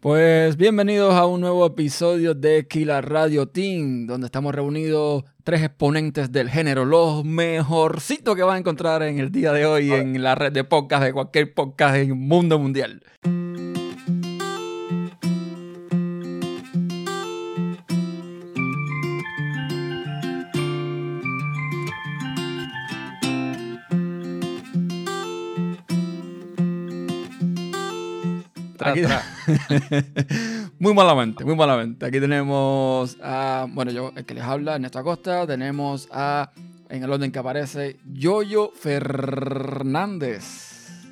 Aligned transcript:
Pues 0.00 0.56
bienvenidos 0.56 1.12
a 1.14 1.26
un 1.26 1.40
nuevo 1.40 1.66
episodio 1.66 2.32
de 2.32 2.68
Kila 2.68 3.00
Radio 3.00 3.48
Team, 3.48 4.06
donde 4.06 4.26
estamos 4.26 4.54
reunidos 4.54 5.24
tres 5.42 5.60
exponentes 5.60 6.30
del 6.30 6.48
género, 6.48 6.84
los 6.84 7.24
mejorcitos 7.24 8.36
que 8.36 8.44
van 8.44 8.54
a 8.54 8.58
encontrar 8.60 9.02
en 9.02 9.18
el 9.18 9.32
día 9.32 9.52
de 9.52 9.66
hoy 9.66 9.92
en 9.92 10.22
la 10.22 10.36
red 10.36 10.52
de 10.52 10.62
podcast 10.62 11.02
de 11.02 11.12
cualquier 11.12 11.52
podcast 11.52 11.96
en 11.96 12.10
el 12.10 12.14
mundo 12.14 12.60
mundial. 12.60 13.02
Aquí- 28.90 29.02
muy 30.78 30.94
malamente, 30.94 31.44
muy 31.44 31.56
malamente. 31.56 32.06
Aquí 32.06 32.20
tenemos 32.20 33.16
a, 33.22 33.66
bueno, 33.70 33.90
yo, 33.90 34.12
el 34.16 34.24
que 34.24 34.34
les 34.34 34.44
habla, 34.44 34.74
Ernesto 34.76 34.98
Acosta. 34.98 35.46
Tenemos 35.46 36.08
a, 36.10 36.50
en 36.88 37.02
el 37.02 37.10
orden 37.10 37.30
que 37.32 37.38
aparece, 37.38 37.98
Yoyo 38.12 38.70
Fernández. 38.74 40.66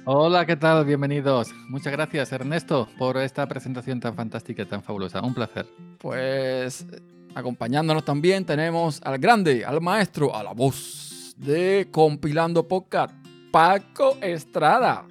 Hola, 0.04 0.46
¿qué 0.46 0.56
tal? 0.56 0.84
Bienvenidos. 0.84 1.52
Muchas 1.68 1.92
gracias, 1.92 2.30
Ernesto, 2.32 2.88
por 2.96 3.16
esta 3.16 3.46
presentación 3.48 3.98
tan 3.98 4.15
fantástica 4.15 4.62
y 4.62 4.66
tan 4.66 4.82
fabulosa. 4.82 5.20
Un 5.20 5.34
placer. 5.34 5.66
Pues 5.98 6.87
acompañándonos 7.34 8.04
también 8.04 8.45
tenemos 8.45 9.01
al 9.02 9.18
grande, 9.18 9.65
al 9.65 9.80
maestro, 9.80 10.34
a 10.34 10.43
la 10.45 10.52
voz 10.52 11.34
de 11.37 11.88
Compilando 11.90 12.66
Podcast, 12.68 13.12
Paco 13.51 14.16
Estrada. 14.23 15.04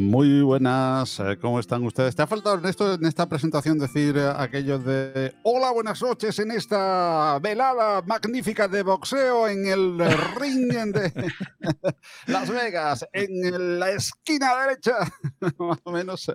Muy 0.00 0.42
buenas, 0.42 1.18
eh, 1.18 1.36
¿cómo 1.40 1.58
están 1.58 1.82
ustedes? 1.82 2.14
¿Te 2.14 2.22
ha 2.22 2.26
faltado 2.28 2.54
Ernesto 2.54 2.94
en 2.94 3.04
esta 3.04 3.28
presentación 3.28 3.80
decir 3.80 4.16
eh, 4.16 4.32
aquello 4.36 4.78
de 4.78 5.34
Hola, 5.42 5.72
buenas 5.72 6.00
noches 6.00 6.38
en 6.38 6.52
esta 6.52 7.40
velada 7.40 8.02
magnífica 8.02 8.68
de 8.68 8.84
boxeo 8.84 9.48
en 9.48 9.66
el 9.66 9.98
ring 10.40 10.68
de 10.92 11.12
Las 12.28 12.48
Vegas, 12.48 13.04
en 13.12 13.80
la 13.80 13.90
esquina 13.90 14.54
derecha? 14.60 14.98
Más 15.58 15.80
o 15.82 15.90
menos. 15.90 16.28
eh, 16.28 16.34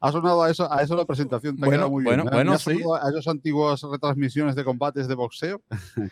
Ha 0.00 0.10
sonado 0.10 0.42
a 0.42 0.50
eso, 0.50 0.72
a 0.72 0.80
eso 0.82 0.96
la 0.96 1.04
presentación. 1.04 1.58
Te 1.58 1.66
Bueno, 1.66 1.90
muy 1.90 2.02
bueno, 2.02 2.22
bien. 2.22 2.32
Bueno, 2.32 2.58
sí. 2.58 2.80
A 3.02 3.10
esas 3.10 3.26
antiguas 3.26 3.82
retransmisiones 3.82 4.56
de 4.56 4.64
combates 4.64 5.06
de 5.06 5.14
boxeo, 5.14 5.60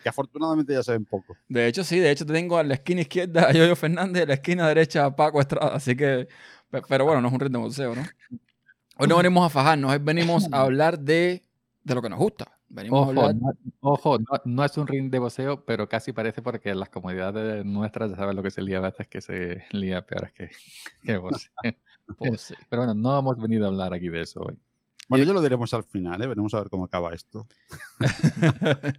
que 0.03 0.07
afortunadamente 0.09 0.73
ya 0.73 0.83
se 0.83 0.91
ven 0.91 1.05
poco. 1.05 1.35
De 1.47 1.65
hecho, 1.65 1.83
sí, 1.83 1.97
de 1.97 2.11
hecho 2.11 2.27
tengo 2.27 2.59
a 2.59 2.63
la 2.63 2.75
esquina 2.75 3.01
izquierda 3.01 3.47
a 3.49 3.53
Yoyo 3.53 3.75
Fernández, 3.75 4.21
a 4.21 4.27
la 4.27 4.33
esquina 4.35 4.67
derecha 4.67 5.05
a 5.05 5.15
Paco 5.15 5.41
Estrada, 5.41 5.73
así 5.73 5.95
que, 5.95 6.27
pero 6.87 7.05
bueno, 7.05 7.21
no 7.21 7.27
es 7.27 7.33
un 7.33 7.39
ring 7.39 7.51
de 7.51 7.57
boxeo, 7.57 7.95
¿no? 7.95 8.03
Hoy 8.97 9.07
no 9.07 9.17
venimos 9.17 9.45
a 9.45 9.49
fajarnos, 9.49 9.91
hoy 9.91 9.99
venimos 9.99 10.51
a 10.51 10.61
hablar 10.61 10.99
de, 10.99 11.43
de 11.83 11.95
lo 11.95 12.01
que 12.01 12.09
nos 12.09 12.19
gusta. 12.19 12.59
Venimos 12.67 12.99
a 12.99 13.01
Ojo, 13.01 13.09
hablar... 13.09 13.35
no, 13.35 13.53
ojo, 13.79 14.19
no, 14.19 14.41
no 14.45 14.63
es 14.63 14.77
un 14.77 14.85
ring 14.85 15.09
de 15.09 15.19
boxeo, 15.19 15.65
pero 15.65 15.89
casi 15.89 16.11
parece 16.11 16.41
porque 16.41 16.75
las 16.75 16.89
comunidades 16.89 17.65
nuestras 17.65 18.11
ya 18.11 18.17
sabes 18.17 18.35
lo 18.35 18.43
que 18.43 18.51
se 18.51 18.61
lía 18.61 18.77
a 18.77 18.81
veces, 18.81 19.07
que 19.07 19.21
se 19.21 19.63
lía 19.71 20.05
peor 20.05 20.31
que, 20.33 20.49
que 21.03 21.17
boxeo. 21.17 21.51
Pues. 22.17 22.55
Pero 22.69 22.81
bueno, 22.81 22.95
no 22.95 23.19
hemos 23.19 23.37
venido 23.37 23.65
a 23.65 23.67
hablar 23.67 23.93
aquí 23.93 24.09
de 24.09 24.21
eso 24.21 24.41
hoy. 24.41 24.57
Bueno, 25.07 25.25
ya 25.25 25.33
lo 25.33 25.41
diremos 25.41 25.71
al 25.75 25.83
final, 25.83 26.19
¿eh? 26.21 26.27
veremos 26.27 26.53
a 26.55 26.59
ver 26.59 26.69
cómo 26.69 26.85
acaba 26.85 27.13
esto. 27.13 27.47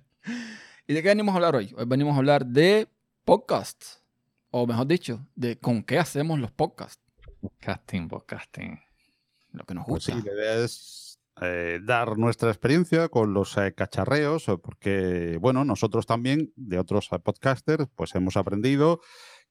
¿Y 0.86 0.94
de 0.94 1.02
qué 1.02 1.08
venimos 1.08 1.32
a 1.32 1.36
hablar 1.36 1.56
hoy? 1.56 1.74
Hoy 1.76 1.84
venimos 1.86 2.14
a 2.14 2.18
hablar 2.18 2.46
de 2.46 2.88
podcasts, 3.24 4.02
o 4.50 4.66
mejor 4.66 4.86
dicho, 4.86 5.26
de 5.34 5.58
con 5.58 5.82
qué 5.82 5.98
hacemos 5.98 6.38
los 6.38 6.50
podcasts, 6.50 7.02
Podcasting, 7.40 8.08
podcasting. 8.08 8.80
lo 9.52 9.64
que 9.64 9.74
nos 9.74 9.86
Pues 9.86 10.06
gusta. 10.06 10.12
sí, 10.12 10.22
la 10.22 10.32
idea 10.34 10.64
es 10.64 11.20
eh, 11.40 11.80
dar 11.82 12.18
nuestra 12.18 12.50
experiencia 12.50 13.08
con 13.08 13.32
los 13.32 13.56
eh, 13.56 13.72
cacharreos, 13.74 14.48
eh, 14.48 14.58
porque, 14.58 15.38
bueno, 15.40 15.64
nosotros 15.64 16.06
también, 16.06 16.52
de 16.56 16.78
otros 16.78 17.08
eh, 17.12 17.18
podcasters, 17.18 17.86
pues 17.94 18.14
hemos 18.14 18.36
aprendido 18.36 19.00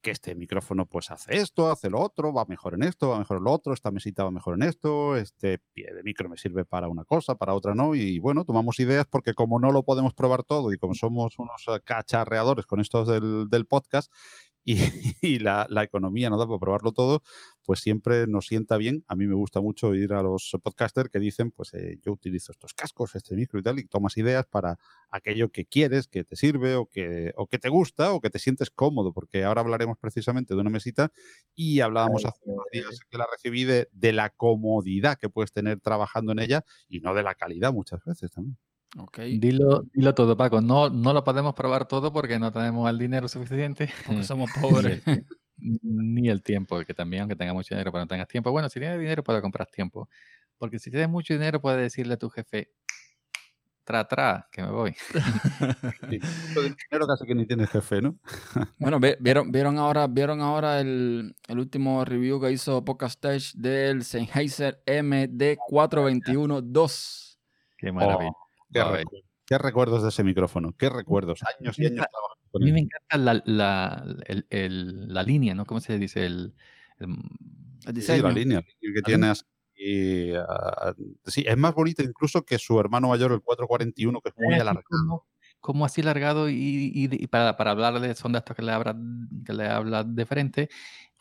que 0.01 0.11
este 0.11 0.33
micrófono 0.35 0.85
pues 0.85 1.11
hace 1.11 1.37
esto, 1.37 1.69
hace 1.69 1.89
lo 1.89 1.99
otro, 1.99 2.31
va 2.31 2.45
mejor 2.45 2.73
en 2.75 2.83
esto, 2.83 3.09
va 3.09 3.19
mejor 3.19 3.37
en 3.37 3.43
lo 3.43 3.51
otro, 3.51 3.73
esta 3.73 3.91
mesita 3.91 4.23
va 4.23 4.31
mejor 4.31 4.53
en 4.55 4.63
esto, 4.63 5.17
este 5.17 5.59
pie 5.73 5.93
de 5.93 6.03
micro 6.03 6.29
me 6.29 6.37
sirve 6.37 6.63
para 6.63 6.87
una 6.87 7.03
cosa, 7.03 7.35
para 7.35 7.53
otra 7.53 7.75
no, 7.75 7.95
y 7.95 8.17
bueno, 8.19 8.45
tomamos 8.45 8.79
ideas 8.79 9.07
porque 9.09 9.33
como 9.33 9.59
no 9.59 9.73
lo 9.73 9.83
podemos 9.83 10.13
probar 10.13 10.43
todo 10.43 10.71
y 10.71 10.77
como 10.77 10.93
somos 10.95 11.37
unos 11.37 11.65
cacharreadores 11.83 12.65
con 12.65 12.79
estos 12.79 13.09
del, 13.09 13.49
del 13.49 13.65
podcast 13.65 14.09
y, 14.69 14.75
y 15.21 15.39
la, 15.39 15.65
la 15.69 15.83
economía 15.83 16.29
no 16.29 16.37
da 16.37 16.45
para 16.45 16.59
probarlo 16.59 16.91
todo, 16.91 17.23
pues 17.63 17.79
siempre 17.79 18.27
nos 18.27 18.45
sienta 18.45 18.77
bien. 18.77 19.03
A 19.07 19.15
mí 19.15 19.25
me 19.25 19.33
gusta 19.33 19.61
mucho 19.61 19.95
ir 19.95 20.13
a 20.13 20.21
los 20.21 20.55
podcasters 20.61 21.09
que 21.09 21.19
dicen, 21.19 21.51
pues 21.51 21.73
eh, 21.73 21.97
yo 22.03 22.11
utilizo 22.11 22.51
estos 22.51 22.73
cascos, 22.73 23.15
este 23.15 23.35
micro 23.35 23.59
y 23.59 23.63
tal, 23.63 23.79
y 23.79 23.85
tomas 23.85 24.17
ideas 24.17 24.45
para 24.45 24.77
aquello 25.09 25.49
que 25.49 25.65
quieres, 25.65 26.07
que 26.07 26.23
te 26.23 26.35
sirve 26.35 26.75
o 26.75 26.85
que, 26.85 27.33
o 27.35 27.47
que 27.47 27.57
te 27.57 27.69
gusta 27.69 28.13
o 28.13 28.21
que 28.21 28.29
te 28.29 28.37
sientes 28.39 28.69
cómodo, 28.69 29.11
porque 29.11 29.43
ahora 29.43 29.61
hablaremos 29.61 29.97
precisamente 29.97 30.53
de 30.53 30.61
una 30.61 30.69
mesita 30.69 31.11
y 31.55 31.79
hablábamos 31.79 32.25
hace 32.25 32.39
unos 32.45 32.65
días 32.71 32.99
que 33.09 33.17
la 33.17 33.27
recibí 33.31 33.63
de, 33.63 33.87
de 33.91 34.13
la 34.13 34.29
comodidad 34.29 35.17
que 35.17 35.29
puedes 35.29 35.51
tener 35.51 35.79
trabajando 35.79 36.31
en 36.31 36.39
ella 36.39 36.63
y 36.87 36.99
no 36.99 37.13
de 37.15 37.23
la 37.23 37.33
calidad 37.35 37.73
muchas 37.73 38.03
veces 38.05 38.31
también. 38.31 38.57
Dilo, 39.39 39.83
dilo 39.93 40.15
todo, 40.15 40.35
Paco. 40.35 40.61
No, 40.61 40.89
no 40.89 41.13
lo 41.13 41.23
podemos 41.23 41.53
probar 41.53 41.87
todo 41.87 42.11
porque 42.11 42.39
no 42.39 42.51
tenemos 42.51 42.89
el 42.89 42.97
dinero 42.97 43.27
suficiente. 43.27 43.87
Porque 44.07 44.23
somos 44.23 44.49
pobres. 44.61 45.03
Ni 45.57 46.29
el 46.29 46.41
tiempo, 46.41 46.83
que 46.85 46.93
también, 46.93 47.21
aunque 47.21 47.35
tengas 47.35 47.53
mucho 47.53 47.75
dinero, 47.75 47.91
pero 47.91 48.03
no 48.03 48.07
tengas 48.07 48.27
tiempo. 48.27 48.51
Bueno, 48.51 48.69
si 48.69 48.79
tienes 48.79 48.99
dinero, 48.99 49.23
puedes 49.23 49.41
comprar 49.41 49.67
tiempo. 49.67 50.09
Porque 50.57 50.79
si 50.79 50.89
tienes 50.89 51.09
mucho 51.09 51.33
dinero, 51.33 51.61
puedes 51.61 51.81
decirle 51.81 52.15
a 52.15 52.17
tu 52.17 52.29
jefe, 52.29 52.71
tra, 53.83 54.07
tra, 54.07 54.47
que 54.51 54.61
me 54.61 54.71
voy. 54.71 54.95
Sí, 56.09 56.19
dinero 56.89 57.07
casi 57.07 57.25
que 57.25 57.35
ni 57.35 57.45
tienes 57.45 57.69
jefe, 57.69 58.01
¿no? 58.01 58.17
Bueno, 58.77 58.99
vieron, 59.19 59.51
vieron 59.51 59.77
ahora, 59.77 60.07
vieron 60.07 60.39
ahora 60.41 60.79
el, 60.79 61.35
el 61.47 61.59
último 61.59 62.05
review 62.05 62.41
que 62.41 62.51
hizo 62.51 62.85
Podcast 62.85 63.23
Stage 63.23 63.51
del 63.55 64.03
Sennheiser 64.03 64.81
MD421-2. 64.85 67.37
Qué 67.77 67.91
maravilla. 67.91 68.31
Qué, 68.71 68.79
Maravilla. 68.79 69.03
recu- 69.03 69.23
qué 69.45 69.57
recuerdos 69.57 70.03
de 70.03 70.09
ese 70.09 70.23
micrófono, 70.23 70.73
qué 70.77 70.89
recuerdos, 70.89 71.41
años 71.59 71.77
y 71.79 71.85
años 71.85 72.05
trabajando 72.11 72.45
A 72.45 72.51
con 72.51 72.61
mí 72.63 72.67
él. 72.67 72.73
me 72.73 72.79
encanta 72.81 73.17
la, 73.17 73.41
la, 73.45 74.05
el- 74.25 74.47
el- 74.49 75.13
la 75.13 75.23
línea, 75.23 75.55
¿no? 75.55 75.65
¿Cómo 75.65 75.79
se 75.79 75.97
dice? 75.97 76.25
El, 76.25 76.53
el- 76.99 77.09
El 77.87 78.01
Sí, 78.01 78.21
la 78.21 78.31
línea 78.31 78.61
que 78.61 79.01
tienes. 79.03 79.45
Y, 79.81 80.33
ah, 80.35 80.93
sí, 81.25 81.45
es 81.47 81.55
más 81.57 81.73
bonita 81.73 82.03
incluso 82.03 82.43
que 82.43 82.57
su 82.59 82.77
hermano 82.81 83.07
mayor, 83.07 83.31
el 83.31 83.39
441, 83.41 84.19
que 84.19 84.29
es 84.29 84.35
muy 84.37 84.55
alargado. 84.55 85.25
como, 85.61 85.85
así 85.85 86.01
largado 86.01 86.49
y, 86.49 86.53
y 86.93 87.09
y 87.23 87.27
para, 87.27 87.55
para 87.57 87.71
hablarle 87.71 88.13
son 88.15 88.33
de 88.33 88.39
estos 88.39 88.55
que 88.57 88.61
le 88.61 88.71
habla, 88.73 88.95
que 89.45 89.53
le 89.53 89.67
habla 89.67 90.03
de 90.03 90.25
frente, 90.25 90.69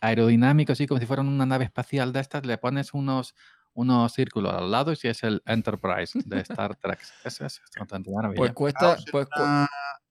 aerodinámico, 0.01 0.73
así 0.73 0.87
como 0.87 0.99
si 0.99 1.05
fueran 1.05 1.27
una 1.29 1.45
nave 1.45 1.65
espacial 1.65 2.11
de 2.13 2.19
estas, 2.19 2.45
le 2.45 2.57
pones 2.57 2.93
unos, 2.93 3.33
unos 3.73 4.11
círculos 4.13 4.53
al 4.53 4.69
lado 4.71 4.91
y 4.91 4.95
si 4.95 5.07
es 5.07 5.23
el 5.23 5.41
Enterprise 5.45 6.19
de 6.25 6.39
Star 6.41 6.75
Trek. 6.75 6.99
Eso 7.23 7.45
es 7.45 7.61
bastante 7.77 8.11
maravilla. 8.11 8.37
Pues 8.37 8.53
cuesta, 8.53 8.95
en 8.95 9.03
pues, 9.11 9.25
cu- 9.27 9.41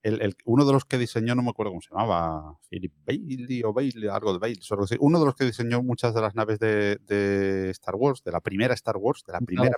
el- 0.03 0.23
el- 0.23 0.37
uno 0.45 0.65
de 0.65 0.73
los 0.73 0.85
que 0.85 0.97
diseñó, 0.99 1.35
no 1.35 1.43
me 1.43 1.51
acuerdo 1.51 1.71
cómo 1.73 1.81
se 1.81 1.91
llamaba, 1.91 2.59
Philip 2.69 2.93
Bailey 3.05 3.63
o 3.65 3.73
Bailey, 3.73 4.09
algo 4.09 4.33
de 4.33 4.39
Bailey, 4.39 4.63
o 4.69 4.75
algo 4.75 4.85
así. 4.85 4.97
Uno 5.01 5.19
de 5.19 5.25
los 5.27 5.35
que 5.35 5.45
diseñó 5.45 5.83
muchas 5.83 6.15
de 6.15 6.21
las 6.21 6.35
naves 6.35 6.59
de, 6.59 6.97
de 7.07 7.71
Star 7.71 7.95
Wars, 7.97 8.23
de 8.23 8.33
la 8.33 8.41
primera 8.41 8.75
Star 8.75 8.97
Wars, 8.97 9.25
de 9.27 9.33
la 9.33 9.41
primera 9.41 9.77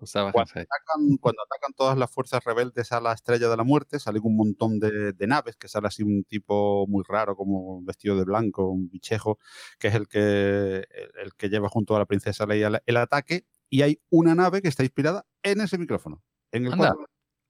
Usaba 0.00 0.32
Cuando 0.32 0.50
atacan, 0.52 1.16
cuando 1.18 1.42
atacan 1.42 1.72
todas 1.74 1.98
las 1.98 2.10
fuerzas 2.10 2.42
rebeldes 2.44 2.92
a 2.92 3.00
la 3.00 3.12
estrella 3.12 3.48
de 3.48 3.56
la 3.56 3.64
muerte, 3.64 3.98
salen 3.98 4.22
un 4.24 4.36
montón 4.36 4.78
de, 4.78 5.12
de 5.12 5.26
naves, 5.26 5.56
que 5.56 5.68
sale 5.68 5.86
así 5.88 6.02
un 6.02 6.24
tipo 6.24 6.86
muy 6.88 7.04
raro, 7.06 7.36
como 7.36 7.82
vestido 7.82 8.16
de 8.16 8.24
blanco, 8.24 8.68
un 8.68 8.88
bichejo, 8.88 9.38
que 9.78 9.88
es 9.88 9.94
el 9.94 10.08
que, 10.08 10.84
el, 11.22 11.34
que 11.36 11.48
lleva 11.48 11.68
junto 11.68 11.94
a 11.94 11.98
la 11.98 12.06
princesa 12.06 12.46
Leia 12.46 12.68
el, 12.68 12.80
el 12.86 12.96
ataque, 12.96 13.44
y 13.68 13.82
hay 13.82 14.00
una 14.10 14.34
nave 14.34 14.62
que 14.62 14.68
está 14.68 14.82
inspirada 14.82 15.26
en 15.42 15.60
ese 15.60 15.76
micrófono, 15.78 16.22
en 16.52 16.66
el 16.66 16.76
cuadro. 16.76 17.06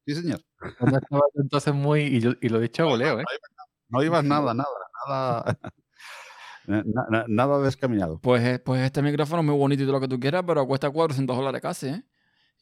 Sí, 0.06 0.14
señor. 0.14 0.40
No 0.80 1.20
Entonces 1.36 1.74
muy, 1.74 2.02
y, 2.02 2.20
yo- 2.20 2.34
y 2.40 2.48
lo 2.48 2.58
he 2.58 2.62
dicho 2.62 2.82
a 2.84 2.86
voleo, 2.86 3.20
¿eh? 3.20 3.24
No 3.88 4.02
ibas 4.02 4.24
nada, 4.24 4.54
nada, 4.54 4.68
nada, 5.06 5.58
na- 6.66 7.06
na- 7.10 7.24
nada 7.28 7.60
descaminado. 7.60 8.18
pues, 8.20 8.42
eh, 8.44 8.58
pues 8.58 8.82
este 8.82 9.02
micrófono 9.02 9.40
es 9.42 9.46
muy 9.46 9.56
bonito 9.56 9.82
y 9.82 9.86
todo 9.86 9.94
lo 9.94 10.00
que 10.00 10.08
tú 10.08 10.18
quieras, 10.18 10.42
pero 10.46 10.66
cuesta 10.66 10.90
400 10.90 11.36
dólares 11.36 11.60
casi, 11.62 11.88
¿eh? 11.88 12.02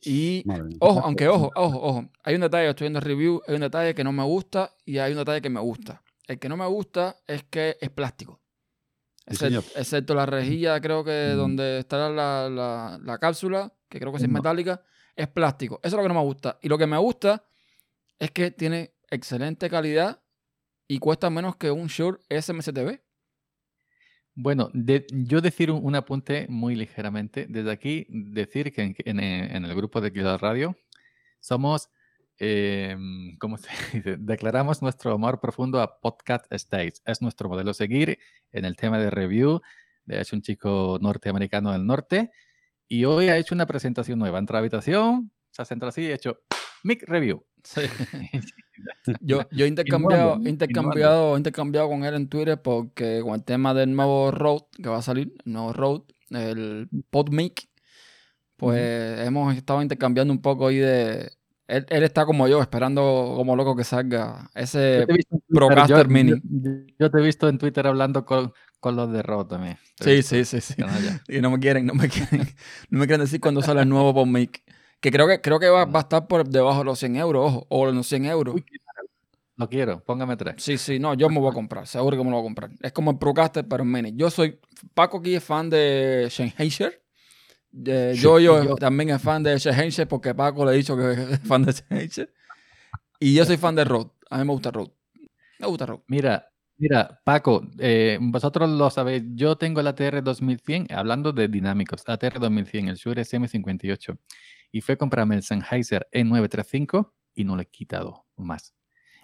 Y, 0.03 0.43
Madre 0.45 0.77
ojo, 0.81 1.01
aunque 1.03 1.29
ojo, 1.29 1.51
ojo, 1.55 1.79
ojo. 1.81 2.11
Hay 2.25 2.35
un 2.35 2.43
detalle, 2.43 2.69
estoy 2.69 2.85
viendo 2.87 2.99
el 2.99 3.05
review, 3.06 3.41
hay 3.49 3.55
un 3.55 3.62
detalle 3.62 3.95
que 3.95 4.05
no 4.05 4.12
me 4.12 4.23
gusta 4.23 4.71
y 4.85 4.99
hay 4.99 5.12
un 5.12 5.19
detalle 5.19 5.41
que 5.41 5.49
me 5.49 5.61
gusta. 5.61 6.03
El 6.27 6.39
que 6.39 6.49
no 6.51 6.56
me 6.59 6.67
gusta 6.67 7.17
es 7.27 7.45
que 7.45 7.79
es 7.81 7.89
plástico. 7.91 8.41
Sí, 9.27 9.47
excepto 9.77 10.15
la 10.15 10.27
rejilla, 10.27 10.79
creo 10.83 11.03
que 11.03 11.31
Mm. 11.33 11.37
donde 11.39 11.79
está 11.79 12.11
la, 12.11 12.51
la- 12.51 12.99
la 13.03 13.19
cápsula, 13.19 13.73
que 13.89 13.99
creo 13.99 14.12
que 14.12 14.19
sí 14.19 14.25
es 14.27 14.31
No. 14.31 14.35
metálica, 14.39 14.83
es 15.17 15.29
plástico. 15.29 15.81
Eso 15.83 15.89
es 15.89 15.93
lo 15.97 16.03
que 16.03 16.09
no 16.09 16.21
me 16.21 16.27
gusta. 16.27 16.59
Y 16.61 16.69
lo 16.69 16.77
que 16.77 16.87
me 16.87 16.99
gusta 16.99 17.43
es 18.19 18.31
que 18.31 18.50
tiene 18.50 18.94
excelente 19.11 19.69
calidad 19.70 20.22
y 20.88 20.99
cuesta 20.99 21.31
menos 21.31 21.56
que 21.56 21.70
un 21.70 21.87
Shure 21.87 22.19
SMCTV. 22.31 23.00
Bueno, 24.37 24.70
yo 24.75 25.40
decir 25.40 25.70
un, 25.70 25.94
apunte 25.94 26.46
muy 26.49 26.75
ligeramente. 26.75 27.46
Desde 27.49 27.70
aquí, 27.70 28.06
decir 28.08 28.72
que 28.72 28.96
en, 29.05 29.64
el 29.64 29.75
grupo 29.76 30.00
de 30.00 30.12
Kilo 30.12 30.37
Radio 30.38 30.76
somos, 31.38 31.88
em, 32.38 33.37
¿cómo 33.38 33.58
se 33.58 33.69
dice? 33.93 34.17
Declaramos 34.19 34.82
nuestro 34.82 35.12
amor 35.12 35.40
profundo 35.40 35.81
a 35.81 36.00
Podcast 36.00 36.52
States. 36.52 37.00
Es 37.06 37.22
nuestro 37.22 37.49
modelo 37.49 37.72
seguir 37.75 38.19
en 38.50 38.64
el 38.64 38.76
tema 38.76 38.99
de 38.99 39.10
review. 39.10 39.60
Es 40.08 40.32
un 40.32 40.43
chico 40.43 40.99
norteamericano 41.00 41.72
del 41.72 41.87
norte. 41.87 42.32
Y 42.88 43.05
hoy 43.05 43.28
ha 43.28 43.37
hecho 43.37 43.55
una 43.55 43.67
presentación 43.67 44.19
nueva. 44.19 44.40
Entra 44.40 44.58
a 44.58 44.60
habitación, 44.60 45.31
se 45.50 45.64
sentado 45.64 45.90
así 45.90 46.02
y 46.02 46.10
ha 46.10 46.14
hecho 46.17 46.40
Mic 46.82 47.05
Review. 47.06 47.46
yo, 49.20 49.49
yo 49.50 49.64
he 49.64 49.69
intercambiado, 49.69 50.38
intercambiado, 50.44 51.37
intercambiado 51.37 51.88
con 51.88 52.05
él 52.05 52.14
en 52.14 52.28
Twitter 52.28 52.61
porque 52.61 53.20
con 53.22 53.34
el 53.34 53.44
tema 53.44 53.75
del 53.75 53.94
nuevo 53.94 54.31
Road 54.31 54.62
que 54.82 54.88
va 54.88 54.99
a 54.99 55.02
salir, 55.02 55.32
el 55.44 55.52
nuevo 55.52 55.72
Road, 55.72 56.02
el 56.31 56.88
PodMic, 57.11 57.69
pues 58.56 59.20
hemos 59.20 59.55
estado 59.55 59.82
intercambiando 59.82 60.32
un 60.32 60.40
poco 60.40 60.69
ahí 60.69 60.78
de. 60.78 61.32
Él, 61.66 61.87
está 61.88 62.26
como 62.26 62.46
yo, 62.46 62.61
esperando 62.61 63.32
como 63.37 63.56
loco 63.56 63.75
que 63.75 63.84
salga 63.84 64.50
ese 64.55 65.06
Procaster 65.49 66.08
Mini. 66.08 66.34
Yo, 66.99 67.10
te 67.10 67.19
he 67.19 67.22
visto 67.22 67.49
en 67.49 67.56
Twitter 67.56 67.87
hablando 67.87 68.26
con, 68.26 68.52
con 68.81 68.96
los 68.96 69.10
de 69.10 69.22
Road 69.22 69.46
también. 69.46 69.78
Sí, 69.99 70.22
sí, 70.22 70.44
sí, 70.44 70.60
sí. 70.60 70.75
Y 71.28 71.40
no 71.40 71.50
me 71.50 71.58
quieren, 71.58 71.87
no 71.87 71.94
me 71.94 72.08
quieren, 72.08 72.46
no 72.90 72.99
me 72.99 73.06
quieren 73.06 73.25
decir 73.25 73.40
cuándo 73.40 73.62
sale 73.62 73.81
el 73.81 73.88
nuevo 73.88 74.12
PodMic. 74.12 74.62
Que 75.05 75.11
creo 75.11 75.29
que, 75.29 75.39
creo 75.39 75.61
que 75.61 75.69
va, 75.69 75.83
a 75.83 75.99
estar 75.99 76.27
por 76.27 76.49
debajo 76.49 76.79
de 76.79 76.87
los 76.87 76.99
100 76.99 77.17
euros, 77.17 77.45
ojo, 77.45 77.67
o 77.69 77.93
los 77.93 78.06
100 78.06 78.25
euros. 78.25 78.55
no 79.55 79.69
quiero, 79.69 80.03
póngame 80.03 80.35
tres. 80.35 80.55
Sí, 80.56 80.79
sí, 80.79 80.99
no, 80.99 81.12
yo 81.12 81.29
me 81.29 81.41
voy 81.41 81.51
a 81.51 81.53
comprar, 81.53 81.87
seguro 81.87 82.17
que 82.17 82.25
me 82.25 82.31
lo 82.31 82.37
voy 82.37 82.41
a 82.41 82.47
comprar. 82.47 82.71
Es 82.81 82.91
como 82.93 83.11
el 83.11 83.19
Procaster, 83.19 83.69
pero 83.69 83.83
en 83.83 83.93
mini. 83.93 84.15
Yo 84.17 84.31
soy, 84.31 84.59
Paco 84.95 85.19
aquí 85.19 85.35
es 85.35 85.45
fan 85.45 85.69
de 85.69 86.29
Sennheiser. 86.31 87.03
yo, 87.71 88.39
yo, 88.39 88.77
también 88.77 89.11
es 89.11 89.21
fan 89.21 89.43
de 89.43 89.61
Sennheiser 89.61 90.09
porque 90.09 90.35
Paco 90.35 90.65
le 90.65 90.71
ha 90.71 90.75
dicho 90.75 90.97
que 90.97 91.12
es 91.35 91.41
fan 91.41 91.67
de 91.67 91.75
Sennheiser. 91.75 92.33
Y 93.21 93.35
yo 93.35 93.45
soy 93.45 93.59
fan 93.59 93.75
de 93.75 93.85
Rode. 93.85 94.11
A 94.31 94.39
mí 94.39 94.45
me 94.47 94.53
gusta 94.53 94.71
Rode. 94.71 94.95
Me 95.59 95.67
gusta 95.67 95.85
Rode. 95.85 96.03
Mira, 96.06 96.51
Mira, 96.79 97.21
Paco, 97.25 97.69
eh, 97.79 98.19
vosotros 98.23 98.71
lo 98.71 98.89
sabéis, 98.89 99.23
yo 99.35 99.56
tengo 99.56 99.81
el 99.81 99.87
ATR 99.87 100.25
2100, 100.25 100.89
hablando 100.91 101.33
de 101.33 101.47
dinámicos, 101.47 102.03
ATR 102.06 102.41
2100, 102.41 102.89
el 102.89 102.97
Shure 102.97 103.23
SM58 103.23 104.19
y 104.75 104.81
fue 104.81 104.94
a 104.94 104.99
comprarme 104.99 105.37
el 105.37 105.44
Sennheiser 105.44 106.09
E935 106.12 107.12
y 107.32 107.44
no 107.44 107.55
le 107.55 107.62
he 107.62 107.67
quitado 107.67 108.26
más. 108.37 108.75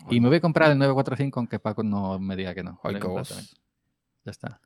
Y 0.08 0.20
me 0.20 0.28
voy 0.28 0.36
a 0.36 0.40
comprar 0.40 0.70
el 0.70 0.78
945 0.78 1.40
aunque 1.40 1.58
Paco 1.58 1.82
no 1.82 2.20
me 2.20 2.36
diga 2.36 2.54
que 2.54 2.62
no. 2.62 2.80
ya 2.84 4.30
está. 4.30 4.60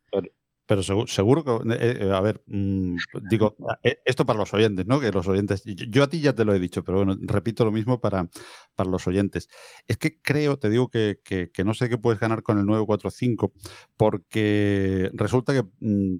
Pero, 0.66 0.82
seguro, 1.06 1.42
que, 1.42 1.74
eh, 1.74 1.98
eh, 2.02 2.12
a 2.12 2.20
ver, 2.20 2.42
mm, 2.46 2.96
digo, 3.30 3.56
eh, 3.82 3.98
esto 4.04 4.26
para 4.26 4.38
los 4.38 4.52
oyentes, 4.52 4.86
¿no? 4.86 5.00
Que 5.00 5.10
los 5.10 5.26
oyentes, 5.26 5.62
yo, 5.64 6.02
a 6.02 6.06
ti 6.06 6.20
ya 6.20 6.34
te 6.34 6.44
lo 6.44 6.54
he 6.54 6.58
dicho, 6.58 6.84
pero 6.84 6.98
bueno, 6.98 7.16
repito 7.22 7.64
lo 7.64 7.72
mismo 7.72 7.98
para, 7.98 8.28
para 8.74 8.90
los 8.90 9.06
oyentes. 9.06 9.48
Es 9.88 9.96
que 9.96 10.20
creo, 10.20 10.58
te 10.58 10.68
digo 10.68 10.88
que, 10.88 11.20
que, 11.24 11.64
no 11.64 11.72
sé 11.72 11.88
qué 11.88 11.96
puedes 11.96 12.20
ganar 12.20 12.42
con 12.42 12.58
el 12.58 12.66
945, 12.66 13.54
porque 13.96 15.10
resulta 15.14 15.54
que 15.54 15.64
mm, 15.80 16.16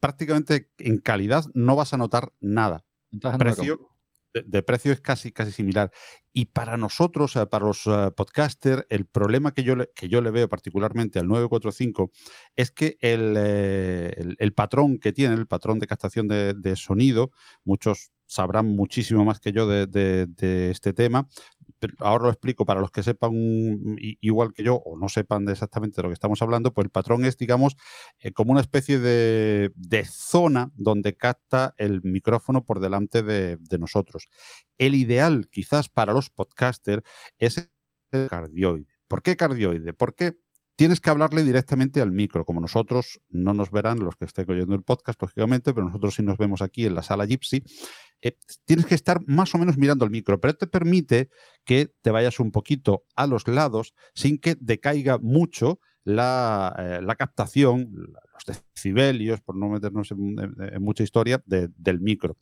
prácticamente 0.00 0.72
en 0.78 0.98
calidad 0.98 1.44
no 1.54 1.76
vas 1.76 1.94
a 1.94 1.98
notar 1.98 2.32
nada. 2.40 2.84
Entonces, 3.10 3.38
Precio, 3.38 3.87
de, 4.32 4.62
precio 4.62 4.92
es 4.92 5.00
casi, 5.00 5.32
casi 5.32 5.52
similar. 5.52 5.90
Y 6.32 6.46
para 6.46 6.76
nosotros, 6.76 7.34
para 7.50 7.66
los 7.66 7.86
uh, 7.86 8.12
podcasters, 8.16 8.84
el 8.88 9.06
problema 9.06 9.52
que 9.52 9.62
yo, 9.62 9.76
le, 9.76 9.90
que 9.94 10.08
yo 10.08 10.20
le 10.20 10.30
veo 10.30 10.48
particularmente 10.48 11.18
al 11.18 11.28
945 11.28 12.10
es 12.56 12.70
que 12.70 12.98
eh, 13.00 14.12
el, 14.16 14.36
el, 14.38 14.52
patrón 14.52 14.98
que 14.98 15.12
tiene, 15.12 15.34
el 15.34 15.46
patrón 15.46 15.78
de 15.78 15.86
captación 15.86 16.28
de, 16.28 16.76
sonido, 16.76 17.30
muchos 17.64 18.10
sabrán 18.26 18.66
muchísimo 18.66 19.24
más 19.24 19.40
que 19.40 19.52
yo 19.52 19.66
de 19.66 20.70
este 20.70 20.92
tema, 20.92 21.28
ahora 21.98 22.24
lo 22.24 22.30
explico 22.30 22.64
para 22.64 22.80
los 22.80 22.90
que 22.90 23.02
sepan 23.02 23.32
igual 24.20 24.52
que 24.52 24.62
yo 24.62 24.76
o 24.76 24.98
no 24.98 25.08
sepan 25.08 25.44
de 25.44 25.52
exactamente 25.52 25.96
de 25.96 26.02
lo 26.02 26.08
que 26.08 26.14
estamos 26.14 26.40
hablando, 26.42 26.72
pues 26.72 26.84
el 26.86 26.90
patrón 26.90 27.24
es, 27.24 27.36
digamos, 27.36 27.76
eh, 28.18 28.32
como 28.32 28.52
una 28.52 28.60
especie 28.60 28.98
de, 28.98 29.70
zona 30.10 30.70
donde 30.74 31.16
capta 31.16 31.74
el 31.76 32.02
micrófono 32.02 32.64
por 32.64 32.80
delante 32.80 33.22
de, 33.22 33.58
nosotros. 33.78 34.28
El 34.76 34.94
ideal, 34.94 35.48
quizás 35.50 35.88
para 35.88 36.12
los 36.12 36.30
podcasters, 36.30 37.02
es 37.38 37.70
el 38.10 38.28
cardioide. 38.28 38.86
¿Por 39.06 39.22
qué 39.22 39.36
cardioide? 39.36 39.92
Porque 39.92 40.36
tienes 40.78 41.00
que 41.00 41.10
hablarle 41.10 41.42
directamente 41.42 42.00
al 42.00 42.12
micro. 42.12 42.44
Como 42.44 42.60
nosotros 42.60 43.20
no 43.28 43.52
nos 43.52 43.70
verán 43.70 43.98
los 43.98 44.16
que 44.16 44.26
estén 44.26 44.50
oyendo 44.50 44.74
el 44.74 44.82
podcast, 44.82 45.20
lógicamente, 45.20 45.74
pero 45.74 45.86
nosotros 45.86 46.14
sí 46.14 46.22
nos 46.22 46.38
vemos 46.38 46.62
aquí 46.62 46.86
en 46.86 46.94
la 46.94 47.02
sala 47.02 47.26
Gypsy. 47.26 47.62
Eh, 48.22 48.36
tienes 48.64 48.86
que 48.86 48.94
estar 48.94 49.20
más 49.26 49.54
o 49.54 49.58
menos 49.58 49.78
mirando 49.78 50.04
el 50.04 50.10
micro, 50.10 50.40
pero 50.40 50.54
te 50.54 50.66
permite 50.66 51.28
que 51.64 51.92
te 52.02 52.10
vayas 52.10 52.40
un 52.40 52.50
poquito 52.50 53.04
a 53.14 53.26
los 53.26 53.46
lados 53.46 53.94
sin 54.14 54.38
que 54.38 54.56
decaiga 54.58 55.18
mucho 55.18 55.80
la, 56.04 56.74
eh, 56.78 57.14
captación, 57.16 57.92
los 58.32 58.62
decibelios, 58.74 59.40
por 59.40 59.56
no 59.56 59.68
meternos 59.68 60.10
en, 60.10 60.82
mucha 60.82 61.02
historia, 61.02 61.42
del 61.46 62.00
micro. 62.00 62.38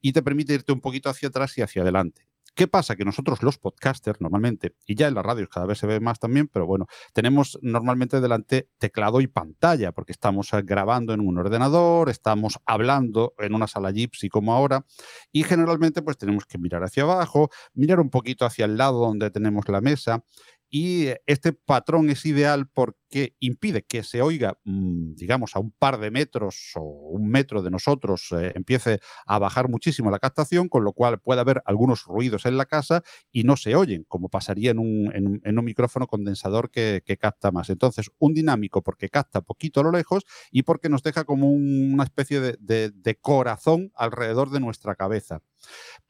Y 0.00 0.12
te 0.12 0.22
permite 0.22 0.54
irte 0.54 0.72
un 0.72 0.80
poquito 0.80 1.10
hacia 1.10 1.28
atrás 1.28 1.56
y 1.58 1.62
hacia 1.62 1.82
adelante. 1.82 2.29
¿Qué 2.60 2.68
pasa? 2.68 2.94
Que 2.94 3.06
nosotros 3.06 3.42
los 3.42 3.56
podcasters 3.56 4.20
normalmente, 4.20 4.74
y 4.84 4.94
ya 4.94 5.08
en 5.08 5.14
las 5.14 5.24
radios 5.24 5.48
cada 5.48 5.64
vez 5.64 5.78
se 5.78 5.86
ve 5.86 5.98
más 5.98 6.18
también, 6.18 6.46
pero 6.46 6.66
bueno, 6.66 6.88
tenemos 7.14 7.58
normalmente 7.62 8.20
delante 8.20 8.68
teclado 8.76 9.22
y 9.22 9.28
pantalla, 9.28 9.92
porque 9.92 10.12
estamos 10.12 10.52
eh, 10.52 10.60
grabando 10.62 11.14
en 11.14 11.20
un 11.20 11.38
ordenador, 11.38 12.10
estamos 12.10 12.58
hablando 12.66 13.32
en 13.38 13.54
una 13.54 13.66
sala 13.66 13.92
Gypsy 13.92 14.28
como 14.28 14.52
ahora, 14.52 14.84
y 15.32 15.42
generalmente 15.42 16.02
pues 16.02 16.18
tenemos 16.18 16.44
que 16.44 16.58
mirar 16.58 16.84
hacia 16.84 17.04
abajo, 17.04 17.48
mirar 17.72 17.98
un 17.98 18.10
poquito 18.10 18.44
hacia 18.44 18.66
el 18.66 18.76
lado 18.76 19.06
donde 19.06 19.30
tenemos 19.30 19.66
la 19.70 19.80
mesa, 19.80 20.22
y 20.70 21.08
este 21.26 21.52
patrón 21.52 22.10
es 22.10 22.24
ideal 22.24 22.68
porque 22.72 23.34
impide 23.40 23.82
que 23.82 24.04
se 24.04 24.22
oiga, 24.22 24.56
mm, 24.64 25.14
digamos, 25.14 25.56
a 25.56 25.58
un 25.58 25.72
par 25.72 25.98
de 25.98 26.12
metros 26.12 26.72
o 26.76 26.82
un 26.82 27.28
metro 27.28 27.60
de 27.62 27.70
nosotros, 27.70 28.28
eh, 28.38 28.52
empiece 28.54 29.00
a 29.26 29.40
bajar 29.40 29.68
muchísimo 29.68 30.10
la 30.12 30.20
captación, 30.20 30.68
con 30.68 30.84
lo 30.84 30.92
cual 30.92 31.18
puede 31.20 31.40
haber 31.40 31.60
algunos 31.66 32.04
ruidos 32.04 32.46
en 32.46 32.56
la 32.56 32.66
casa 32.66 33.02
y 33.32 33.42
no 33.42 33.56
se 33.56 33.74
oyen, 33.74 34.04
como 34.04 34.28
pasaría 34.28 34.70
en 34.70 34.78
un, 34.78 35.64
micrófono 35.64 36.06
condensador 36.06 36.70
que, 36.70 37.02
capta 37.20 37.50
más. 37.50 37.68
Entonces, 37.68 38.10
un 38.18 38.32
dinámico 38.32 38.82
porque 38.82 39.08
capta 39.10 39.40
poquito 39.42 39.80
a 39.80 39.82
lo 39.84 39.90
lejos 39.90 40.24
y 40.52 40.62
porque 40.62 40.88
nos 40.88 41.02
deja 41.02 41.24
como 41.24 41.50
una 41.50 42.04
especie 42.04 42.40
de 42.40 43.18
corazón 43.20 43.90
alrededor 43.94 44.50
de 44.50 44.60
nuestra 44.60 44.94
cabeza 44.94 45.42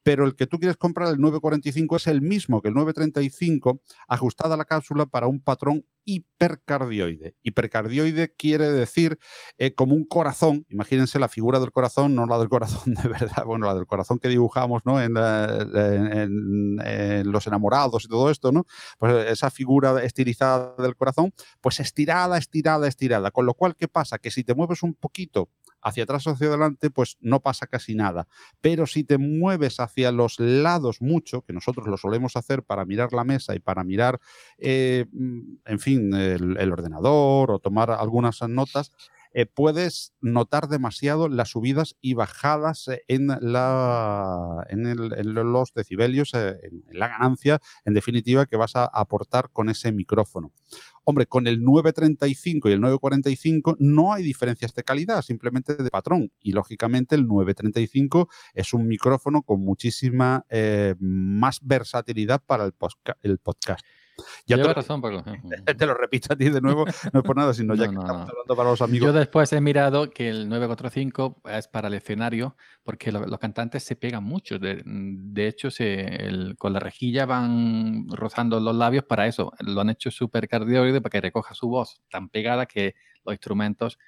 pero 0.03 0.25
el 0.27 0.35
que 0.35 0.47
tú 0.47 0.59
quieres 0.59 0.77
comprar, 0.77 1.09
el 1.09 1.21
945, 1.21 1.97
es 1.97 2.07
el 2.07 2.23
mismo 2.23 2.63
que 2.63 2.69
el 2.69 2.75
935, 2.75 3.81
ajustada 4.09 4.57
la 4.57 4.65
cápsula 4.65 5.07
para 5.07 5.27
un 5.27 5.41
patrón 5.41 5.85
hipercardioide. 6.05 7.37
Hipercardioide 7.43 8.35
quiere 8.35 8.71
decir 8.71 9.19
eh, 9.59 9.75
como 9.75 9.95
un 9.95 10.05
corazón, 10.05 10.65
imagínense 10.69 11.19
la 11.19 11.29
figura 11.29 11.61
del 11.61 11.73
corazón, 11.73 12.15
no 12.15 12.27
la 12.27 12.39
del 12.39 12.49
corazón 12.49 12.95
de 13.03 13.09
verdad, 13.09 13.45
bueno, 13.45 13.67
la 13.67 13.75
del 13.75 13.87
corazón 13.87 14.19
que 14.19 14.29
dibujamos 14.29 14.83
¿no? 14.85 15.01
en, 15.01 15.15
los 17.31 17.47
enamorados 17.47 18.05
y 18.05 18.09
todo 18.09 18.31
esto, 18.31 18.53
¿no? 18.53 18.67
Pues 18.99 19.29
esa 19.29 19.51
figura 19.51 20.03
estilizada 20.03 20.75
del 20.79 20.97
corazón, 20.97 21.33
pues 21.61 21.81
estirada, 21.81 22.39
estirada, 22.39 22.89
estirada. 22.89 23.31
Con 23.31 23.47
lo 23.47 23.55
cual, 23.55 23.77
¿qué 23.77 23.89
pasa? 23.89 24.19
Que 24.19 24.31
si 24.31 24.45
te 24.45 24.55
mueves 24.55 24.83
un 24.83 24.95
poquito 24.95 25.51
hacia 25.83 26.05
atrás 26.05 26.27
o 26.27 26.31
hacia 26.31 26.49
adelante, 26.49 26.91
pues 26.91 27.17
no 27.21 27.41
pasa 27.41 27.67
casi 27.67 27.95
nada. 27.95 28.27
Pero 28.61 28.87
si 28.87 29.05
te 29.05 29.19
mueves 29.19 29.81
hacia 29.81 30.13
los 30.13 30.39
lados 30.39 31.01
mucho, 31.01 31.43
que 31.43 31.53
nosotros 31.53 31.87
lo 31.87 31.97
solemos 31.97 32.37
hacer 32.37 32.63
para 32.63 32.85
mirar 32.85 33.13
la 33.13 33.25
mesa 33.25 33.55
y 33.55 33.61
para 33.61 33.85
mirar, 33.85 34.21
eh, 34.59 35.07
mm, 35.13 35.41
en 35.67 35.79
fin, 35.79 36.15
el, 36.15 36.73
ordenador 36.73 37.51
o 37.51 37.59
tomar 37.59 37.91
algunas 37.91 38.41
notas, 38.49 38.93
eh, 39.33 39.47
puedes 39.47 40.13
notar 40.21 40.69
demasiado 40.69 41.29
las 41.29 41.51
subidas 41.51 41.97
y 42.01 42.15
bajadas 42.15 42.91
en, 43.09 43.29
la, 43.29 44.67
en, 44.69 45.35
los 45.35 45.73
decibelios, 45.73 46.35
eh, 46.35 46.59
en 46.63 46.99
la 46.99 47.09
ganancia, 47.09 47.61
en 47.85 47.95
definitiva, 47.95 48.47
que 48.47 48.57
vas 48.57 48.77
a 48.77 48.85
aportar 48.85 49.51
con 49.53 49.69
ese 49.69 49.93
micrófono. 49.93 50.53
Hombre, 51.05 51.27
con 51.27 51.47
el 51.47 51.63
935 51.63 52.69
y 52.69 52.73
el 52.73 52.81
945 52.81 53.77
no 53.79 54.13
hay 54.13 54.23
diferencias 54.23 54.75
de 54.75 54.85
calidad, 54.85 55.23
simplemente 55.23 55.75
de 55.75 55.91
patrón. 55.91 56.31
Y 56.41 56.53
lógicamente 56.53 57.15
el 57.15 57.27
935 57.27 58.29
es 58.55 58.73
un 58.75 58.87
micrófono 58.87 59.43
con 59.43 59.65
muchísima 59.65 60.45
eh, 60.51 60.95
más 60.99 61.61
versatilidad 61.63 62.43
para 62.45 62.65
el, 62.65 62.75
el 63.23 63.39
podcast. 63.39 63.85
Ya 64.47 64.57
te, 64.57 64.75
razón, 64.75 65.03
Te 65.79 65.87
lo 65.87 65.95
repito 65.95 66.33
a 66.33 66.37
ti 66.37 66.49
de 66.49 66.61
nuevo, 66.61 66.85
no 67.13 67.21
es 67.21 67.27
por 67.27 67.37
nada, 67.37 67.55
sino 67.55 67.75
ya 67.75 67.89
que 67.89 67.95
estamos 67.95 68.29
hablando 68.29 68.57
para 68.57 68.71
los 68.71 68.83
amigos. 68.83 69.07
Yo 69.07 69.13
después 69.13 69.53
he 69.53 69.61
mirado 69.61 70.11
que 70.11 70.29
el 70.29 70.49
945 70.49 71.43
es 71.51 71.69
para 71.69 71.89
el 71.89 71.95
escenario, 71.95 72.57
porque 72.83 73.13
los 73.13 73.39
cantantes 73.39 73.83
se 73.85 73.97
pegan 73.97 74.25
mucho. 74.25 74.59
De, 74.59 75.47
hecho, 75.47 75.69
con 76.59 76.73
la 76.73 76.81
rejilla 76.81 77.27
van 77.27 78.07
rozando 78.09 78.61
los 78.61 78.75
labios 78.75 79.05
para 79.05 79.27
eso. 79.27 79.53
Lo 79.61 79.81
han 79.81 79.91
hecho 79.91 80.11
súper 80.11 80.49
cardioide 80.49 81.01
para 81.01 81.11
que 81.11 81.21
recoja 81.21 81.55
su 81.55 81.69
voz 81.69 82.01
tan 82.11 82.29
pegada 82.29 82.67
que 82.67 82.95
los 83.25 83.35
instrumentos 83.35 83.99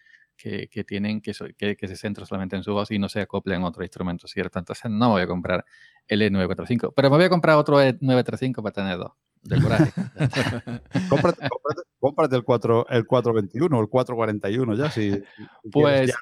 que, 0.43 0.67
que 0.67 0.83
tienen 0.83 1.21
que, 1.21 1.33
que, 1.57 1.77
que, 1.77 1.89
se 1.89 1.97
centran 1.97 2.27
solamente 2.27 2.57
en 2.57 2.65
su 2.65 2.73
voz 2.73 2.91
y 2.91 2.99
no 2.99 3.09
se 3.09 3.21
acoplen 3.21 3.63
a 3.63 3.69
otro 3.69 3.85
instrumento, 3.85 4.27
¿cierto? 4.27 4.59
Entonces 4.59 4.91
no 4.91 5.11
voy 5.11 5.23
a 5.23 5.27
comprar 5.29 5.65
el 6.09 6.21
E945, 6.21 6.93
pero 6.97 7.11
me 7.11 7.17
voy 7.17 7.27
a 7.27 7.29
comprar 7.29 7.57
otro 7.57 7.81
E935 7.81 8.57
para 8.57 8.73
tener 8.73 8.99
dos. 8.99 9.13
De 9.43 9.61
coraje. 9.61 9.93
cómprate, 11.09 11.49
cómprate, 12.01 12.37
el, 12.37 12.45
4, 12.45 12.87
el 12.91 13.07
421 13.07 13.77
o 13.77 13.81
el 13.81 13.89
441 13.89 14.75
ya, 14.75 14.91
si, 14.91 15.23
Pues 15.73 16.09
ya, 16.09 16.15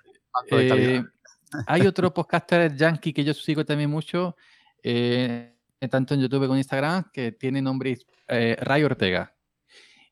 eh, 0.50 1.03
hay 1.67 1.87
otro 1.87 2.12
podcaster 2.12 2.77
yankee 2.77 3.15
que 3.15 3.25
yo 3.25 3.33
sigo 3.33 3.65
también 3.65 3.91
mucho, 3.91 4.37
eh, 4.83 5.55
tanto 5.91 6.12
en 6.12 6.21
YouTube 6.21 6.43
como 6.43 6.55
en 6.55 6.59
Instagram, 6.59 7.05
que 7.11 7.33
tiene 7.33 7.62
nombre 7.62 7.99
eh, 8.29 8.57
Ray 8.61 8.85
Ortega 8.85 9.35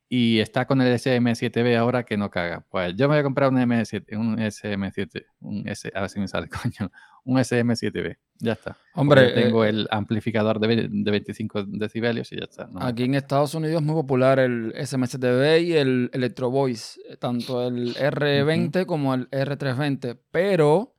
y 0.09 0.38
está 0.38 0.67
con 0.67 0.81
el 0.81 0.95
SM7B 0.95 1.77
ahora 1.77 2.05
que 2.05 2.17
no 2.17 2.31
caga. 2.31 2.65
Pues 2.71 2.95
yo 2.97 3.09
me 3.09 3.15
voy 3.15 3.21
a 3.21 3.23
comprar 3.23 3.50
un, 3.50 3.59
M7, 3.59 4.17
un 4.17 4.38
SM7, 4.38 5.27
un 5.41 5.69
S, 5.69 5.93
a 5.95 6.00
ver 6.00 6.11
si 6.11 6.19
me 6.19 6.29
sale, 6.29 6.49
coño, 6.62 6.91
un 7.25 7.38
SM7B. 7.38 8.17
Ya 8.41 8.53
está. 8.53 8.79
Hombre, 8.95 9.33
tengo 9.33 9.65
eh, 9.65 9.71
el 9.71 9.88
amplificador 9.91 10.61
de, 10.61 10.88
de, 10.91 11.11
25 11.11 11.65
decibelios 11.65 12.33
y 12.33 12.37
ya 12.37 12.45
está. 12.45 12.69
No 12.69 12.81
aquí 12.81 13.05
en 13.05 13.17
Estados 13.17 13.55
Unidos 13.55 13.83
es 13.83 13.87
muy 13.87 13.97
popular 13.97 14.38
el 14.38 14.73
SM7B 14.75 15.65
y 15.65 15.73
el 15.75 16.11
Electro 16.12 16.50
Voice, 16.50 17.00
eh, 17.09 17.17
tanto 17.17 17.67
el 17.67 17.95
R20 17.97 18.87
como 18.87 19.12
el 19.15 19.29
R320, 19.31 20.19
pero 20.31 20.95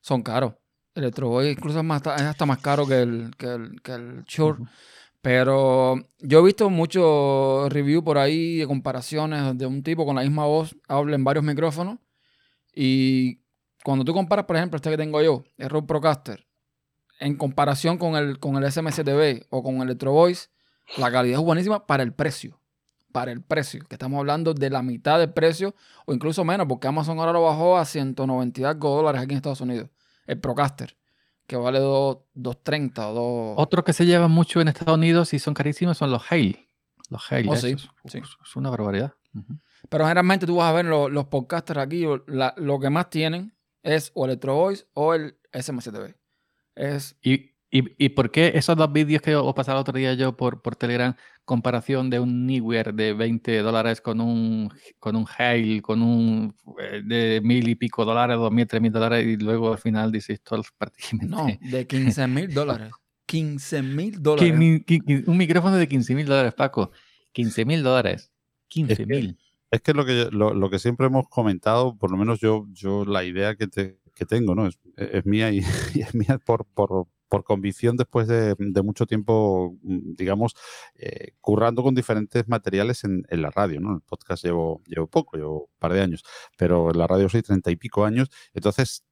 son 0.00 0.22
caros. 0.22 0.54
El 0.94 1.04
Electro 1.04 1.28
Voice 1.28 1.50
incluso 1.50 1.78
es, 1.78 1.84
más, 1.84 2.02
es 2.02 2.22
hasta 2.22 2.46
más 2.46 2.58
caro 2.58 2.86
que 2.86 3.00
el, 3.00 3.30
que 3.36 3.52
el, 3.52 3.82
que 3.82 3.92
el 3.92 4.24
Shure. 4.24 4.58
Pero 5.24 5.96
yo 6.18 6.40
he 6.40 6.44
visto 6.44 6.68
muchos 6.68 7.72
reviews 7.72 8.04
por 8.04 8.18
ahí 8.18 8.58
de 8.58 8.66
comparaciones 8.66 9.56
de 9.56 9.64
un 9.64 9.82
tipo 9.82 10.04
con 10.04 10.16
la 10.16 10.20
misma 10.20 10.44
voz, 10.44 10.76
habla 10.86 11.14
en 11.16 11.24
varios 11.24 11.42
micrófonos. 11.42 11.98
Y 12.74 13.40
cuando 13.82 14.04
tú 14.04 14.12
comparas, 14.12 14.44
por 14.44 14.56
ejemplo, 14.56 14.76
este 14.76 14.90
que 14.90 14.98
tengo 14.98 15.22
yo, 15.22 15.42
el 15.56 15.70
Rode 15.70 15.86
Procaster, 15.86 16.46
en 17.20 17.36
comparación 17.38 17.96
con 17.96 18.16
el, 18.16 18.38
con 18.38 18.56
el 18.56 18.64
SM7B 18.64 19.46
o 19.48 19.62
con 19.62 19.76
el 19.76 19.84
Electro 19.84 20.12
Voice, 20.12 20.48
la 20.98 21.10
calidad 21.10 21.40
es 21.40 21.44
buenísima 21.46 21.86
para 21.86 22.02
el 22.02 22.12
precio. 22.12 22.60
Para 23.10 23.32
el 23.32 23.40
precio, 23.40 23.82
que 23.88 23.94
estamos 23.94 24.18
hablando 24.18 24.52
de 24.52 24.68
la 24.68 24.82
mitad 24.82 25.18
del 25.18 25.32
precio 25.32 25.74
o 26.04 26.12
incluso 26.12 26.44
menos, 26.44 26.66
porque 26.68 26.86
Amazon 26.86 27.18
ahora 27.18 27.32
lo 27.32 27.44
bajó 27.44 27.78
a 27.78 27.86
190 27.86 28.74
dólares 28.74 29.22
aquí 29.22 29.32
en 29.32 29.36
Estados 29.38 29.62
Unidos. 29.62 29.88
El 30.26 30.38
Procaster 30.38 30.98
que 31.46 31.56
vale 31.56 31.80
2.30 31.80 33.10
o 33.10 33.54
2... 33.54 33.54
Otro 33.58 33.84
que 33.84 33.92
se 33.92 34.06
lleva 34.06 34.28
mucho 34.28 34.60
en 34.60 34.68
Estados 34.68 34.96
Unidos 34.96 35.34
y 35.34 35.38
son 35.38 35.54
carísimos 35.54 35.98
son 35.98 36.10
los 36.10 36.22
Hale. 36.30 36.68
Los 37.10 37.30
Hale. 37.30 37.48
Oh, 37.48 37.56
sí, 37.56 37.76
Es 38.04 38.56
una 38.56 38.70
barbaridad. 38.70 39.14
Pero 39.88 40.04
generalmente 40.04 40.46
tú 40.46 40.56
vas 40.56 40.70
a 40.70 40.72
ver 40.72 40.86
los, 40.86 41.26
podcasters 41.26 41.80
aquí, 41.80 42.04
lo 42.26 42.80
que 42.80 42.90
más 42.90 43.10
tienen 43.10 43.54
es 43.82 44.10
o 44.14 44.24
Electro 44.24 44.54
Voice 44.54 44.86
o 44.94 45.14
el 45.14 45.38
SM7B. 45.52 46.16
Es... 46.74 47.16
¿Y, 47.22 47.53
y, 47.74 48.04
y 48.04 48.10
por 48.10 48.30
qué 48.30 48.52
esos 48.54 48.76
dos 48.76 48.92
vídeos 48.92 49.20
que 49.20 49.34
os 49.34 49.52
pasaron 49.52 49.78
el 49.78 49.80
otro 49.80 49.98
día 49.98 50.14
yo 50.14 50.36
por, 50.36 50.62
por 50.62 50.76
Telegram 50.76 51.16
comparación 51.44 52.08
de 52.08 52.20
un 52.20 52.46
Newer 52.46 52.94
de 52.94 53.14
20 53.14 53.62
dólares 53.62 54.00
con 54.00 54.20
un, 54.20 54.72
con 55.00 55.16
un 55.16 55.26
Hale, 55.36 55.82
con 55.82 56.00
un 56.00 56.54
eh, 56.78 57.02
de 57.04 57.40
mil 57.42 57.68
y 57.68 57.74
pico 57.74 58.04
dólares, 58.04 58.36
dos 58.36 58.52
mil, 58.52 58.68
tres 58.68 58.80
mil 58.80 58.92
dólares, 58.92 59.26
y 59.26 59.36
luego 59.38 59.72
al 59.72 59.78
final 59.78 60.12
dices 60.12 60.40
todos 60.40 60.68
prácticamente. 60.78 61.26
No, 61.26 61.46
de 61.68 61.84
15 61.84 62.28
mil 62.28 62.54
dólares. 62.54 62.92
15 63.26 63.82
mil 63.82 64.14
dólares. 64.22 64.52
Un 65.26 65.36
micrófono 65.36 65.76
de 65.76 65.88
15 65.88 66.14
mil 66.14 66.26
dólares, 66.26 66.54
Paco. 66.54 66.92
15 67.32 67.64
mil 67.64 67.82
dólares. 67.82 68.30
15 68.68 69.04
mil. 69.04 69.36
Es 69.72 69.80
que, 69.80 69.94
lo 69.94 70.04
que 70.04 70.28
lo, 70.30 70.54
lo, 70.54 70.70
que 70.70 70.78
siempre 70.78 71.08
hemos 71.08 71.28
comentado, 71.28 71.96
por 71.96 72.12
lo 72.12 72.16
menos 72.16 72.38
yo, 72.38 72.68
yo 72.70 73.04
la 73.04 73.24
idea 73.24 73.56
que, 73.56 73.66
te, 73.66 73.98
que 74.14 74.24
tengo, 74.24 74.54
¿no? 74.54 74.68
Es, 74.68 74.78
es 74.96 75.26
mía 75.26 75.50
y, 75.50 75.58
y, 75.94 76.02
es 76.02 76.14
mía 76.14 76.38
por, 76.46 76.64
por, 76.66 77.08
por 77.34 77.42
convicción 77.42 77.96
después 77.96 78.28
de, 78.28 78.54
mucho 78.84 79.06
tiempo, 79.06 79.76
mm, 79.82 80.14
digamos, 80.14 80.54
eh, 80.94 81.32
currando 81.40 81.82
con 81.82 81.92
diferentes 81.92 82.46
materiales 82.46 83.02
en, 83.02 83.24
la 83.28 83.50
radio, 83.50 83.80
¿no? 83.80 83.88
En 83.88 83.94
el 83.96 84.02
podcast 84.02 84.44
llevo, 84.44 84.82
llevo 84.86 85.08
poco, 85.08 85.36
llevo 85.36 85.62
un 85.62 85.78
par 85.80 85.92
de 85.92 86.00
años, 86.00 86.22
pero 86.56 86.92
en 86.92 86.98
la 86.98 87.08
radio 87.08 87.28
soy 87.28 87.42
treinta 87.42 87.72
y 87.72 87.76
pico 87.76 88.04
años, 88.04 88.28
entonces 88.52 89.02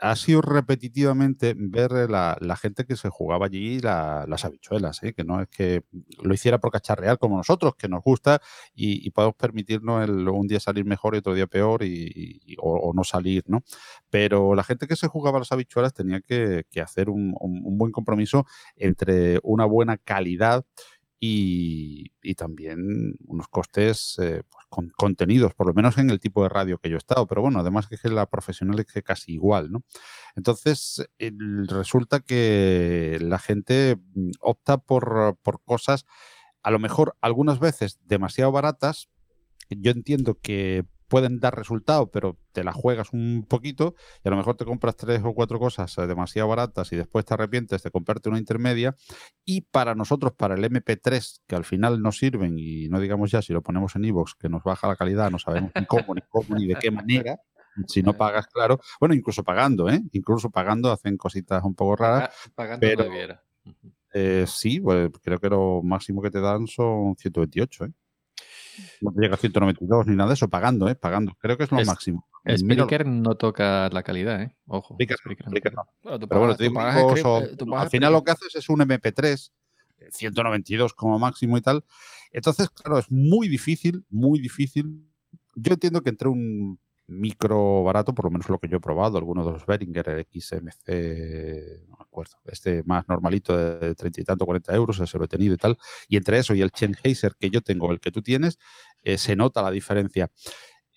ha 0.00 0.16
sido 0.16 0.42
repetitivamente 0.42 1.54
ver 1.56 1.92
la, 2.10 2.56
gente 2.60 2.84
que 2.84 2.96
se 2.96 3.08
jugaba 3.08 3.46
allí 3.46 3.80
las 3.80 4.44
habichuelas, 4.44 5.02
¿eh? 5.02 5.14
que 5.14 5.24
no 5.24 5.40
es 5.40 5.48
que 5.48 5.84
lo 6.22 6.34
hiciera 6.34 6.58
por 6.58 6.72
cacharrear 6.72 7.18
como 7.18 7.36
nosotros, 7.36 7.74
que 7.76 7.88
nos 7.88 8.02
gusta 8.02 8.40
y, 8.74 9.10
podemos 9.10 9.36
permitirnos 9.36 10.08
el, 10.08 10.28
un 10.28 10.46
día 10.46 10.58
salir 10.60 10.84
mejor 10.84 11.14
y 11.14 11.18
otro 11.18 11.34
día 11.34 11.46
peor 11.46 11.84
y, 11.84 12.56
o, 12.58 12.92
no 12.94 13.04
salir, 13.04 13.44
¿no? 13.46 13.62
Pero 14.10 14.54
la 14.54 14.64
gente 14.64 14.86
que 14.86 14.96
se 14.96 15.08
jugaba 15.08 15.38
las 15.38 15.52
habichuelas 15.52 15.94
tenía 15.94 16.20
que, 16.20 16.64
hacer 16.82 17.08
un, 17.08 17.34
buen 17.78 17.92
compromiso 17.92 18.46
entre 18.76 19.38
una 19.42 19.64
buena 19.66 19.96
calidad 19.98 20.64
y, 21.24 22.34
también 22.34 23.14
unos 23.28 23.46
costes 23.46 24.18
eh, 24.20 24.42
pues, 24.50 24.90
contenidos, 24.96 25.54
por 25.54 25.68
lo 25.68 25.74
menos 25.74 25.96
en 25.98 26.10
el 26.10 26.18
tipo 26.18 26.42
de 26.42 26.48
radio 26.48 26.78
que 26.78 26.88
yo 26.90 26.96
he 26.96 26.98
estado. 26.98 27.28
Pero 27.28 27.42
bueno, 27.42 27.60
además 27.60 27.86
que 27.86 28.08
la 28.08 28.26
profesional 28.26 28.80
es 28.80 28.86
que 28.86 29.04
casi 29.04 29.34
igual, 29.34 29.70
¿no? 29.70 29.84
Entonces, 30.34 31.08
resulta 31.68 32.20
que 32.20 33.18
la 33.20 33.38
gente 33.38 33.98
mm, 34.14 34.30
opta 34.40 34.78
por, 34.78 35.38
por 35.42 35.62
cosas, 35.62 36.06
a 36.64 36.72
lo 36.72 36.80
mejor 36.80 37.16
algunas 37.20 37.60
veces 37.60 38.00
demasiado 38.04 38.50
baratas. 38.50 39.08
Yo 39.70 39.92
entiendo 39.92 40.38
que 40.42 40.84
pueden 41.12 41.40
dar 41.40 41.54
resultado, 41.54 42.10
pero 42.10 42.38
te 42.52 42.64
la 42.64 42.72
juegas 42.72 43.12
un 43.12 43.44
poquito 43.46 43.94
y 44.24 44.28
a 44.28 44.30
lo 44.30 44.38
mejor 44.38 44.56
te 44.56 44.64
compras 44.64 44.96
tres 44.96 45.20
o 45.22 45.34
cuatro 45.34 45.58
cosas 45.58 45.98
eh, 45.98 46.06
demasiado 46.06 46.48
baratas 46.48 46.90
y 46.94 46.96
después 46.96 47.26
te 47.26 47.34
arrepientes 47.34 47.82
de 47.82 47.90
comprarte 47.90 48.30
una 48.30 48.38
intermedia. 48.38 48.96
Y 49.44 49.60
para 49.60 49.94
nosotros, 49.94 50.32
para 50.32 50.54
el 50.54 50.64
MP3, 50.64 51.42
que 51.46 51.54
al 51.54 51.66
final 51.66 52.00
no 52.00 52.12
sirven 52.12 52.58
y 52.58 52.88
no 52.88 52.98
digamos 52.98 53.30
ya 53.30 53.42
si 53.42 53.52
lo 53.52 53.60
ponemos 53.60 53.94
en 53.94 54.06
iVoox, 54.06 54.36
que 54.36 54.48
nos 54.48 54.62
baja 54.64 54.88
la 54.88 54.96
calidad, 54.96 55.30
no 55.30 55.38
sabemos 55.38 55.70
ni 55.78 55.84
cómo, 55.84 56.14
ni 56.14 56.22
cómo, 56.30 56.56
ni 56.56 56.66
de 56.66 56.76
qué 56.76 56.90
manera. 56.90 57.38
Si 57.88 58.02
no 58.02 58.14
pagas, 58.14 58.46
claro. 58.46 58.80
Bueno, 58.98 59.14
incluso 59.14 59.44
pagando, 59.44 59.90
¿eh? 59.90 60.00
Incluso 60.12 60.48
pagando 60.48 60.90
hacen 60.90 61.18
cositas 61.18 61.62
un 61.62 61.74
poco 61.74 61.96
raras. 61.96 62.30
Pagando 62.54 62.80
pero, 62.80 63.04
eh, 64.14 64.46
sí, 64.48 64.80
pues 64.80 65.10
creo 65.22 65.38
que 65.38 65.50
lo 65.50 65.82
máximo 65.82 66.22
que 66.22 66.30
te 66.30 66.40
dan 66.40 66.66
son 66.66 67.16
128, 67.16 67.84
¿eh? 67.84 67.92
No 69.00 69.12
te 69.12 69.20
llega 69.20 69.34
a 69.34 69.38
192 69.38 70.06
ni 70.06 70.16
nada 70.16 70.28
de 70.28 70.34
eso, 70.34 70.48
pagando, 70.48 70.88
¿eh? 70.88 70.94
Pagando. 70.94 71.36
Creo 71.40 71.56
que 71.56 71.64
es 71.64 71.72
lo 71.72 71.80
es, 71.80 71.86
máximo. 71.86 72.26
Spreaker 72.56 73.06
no 73.06 73.34
toca 73.36 73.88
la 73.90 74.02
calidad, 74.02 74.42
¿eh? 74.42 74.56
Ojo. 74.66 74.96
Spreaker, 74.98 75.74
no. 75.74 75.84
Pero 76.02 76.40
bueno, 76.40 76.56
te 76.56 76.64
digo, 76.64 76.80
al 77.76 77.90
final 77.90 78.12
lo 78.12 78.24
que 78.24 78.32
haces 78.32 78.54
es 78.54 78.68
un 78.68 78.80
MP3, 78.80 79.50
192 80.10 80.94
como 80.94 81.18
máximo 81.18 81.56
y 81.56 81.60
tal. 81.60 81.84
Entonces, 82.32 82.70
claro, 82.70 82.98
es 82.98 83.10
muy 83.10 83.48
difícil, 83.48 84.04
muy 84.08 84.40
difícil. 84.40 85.06
Yo 85.54 85.74
entiendo 85.74 86.02
que 86.02 86.10
entre 86.10 86.28
un 86.28 86.78
micro 87.06 87.82
barato, 87.82 88.14
por 88.14 88.26
lo 88.26 88.30
menos 88.30 88.48
lo 88.48 88.58
que 88.58 88.68
yo 88.68 88.78
he 88.78 88.80
probado, 88.80 89.18
alguno 89.18 89.44
de 89.44 89.52
los 89.52 89.66
Behringer 89.66 90.26
XMC, 90.32 91.86
no 91.88 91.96
me 91.98 92.02
acuerdo, 92.02 92.36
este 92.46 92.82
más 92.84 93.08
normalito 93.08 93.56
de 93.56 93.94
treinta 93.94 94.20
y 94.20 94.24
tanto, 94.24 94.46
40 94.46 94.74
euros, 94.74 95.00
ese 95.00 95.18
lo 95.18 95.24
he 95.24 95.28
tenido 95.28 95.54
y 95.54 95.58
tal, 95.58 95.76
y 96.08 96.16
entre 96.16 96.38
eso 96.38 96.54
y 96.54 96.62
el 96.62 96.70
Sennheiser 96.74 97.34
que 97.38 97.50
yo 97.50 97.60
tengo, 97.60 97.90
el 97.92 98.00
que 98.00 98.10
tú 98.10 98.22
tienes, 98.22 98.58
eh, 99.02 99.18
se 99.18 99.36
nota 99.36 99.62
la 99.62 99.70
diferencia. 99.70 100.30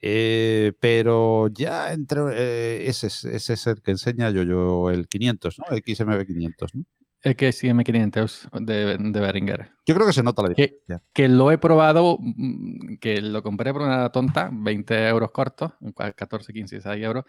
Eh, 0.01 0.73
pero 0.79 1.47
ya 1.49 1.93
entre 1.93 2.21
eh, 2.33 2.87
ese, 2.89 3.07
ese 3.07 3.53
es 3.53 3.67
el 3.67 3.81
que 3.81 3.91
enseña 3.91 4.29
yo, 4.29 4.43
yo 4.43 4.91
el 4.91 5.07
500, 5.07 5.59
¿no? 5.59 5.65
XMB 5.75 6.25
500, 6.25 6.75
¿no? 6.75 6.85
XM500 7.25 8.49
de, 8.61 8.97
de 8.97 9.19
Behringer. 9.19 9.71
Yo 9.85 9.95
creo 9.95 10.07
que 10.07 10.13
se 10.13 10.23
nota 10.23 10.43
la 10.43 10.49
diferencia. 10.49 10.99
Que, 11.13 11.23
que, 11.23 11.27
lo 11.27 11.51
he 11.51 11.57
probado, 11.57 12.17
mm, 12.19 12.97
que 12.97 13.21
lo 13.21 13.41
compré 13.41 13.73
por 13.73 13.81
una 13.81 14.09
tonta, 14.09 14.49
20 14.51 15.07
euros 15.07 15.31
cortos, 15.31 15.71
14, 16.15 16.53
15, 16.53 16.75
16 16.75 17.03
euros, 17.03 17.25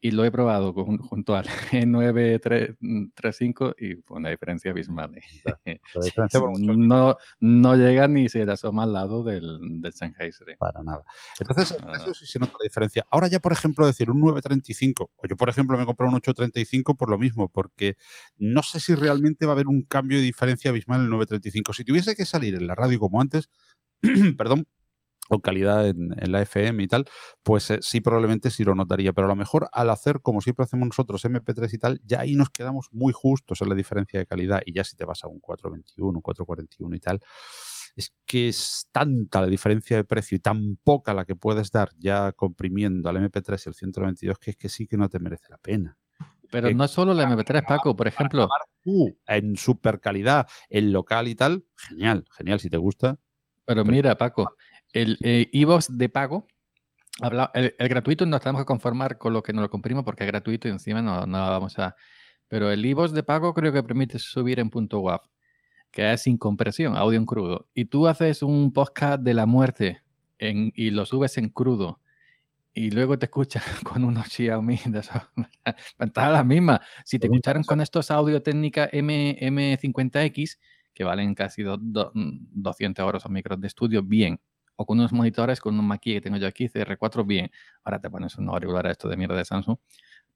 y 0.00 0.10
lo 0.10 0.24
he 0.24 0.30
probado 0.30 0.72
junto 0.72 1.34
al 1.34 1.46
G935 1.72 3.74
y 3.78 3.94
fue 4.02 4.18
una 4.18 4.30
diferencia 4.30 4.70
abismal. 4.70 5.12
no, 6.58 7.16
no 7.40 7.76
llega 7.76 8.08
ni 8.08 8.28
se 8.28 8.42
asoma 8.42 8.82
al 8.84 8.92
lado 8.92 9.24
del, 9.24 9.80
del 9.80 9.92
Sennheiser. 9.92 10.56
Para 10.58 10.82
nada. 10.82 11.02
Entonces, 11.40 11.76
eso 11.94 12.14
sí 12.14 12.26
se 12.26 12.38
nota 12.38 12.52
la 12.60 12.64
diferencia. 12.64 13.06
Ahora 13.10 13.28
ya, 13.28 13.40
por 13.40 13.52
ejemplo, 13.52 13.86
decir 13.86 14.10
un 14.10 14.20
935, 14.20 15.10
o 15.16 15.26
yo, 15.26 15.36
por 15.36 15.48
ejemplo, 15.48 15.78
me 15.78 15.86
compré 15.86 16.06
un 16.06 16.14
835 16.14 16.94
por 16.94 17.10
lo 17.10 17.18
mismo, 17.18 17.48
porque 17.48 17.96
no 18.36 18.62
sé 18.62 18.80
si 18.80 18.94
realmente 18.94 19.46
va 19.46 19.52
a 19.52 19.54
haber 19.54 19.68
un 19.68 19.82
cambio 19.82 20.18
de 20.18 20.24
diferencia 20.24 20.70
abismal 20.70 21.00
en 21.00 21.06
el 21.06 21.10
935. 21.10 21.72
Si 21.72 21.84
tuviese 21.84 22.14
que 22.14 22.26
salir 22.26 22.54
en 22.54 22.66
la 22.66 22.74
radio 22.74 22.98
como 22.98 23.20
antes, 23.20 23.48
perdón, 24.36 24.66
o 25.28 25.40
calidad 25.40 25.86
en, 25.88 26.14
la 26.30 26.42
FM 26.42 26.82
y 26.82 26.88
tal, 26.88 27.06
pues 27.42 27.70
eh, 27.70 27.78
sí 27.82 28.00
probablemente 28.00 28.50
sí 28.50 28.64
lo 28.64 28.74
notaría, 28.74 29.12
pero 29.12 29.26
a 29.26 29.30
lo 29.30 29.36
mejor 29.36 29.68
al 29.72 29.90
hacer 29.90 30.20
como 30.20 30.40
siempre 30.40 30.64
hacemos 30.64 30.86
nosotros 30.86 31.24
MP3 31.24 31.72
y 31.72 31.78
tal, 31.78 32.00
ya 32.04 32.20
ahí 32.20 32.34
nos 32.34 32.50
quedamos 32.50 32.88
muy 32.92 33.12
justos 33.12 33.60
en 33.62 33.68
la 33.68 33.74
diferencia 33.74 34.18
de 34.18 34.26
calidad 34.26 34.62
y 34.64 34.72
ya 34.72 34.84
si 34.84 34.96
te 34.96 35.04
vas 35.04 35.24
a 35.24 35.28
un 35.28 35.40
421, 35.40 36.18
un 36.18 36.22
441 36.22 36.96
y 36.96 37.00
tal, 37.00 37.20
es 37.96 38.14
que 38.26 38.48
es 38.48 38.88
tanta 38.92 39.40
la 39.40 39.46
diferencia 39.46 39.96
de 39.96 40.04
precio 40.04 40.36
y 40.36 40.40
tan 40.40 40.76
poca 40.76 41.14
la 41.14 41.24
que 41.24 41.34
puedes 41.34 41.70
dar 41.70 41.90
ya 41.98 42.32
comprimiendo 42.32 43.08
al 43.08 43.16
MP3 43.16 43.66
y 43.66 43.68
el 43.68 43.74
192 43.74 44.38
que 44.38 44.50
es 44.50 44.56
que 44.56 44.68
sí 44.68 44.86
que 44.86 44.96
no 44.96 45.08
te 45.08 45.18
merece 45.18 45.46
la 45.48 45.58
pena. 45.58 45.96
Pero 46.50 46.70
no 46.72 46.86
solo 46.86 47.12
la 47.12 47.28
MP3, 47.28 47.66
Paco, 47.66 47.96
por 47.96 48.06
ejemplo. 48.06 48.48
en 49.26 49.56
super 49.56 50.00
calidad, 50.00 50.46
en 50.68 50.92
local 50.92 51.28
y 51.28 51.34
tal, 51.34 51.64
genial, 51.76 52.24
genial 52.36 52.60
si 52.60 52.70
te 52.70 52.76
gusta. 52.76 53.18
Pero 53.64 53.84
mira, 53.84 54.16
Paco, 54.16 54.54
el 55.02 55.18
eh, 55.22 55.50
de 55.88 56.08
pago, 56.08 56.46
el, 57.54 57.88
gratuito 57.88 58.26
nos 58.26 58.40
tenemos 58.40 58.62
que 58.62 58.66
conformar 58.66 59.18
con 59.18 59.32
lo 59.32 59.42
que 59.42 59.52
nos 59.52 59.62
lo 59.62 59.70
comprimo 59.70 60.04
porque 60.04 60.24
es 60.24 60.28
gratuito 60.28 60.68
y 60.68 60.70
encima 60.70 61.02
no, 61.02 61.26
no 61.26 61.38
vamos 61.38 61.78
a. 61.78 61.96
Pero 62.48 62.70
el 62.70 62.84
iVoox 62.84 63.12
de 63.12 63.22
pago 63.22 63.54
creo 63.54 63.72
que 63.72 63.82
permite 63.82 64.18
subir 64.18 64.60
en 64.60 64.70
punto 64.70 65.00
.wav, 65.00 65.20
que 65.90 66.12
es 66.12 66.22
sin 66.22 66.38
compresión, 66.38 66.96
audio 66.96 67.18
en 67.18 67.26
crudo. 67.26 67.68
Y 67.74 67.86
tú 67.86 68.06
haces 68.06 68.42
un 68.42 68.72
podcast 68.72 69.22
de 69.22 69.34
la 69.34 69.46
muerte 69.46 70.02
y 70.38 70.90
lo 70.90 71.06
subes 71.06 71.38
en 71.38 71.48
crudo 71.48 72.00
y 72.76 72.90
luego 72.90 73.18
te 73.18 73.24
escuchan 73.24 73.62
con 73.82 74.04
unos 74.04 74.28
Xiaomi 74.28 74.78
de 74.84 75.00
esas 75.00 75.22
las 76.14 76.44
mismas. 76.46 76.80
Si 77.04 77.18
te 77.18 77.26
escucharon 77.26 77.64
con 77.64 77.80
estos 77.80 78.10
audio 78.10 78.42
técnica 78.42 78.88
M, 78.92 79.36
M50X, 79.40 80.58
que 80.92 81.02
valen 81.02 81.34
casi 81.34 81.62
200 81.62 82.12
mm, 82.14 83.00
euros 83.00 83.24
a 83.24 83.28
micros 83.30 83.58
de 83.60 83.66
estudio, 83.66 84.02
bien. 84.02 84.38
O 84.76 84.86
con 84.86 84.98
unos 84.98 85.12
monitores, 85.12 85.60
con 85.60 85.78
un 85.78 85.86
Maki 85.86 86.14
que 86.14 86.20
tengo 86.20 86.36
yo 86.36 86.46
aquí, 86.46 86.68
CR4, 86.68 87.26
bien. 87.26 87.50
Ahora 87.84 88.00
te 88.00 88.10
pones 88.10 88.36
un 88.36 88.48
auricular 88.48 88.86
a 88.86 88.90
esto 88.90 89.08
de 89.08 89.16
mierda 89.16 89.36
de 89.36 89.44
Samsung. 89.44 89.76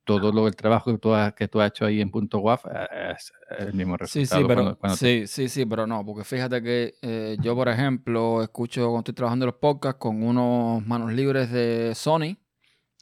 Todo 0.05 0.33
lo, 0.33 0.49
el 0.49 0.57
trabajo 0.57 0.91
que 0.91 0.99
tú, 0.99 1.15
has, 1.15 1.35
que 1.35 1.47
tú 1.47 1.61
has 1.61 1.69
hecho 1.69 1.85
ahí 1.85 2.01
en 2.01 2.11
punto 2.11 2.39
WAF 2.39 2.65
eh, 2.67 3.13
es 3.15 3.33
el 3.59 3.75
mismo 3.75 3.97
resultado. 3.97 4.41
Sí, 4.41 4.43
sí, 4.43 4.49
pero, 4.49 4.97
sí, 4.97 5.27
sí, 5.27 5.49
sí, 5.49 5.67
pero 5.67 5.87
no, 5.87 6.05
porque 6.05 6.25
fíjate 6.25 6.63
que 6.63 6.95
eh, 7.03 7.37
yo, 7.43 7.55
por 7.55 7.69
ejemplo, 7.69 8.43
escucho 8.43 8.83
cuando 8.83 9.01
estoy 9.01 9.15
trabajando 9.15 9.45
en 9.45 9.49
los 9.49 9.57
podcasts 9.57 10.01
con 10.01 10.23
unos 10.23 10.85
manos 10.87 11.13
libres 11.13 11.53
de 11.53 11.93
Sony, 11.95 12.39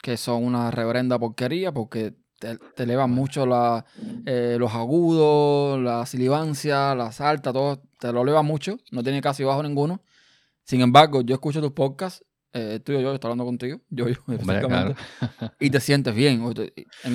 que 0.02 0.16
son 0.16 0.44
una 0.44 0.70
reverenda 0.72 1.18
porquería, 1.18 1.72
porque 1.72 2.14
te, 2.38 2.82
elevan 2.82 3.10
mucho 3.10 3.46
la, 3.46 3.84
eh, 4.26 4.56
los 4.58 4.72
agudos, 4.74 5.80
la 5.80 6.06
silivancia, 6.06 6.94
la 6.94 7.12
salta, 7.12 7.52
todo, 7.52 7.82
te 7.98 8.12
lo 8.12 8.22
eleva 8.22 8.42
mucho, 8.42 8.78
no 8.90 9.02
tiene 9.02 9.20
casi 9.20 9.44
bajo 9.44 9.62
ninguno. 9.62 10.02
Sin 10.68 10.82
embargo, 10.82 11.22
yo 11.22 11.34
escucho 11.34 11.62
tus 11.62 11.72
podcasts, 11.72 12.22
eh, 12.52 12.78
tú 12.84 12.92
y 12.92 13.00
yo, 13.00 13.14
estoy 13.14 13.30
hablando 13.30 13.46
contigo, 13.46 13.80
yo, 13.88 14.06
yo, 14.06 14.16
y 15.58 15.70
te 15.70 15.80
sientes 15.80 16.14
bien. 16.14 16.44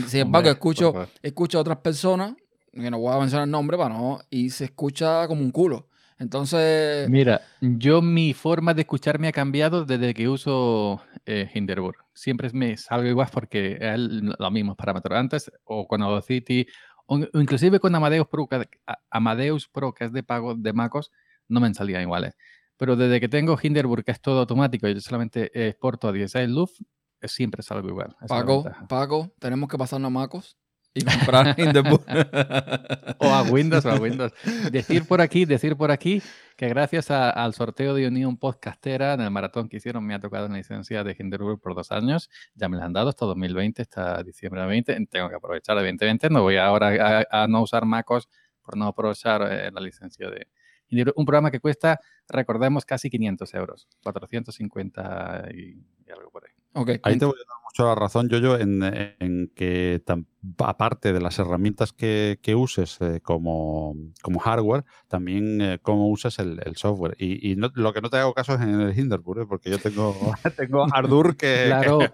Sin 0.08 0.22
embargo, 0.22 0.50
escucho, 0.50 1.08
escucho 1.22 1.60
a 1.60 1.62
otras 1.62 1.78
personas, 1.78 2.34
que 2.72 2.90
no 2.90 2.98
voy 2.98 3.16
a 3.16 3.20
mencionar 3.20 3.46
el 3.46 3.52
nombre, 3.52 3.78
para 3.78 3.94
no, 3.94 4.20
y 4.32 4.50
se 4.50 4.66
escucha 4.66 5.28
como 5.28 5.42
un 5.42 5.52
culo. 5.52 5.88
Entonces. 6.18 7.08
Mira, 7.12 7.42
yo 7.62 8.02
mi 8.02 8.34
forma 8.34 8.74
de 8.74 8.82
escuchar 8.82 9.20
me 9.20 9.28
ha 9.28 9.32
cambiado 9.32 9.86
desde 9.86 10.16
que 10.16 10.28
uso 10.28 11.04
eh, 11.28 11.48
Hinderburg. 11.54 11.98
Siempre 12.12 12.50
me 12.54 12.76
salgo 12.76 13.08
igual 13.08 13.30
porque 13.32 13.78
es 13.80 14.00
los 14.00 14.52
mismos 14.52 14.76
parámetros. 14.76 15.16
Antes, 15.16 15.52
o 15.66 15.88
con 15.88 16.02
Audacity, 16.02 16.66
o 17.06 17.20
inclusive 17.36 17.80
con 17.80 17.94
Amadeus 17.94 18.28
Pro, 18.28 18.50
Amadeus 19.12 19.68
Pro, 19.68 19.94
que 19.94 20.06
es 20.06 20.12
de 20.12 20.24
pago 20.24 20.56
de 20.56 20.74
MacOS, 20.74 21.12
no 21.48 21.60
me 21.60 21.72
salían 21.76 22.02
iguales. 22.02 22.34
Pero 22.84 22.98
desde 22.98 23.22
que 23.22 23.30
tengo 23.30 23.58
Hinderburg, 23.64 24.04
que 24.04 24.12
es 24.12 24.20
todo 24.20 24.42
automático, 24.42 24.90
yo 24.90 25.00
solamente 25.00 25.70
exporto 25.70 26.10
a 26.10 26.12
16 26.12 26.50
luz, 26.50 26.84
siempre 27.22 27.64
salgo 27.64 27.88
igual. 27.88 28.14
Paco, 28.28 28.66
Paco, 28.90 29.32
tenemos 29.40 29.70
que 29.70 29.78
pasarnos 29.78 30.08
a 30.08 30.10
MacOS 30.10 30.58
y 30.94 31.06
comprar 31.06 31.56
Hinderburg. 31.58 32.04
o 33.20 33.26
a 33.28 33.44
Windows 33.44 33.86
o 33.86 33.90
a 33.90 33.96
Windows. 33.96 34.34
Decir 34.70 35.08
por 35.08 35.22
aquí, 35.22 35.46
decir 35.46 35.78
por 35.78 35.92
aquí 35.92 36.22
que 36.58 36.68
gracias 36.68 37.10
al 37.10 37.54
sorteo 37.54 37.94
de 37.94 38.06
Unión 38.06 38.36
Podcastera 38.36 39.14
en 39.14 39.22
el 39.22 39.32
maratón 39.32 39.70
que 39.70 39.78
hicieron 39.78 40.06
me 40.06 40.14
ha 40.14 40.20
tocado 40.20 40.48
una 40.48 40.58
licencia 40.58 41.06
de 41.06 41.16
Hinderburg 41.18 41.62
por 41.62 41.76
dos 41.76 41.90
años. 41.94 42.30
Ya 42.54 42.68
me 42.68 42.76
la 42.76 42.84
han 42.84 42.92
dado 42.92 43.08
hasta 43.08 43.26
2020, 43.26 43.84
hasta 43.84 44.22
diciembre 44.24 44.60
de 44.60 44.66
2020. 44.66 45.08
Tengo 45.10 45.30
que 45.30 45.36
aprovechar, 45.36 45.78
evidentemente. 45.78 46.30
No 46.30 46.42
voy 46.42 46.58
ahora 46.58 47.26
a, 47.32 47.48
no 47.48 47.62
usar 47.62 47.86
MacOS 47.86 48.28
por 48.62 48.76
no 48.76 48.88
aprovechar 48.88 49.42
eh, 49.50 49.72
la 49.72 49.80
licencia 49.80 50.30
de. 50.30 50.50
Un 51.16 51.26
programa 51.26 51.52
que 51.52 51.60
cuesta, 51.60 52.00
recordemos, 52.28 52.86
casi 52.86 53.10
500 53.10 53.54
euros. 53.54 53.88
450 54.04 55.50
y, 55.54 55.84
y 56.06 56.12
algo 56.12 56.30
por 56.32 56.46
ahí. 56.46 56.54
Okay. 56.76 57.00
Ahí 57.04 57.18
te 57.18 57.26
voy 57.26 57.36
a 57.36 57.48
dar 57.48 57.58
mucho 57.64 57.86
la 57.86 57.96
razón, 57.96 58.30
yo 58.30 58.58
en, 58.58 58.82
en 59.20 59.52
que 59.56 60.02
aparte 60.58 61.14
de 61.14 61.22
las 61.22 61.38
herramientas 61.38 61.94
que, 61.94 62.38
uses 62.58 62.98
eh, 63.02 63.20
como, 63.22 63.96
hardware, 64.42 64.84
también 65.08 65.62
eh, 65.62 65.80
cómo 65.82 66.10
usas 66.10 66.40
el, 66.40 66.76
software. 66.76 67.16
Y, 67.20 67.56
lo 67.56 67.94
que 67.94 68.02
no 68.02 68.10
te 68.10 68.18
hago 68.18 68.34
caso 68.34 68.56
es 68.56 68.62
en 68.62 68.82
el 68.82 68.98
Hinderburg, 68.98 69.42
¿eh? 69.42 69.46
porque 69.48 69.70
yo 69.70 69.78
tengo, 69.78 70.16
tengo 70.58 70.88
que... 71.38 71.66
Claro. 71.68 72.00
Que, 72.00 72.12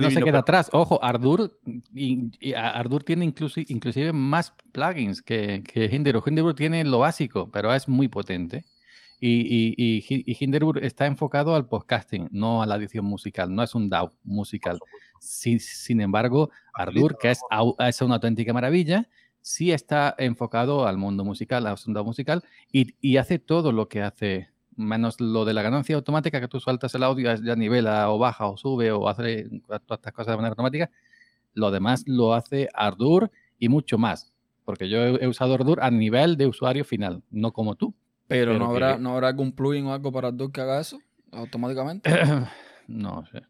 no 0.00 0.10
se 0.10 0.22
queda 0.22 0.40
atrás. 0.40 0.70
Ojo, 0.72 1.02
Ardour, 1.02 1.58
y, 1.94 2.52
Ardour 2.54 3.04
tiene 3.04 3.24
inclusive, 3.24 3.66
inclusive 3.68 4.12
más 4.12 4.54
plugins 4.72 5.22
que, 5.22 5.62
que 5.62 5.84
Hinderburg. 5.86 6.28
Hinderburg 6.28 6.56
tiene 6.56 6.84
lo 6.84 7.00
básico, 7.00 7.50
pero 7.50 7.72
es 7.74 7.88
muy 7.88 8.08
potente. 8.08 8.64
Y, 9.20 9.74
y, 9.76 10.04
y, 10.06 10.36
Hinderburg 10.38 10.84
está 10.84 11.06
enfocado 11.06 11.56
al 11.56 11.66
podcasting, 11.66 12.28
no 12.30 12.62
a 12.62 12.66
la 12.66 12.76
edición 12.76 13.04
musical, 13.04 13.52
no 13.52 13.62
es 13.64 13.74
un 13.74 13.88
DAW 13.88 14.12
musical. 14.22 14.78
sin 15.18 16.00
embargo, 16.00 16.50
Ardour, 16.72 17.18
que 17.18 17.32
es, 17.32 17.40
es, 17.80 18.00
una 18.00 18.14
auténtica 18.16 18.52
maravilla, 18.52 19.08
sí 19.40 19.72
está 19.72 20.14
enfocado 20.18 20.86
al 20.86 20.98
mundo 20.98 21.24
musical, 21.24 21.66
al 21.66 21.76
DAW 21.84 22.04
musical, 22.04 22.44
y, 22.70 23.16
hace 23.16 23.40
todo 23.40 23.72
lo 23.72 23.88
que 23.88 24.02
hace, 24.02 24.50
menos 24.78 25.20
lo 25.20 25.44
de 25.44 25.52
la 25.52 25.62
ganancia 25.62 25.96
automática, 25.96 26.40
que 26.40 26.48
tú 26.48 26.60
sueltas 26.60 26.94
el 26.94 27.02
audio, 27.02 27.34
ya 27.34 27.56
nivela 27.56 28.10
o 28.10 28.18
baja 28.18 28.46
o 28.46 28.56
sube 28.56 28.92
o 28.92 29.08
hace 29.08 29.48
todas 29.66 29.98
estas 29.98 30.12
cosas 30.12 30.32
de 30.32 30.36
manera 30.36 30.50
automática. 30.50 30.90
Lo 31.52 31.70
demás 31.70 32.04
lo 32.06 32.34
hace 32.34 32.68
Ardour 32.72 33.30
y 33.58 33.68
mucho 33.68 33.98
más, 33.98 34.32
porque 34.64 34.88
yo 34.88 34.98
he 34.98 35.26
usado 35.26 35.54
Ardour 35.54 35.82
a 35.82 35.90
nivel 35.90 36.36
de 36.36 36.46
usuario 36.46 36.84
final, 36.84 37.22
no 37.30 37.52
como 37.52 37.74
tú. 37.74 37.94
Pero, 38.28 38.58
no, 38.58 38.66
habrá, 38.66 38.98
¿no 38.98 39.14
habrá 39.14 39.28
algún 39.28 39.52
plugin 39.52 39.86
o 39.86 39.92
algo 39.92 40.12
para 40.12 40.28
Ardour 40.28 40.52
que 40.52 40.60
haga 40.60 40.80
eso 40.80 40.98
automáticamente? 41.32 42.10
no 42.86 43.24
sé. 43.32 43.42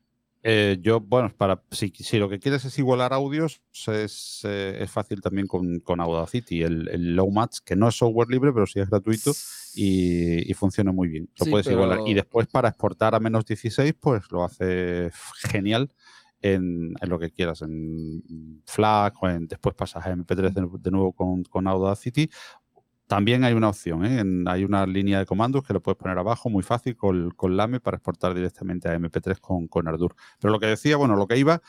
Eh, 0.44 0.78
yo, 0.80 1.00
bueno, 1.00 1.32
para 1.36 1.62
si, 1.72 1.92
si, 1.94 2.16
lo 2.16 2.28
que 2.28 2.38
quieres 2.38 2.64
es 2.64 2.78
igualar 2.78 3.12
audios, 3.12 3.60
es, 3.88 4.42
eh, 4.44 4.78
es 4.80 4.90
fácil 4.90 5.20
también 5.20 5.48
con, 5.48 5.80
con 5.80 6.00
Audacity, 6.00 6.62
el, 6.62 6.88
el, 6.88 7.16
Low 7.16 7.30
Match, 7.30 7.58
que 7.64 7.74
no 7.74 7.88
es 7.88 7.96
software 7.96 8.28
libre, 8.28 8.52
pero 8.52 8.66
sí 8.66 8.78
es 8.78 8.88
gratuito 8.88 9.32
y, 9.74 10.50
y 10.50 10.54
funciona 10.54 10.92
muy 10.92 11.08
bien. 11.08 11.30
Lo 11.38 11.46
puedes 11.46 11.66
igualar. 11.66 12.00
Y 12.06 12.14
después 12.14 12.46
para 12.46 12.68
exportar 12.68 13.14
a 13.14 13.20
menos 13.20 13.44
16, 13.44 13.94
pues 14.00 14.22
lo 14.30 14.44
hace 14.44 15.10
genial. 15.50 15.92
En, 16.40 16.94
en, 17.00 17.08
lo 17.08 17.18
que 17.18 17.32
quieras, 17.32 17.62
en 17.62 18.62
FLAC, 18.64 19.20
o 19.20 19.28
en, 19.28 19.48
después 19.48 19.74
pasas 19.74 20.06
a 20.06 20.14
MP3 20.14 20.52
de, 20.52 20.68
de 20.78 20.90
nuevo 20.92 21.12
con, 21.12 21.42
con, 21.42 21.66
Audacity, 21.66 22.30
también 23.08 23.42
hay 23.42 23.54
una 23.54 23.70
opción, 23.70 24.04
¿eh? 24.04 24.22
hay 24.46 24.64
una 24.64 24.86
línea 24.86 25.18
de 25.18 25.26
comandos 25.26 25.64
que 25.64 25.72
lo 25.72 25.82
puedes 25.82 25.96
poner 25.96 26.18
abajo 26.18 26.50
muy 26.50 26.62
fácil 26.62 26.94
con, 26.94 27.30
con 27.30 27.56
LAME 27.56 27.80
para 27.80 27.96
exportar 27.96 28.34
directamente 28.34 28.88
a 28.88 28.96
MP3 28.96 29.40
con, 29.40 29.66
con 29.66 29.88
Ardour. 29.88 30.14
Pero 30.38 30.52
lo 30.52 30.60
que 30.60 30.66
decía, 30.66 30.96
bueno, 30.98 31.16
lo 31.16 31.26
que 31.26 31.38
iba, 31.38 31.62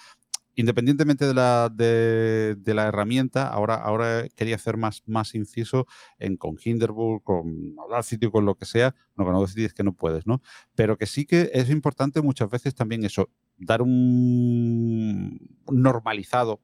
independientemente 0.55 1.25
de 1.25 1.33
la, 1.33 1.69
de, 1.69 2.55
la 2.65 2.87
herramienta, 2.87 3.47
ahora, 3.47 3.75
ahora 3.75 4.27
quería 4.35 4.55
hacer 4.55 4.77
más, 4.77 5.03
más 5.05 5.35
inciso 5.35 5.87
en 6.17 6.37
con 6.37 6.57
Hinderburg, 6.63 7.23
con 7.23 7.75
Audacity, 7.79 8.29
con 8.29 8.45
lo 8.45 8.55
que 8.55 8.65
sea. 8.65 8.95
No, 9.15 9.25
con 9.25 9.35
Audacity 9.35 9.65
es 9.65 9.73
que 9.73 9.83
no 9.83 9.93
puedes, 9.93 10.27
¿no? 10.27 10.41
Pero 10.75 10.97
que 10.97 11.05
sí 11.05 11.25
que 11.25 11.49
es 11.53 11.69
importante 11.69 12.21
muchas 12.21 12.49
veces 12.49 12.75
también 12.75 13.03
eso, 13.05 13.29
dar 13.57 13.81
un 13.81 15.39
normalizado 15.71 16.61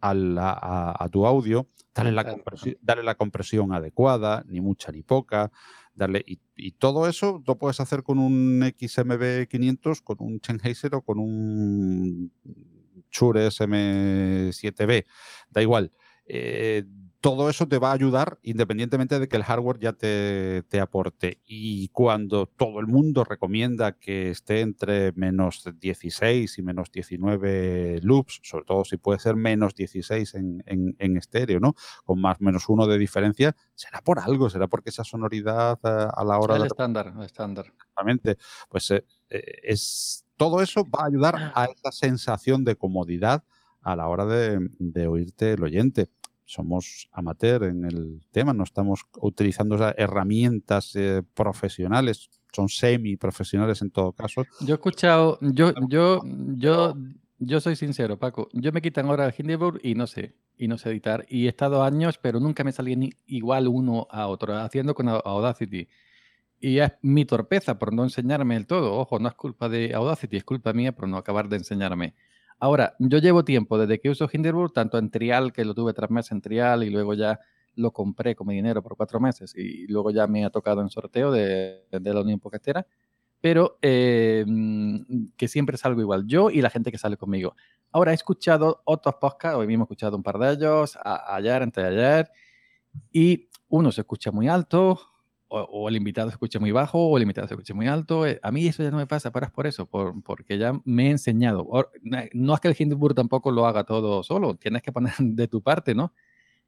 a, 0.00 1.08
tu 1.10 1.26
audio, 1.26 1.66
darle 1.94 2.12
la, 2.12 2.24
compresión, 2.24 2.76
darle 2.80 3.02
la 3.02 3.14
compresión 3.14 3.72
adecuada, 3.72 4.44
ni 4.46 4.60
mucha 4.60 4.92
ni 4.92 5.02
poca, 5.02 5.50
darle 5.94 6.24
y, 6.26 6.72
todo 6.72 7.08
eso 7.08 7.42
lo 7.46 7.58
puedes 7.58 7.80
hacer 7.80 8.02
con 8.02 8.18
un 8.18 8.62
XMB 8.78 9.48
500, 9.48 10.02
con 10.02 10.16
un 10.20 10.40
Sennheiser 10.42 10.94
o 10.94 11.02
con 11.02 11.18
un 11.18 12.32
Shure 13.16 13.46
SM7B, 13.48 15.06
da 15.50 15.62
igual. 15.62 15.92
Eh, 16.26 16.84
todo 17.20 17.50
eso 17.50 17.66
te 17.66 17.78
va 17.78 17.90
a 17.90 17.94
ayudar 17.94 18.38
independientemente 18.42 19.18
de 19.18 19.26
que 19.26 19.36
el 19.36 19.42
hardware 19.42 19.80
ya 19.80 19.92
te, 19.94 20.80
aporte. 20.80 21.40
Y 21.44 21.88
cuando 21.88 22.46
todo 22.46 22.78
el 22.78 22.86
mundo 22.86 23.24
recomienda 23.24 23.98
que 23.98 24.30
esté 24.30 24.60
entre 24.60 25.10
menos 25.12 25.64
16 25.80 26.58
y 26.58 26.62
menos 26.62 26.92
19 26.92 28.00
loops, 28.02 28.40
sobre 28.44 28.64
todo 28.64 28.84
si 28.84 28.96
puede 28.96 29.18
ser 29.18 29.34
menos 29.34 29.74
16 29.74 30.34
en, 30.34 30.62
en, 30.66 31.16
estéreo, 31.16 31.58
¿no? 31.58 31.74
Con 32.04 32.20
más 32.20 32.40
menos 32.40 32.68
uno 32.68 32.86
de 32.86 32.96
diferencia, 32.96 33.56
será 33.74 34.00
por 34.02 34.20
algo, 34.20 34.48
será 34.48 34.68
porque 34.68 34.90
esa 34.90 35.02
sonoridad 35.02 35.80
eh, 35.82 36.08
a, 36.14 36.24
la 36.24 36.38
hora 36.38 36.54
el 36.54 36.62
de... 36.62 36.68
estándar, 36.68 37.12
el 37.16 37.24
estándar. 37.24 37.66
Exactamente. 37.66 38.36
Pues 38.68 38.90
eh, 38.92 39.04
es, 39.28 40.25
todo 40.36 40.62
eso 40.62 40.84
va 40.84 41.04
a 41.04 41.06
ayudar 41.06 41.52
a 41.54 41.64
esa 41.66 41.92
sensación 41.92 42.64
de 42.64 42.76
comodidad 42.76 43.44
a 43.82 43.96
la 43.96 44.08
hora 44.08 44.26
de, 44.26 44.68
de 44.78 45.06
oírte 45.06 45.52
el 45.52 45.62
oyente 45.62 46.08
somos 46.46 47.08
amateur 47.12 47.64
en 47.64 47.84
el 47.84 48.22
tema, 48.30 48.54
no 48.54 48.62
estamos 48.64 49.02
utilizando 49.20 49.76
herramientas 49.96 50.94
eh, 50.94 51.22
profesionales, 51.34 52.30
son 52.52 52.68
semi 52.68 53.16
profesionales 53.16 53.82
en 53.82 53.90
todo 53.90 54.12
caso. 54.12 54.44
Yo 54.60 54.74
he 54.74 54.76
escuchado, 54.76 55.38
yo, 55.40 55.72
yo, 55.88 56.22
yo, 56.54 56.94
yo 57.38 57.60
soy 57.60 57.74
sincero, 57.76 58.16
Paco, 58.18 58.48
yo 58.52 58.72
me 58.72 58.80
quitan 58.80 59.06
ahora 59.06 59.26
el 59.26 59.34
Hindenburg 59.36 59.80
y 59.82 59.94
no 59.94 60.06
sé, 60.06 60.36
y 60.56 60.68
no 60.68 60.78
sé 60.78 60.90
editar. 60.90 61.26
Y 61.28 61.46
he 61.46 61.48
estado 61.48 61.82
años, 61.82 62.18
pero 62.18 62.38
nunca 62.38 62.62
me 62.62 62.72
salía 62.72 62.96
ni 62.96 63.10
igual 63.26 63.66
uno 63.66 64.06
a 64.08 64.28
otro, 64.28 64.56
haciendo 64.56 64.94
con 64.94 65.08
Audacity. 65.08 65.88
Y 66.60 66.78
es 66.78 66.92
mi 67.02 67.24
torpeza 67.24 67.78
por 67.78 67.92
no 67.92 68.04
enseñarme 68.04 68.56
el 68.56 68.66
todo. 68.66 68.94
Ojo, 68.94 69.18
no 69.18 69.28
es 69.28 69.34
culpa 69.34 69.68
de 69.68 69.94
Audacity, 69.94 70.38
es 70.38 70.44
culpa 70.44 70.72
mía 70.72 70.92
por 70.92 71.08
no 71.08 71.16
acabar 71.16 71.48
de 71.48 71.56
enseñarme. 71.56 72.14
Ahora, 72.58 72.94
yo 72.98 73.18
llevo 73.18 73.44
tiempo 73.44 73.78
desde 73.78 74.00
que 74.00 74.08
uso 74.08 74.28
Hinderburg, 74.32 74.72
tanto 74.72 74.96
en 74.98 75.10
trial, 75.10 75.52
que 75.52 75.64
lo 75.64 75.74
tuve 75.74 75.92
tres 75.92 76.10
meses 76.10 76.32
en 76.32 76.40
trial 76.40 76.84
y 76.84 76.90
luego 76.90 77.12
ya 77.14 77.38
lo 77.74 77.92
compré 77.92 78.34
con 78.34 78.46
mi 78.46 78.54
dinero 78.54 78.82
por 78.82 78.96
cuatro 78.96 79.20
meses 79.20 79.54
y 79.54 79.86
luego 79.86 80.10
ya 80.10 80.26
me 80.26 80.44
ha 80.44 80.50
tocado 80.50 80.80
en 80.80 80.88
sorteo 80.88 81.30
de, 81.30 81.84
la 81.90 82.20
Unión 82.20 82.40
Podcastera, 82.40 82.86
pero 83.40 83.78
em, 83.82 85.30
que 85.36 85.46
siempre 85.46 85.76
salgo 85.76 86.00
igual, 86.00 86.26
yo 86.26 86.50
y 86.50 86.62
la 86.62 86.70
gente 86.70 86.90
que 86.90 86.98
sale 86.98 87.18
conmigo. 87.18 87.54
Ahora 87.92 88.12
he 88.12 88.14
escuchado 88.14 88.82
otros 88.84 89.16
podcasts, 89.16 89.58
hoy 89.58 89.66
mismo 89.66 89.84
he 89.84 89.86
escuchado 89.86 90.16
un 90.16 90.22
par 90.22 90.38
de 90.38 90.52
ellos, 90.52 90.98
ayer, 91.04 91.62
antes 91.62 91.84
de 91.84 91.90
ayer, 91.90 92.30
y 93.12 93.48
uno 93.68 93.92
se 93.92 94.00
escucha 94.00 94.30
muy 94.30 94.48
alto, 94.48 94.98
o, 95.48 95.88
el 95.88 95.96
invitado 95.96 96.28
se 96.28 96.34
escucha 96.34 96.58
muy 96.58 96.72
bajo 96.72 96.98
o 96.98 97.16
el 97.16 97.22
invitado 97.22 97.46
se 97.46 97.54
escucha 97.54 97.74
muy 97.74 97.86
alto. 97.86 98.26
Eh, 98.26 98.40
a 98.42 98.50
mí 98.50 98.66
eso 98.66 98.82
ya 98.82 98.90
no 98.90 98.96
me 98.96 99.06
pasa, 99.06 99.30
pero 99.30 99.46
es 99.46 99.52
por 99.52 99.66
eso, 99.66 99.86
por, 99.86 100.22
porque 100.22 100.58
ya 100.58 100.72
me 100.84 101.08
he 101.08 101.10
enseñado. 101.10 101.68
No 102.32 102.54
es 102.54 102.60
que 102.60 102.68
el 102.68 102.76
Hindenburg 102.78 103.14
tampoco 103.14 103.50
lo 103.50 103.66
haga 103.66 103.84
todo 103.84 104.22
solo, 104.22 104.54
tienes 104.56 104.82
que 104.82 104.92
poner 104.92 105.14
de 105.18 105.48
tu 105.48 105.62
parte, 105.62 105.94
¿no? 105.94 106.12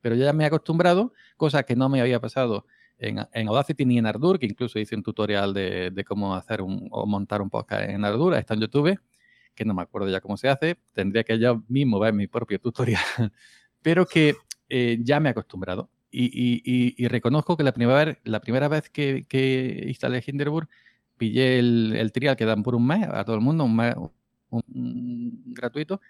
Pero 0.01 0.15
ya 0.15 0.33
me 0.33 0.45
he 0.45 0.47
acostumbrado, 0.47 1.13
cosa 1.37 1.65
que 1.65 1.75
no 1.75 1.89
me 1.89 2.01
había 2.01 2.21
pasado 2.21 2.67
en, 2.99 3.19
en 3.33 3.49
Audacity 3.49 3.85
ni 3.85 3.99
en 3.99 4.07
Ardour, 4.07 4.39
que 4.39 4.47
incluso 4.47 4.79
hice 4.79 4.95
un 4.95 5.03
tutorial 5.03 5.53
de, 5.53 5.91
de, 5.91 6.05
cómo 6.05 6.35
hacer 6.35 6.63
un, 6.63 6.89
o 6.91 7.07
montar 7.07 7.43
un 7.43 7.51
podcast 7.51 7.89
en 7.89 8.05
Ardour, 8.05 8.35
está 8.35 8.55
en 8.55 8.61
YouTube, 8.61 8.99
que 9.55 9.65
no 9.65 9.75
me 9.75 9.83
acuerdo 9.83 10.09
ya 10.09 10.21
cómo 10.21 10.37
se 10.37 10.49
hace, 10.49 10.77
tendría 10.93 11.25
que 11.25 11.39
yo 11.39 11.65
mismo 11.69 11.99
ver 11.99 12.15
mi 12.15 12.29
propio 12.29 12.61
tutorial, 12.61 13.03
pero 13.83 14.07
que 14.07 14.37
eh, 14.69 14.99
ya 15.03 15.19
me 15.19 15.29
he 15.29 15.33
acostumbrado 15.33 15.91
y, 16.11 17.07
reconozco 17.09 17.57
que 17.57 17.63
la 17.63 17.73
primera, 17.73 18.19
la 18.25 18.41
primera 18.41 18.69
vez 18.69 18.91
que, 18.91 19.27
que 19.29 19.85
instalé 19.89 20.23
Hinderburg, 20.27 20.69
pillé 21.17 21.59
el, 21.59 21.95
el, 21.97 22.13
trial 22.13 22.37
que 22.37 22.45
dan 22.45 22.63
por 22.63 22.75
un 22.75 22.87
mes 22.87 23.07
a 23.09 23.25
todo 23.25 23.37
el 23.37 23.43
mundo, 23.43 23.65
un 23.65 23.77
mes 23.77 23.95
gratuito, 25.47 26.01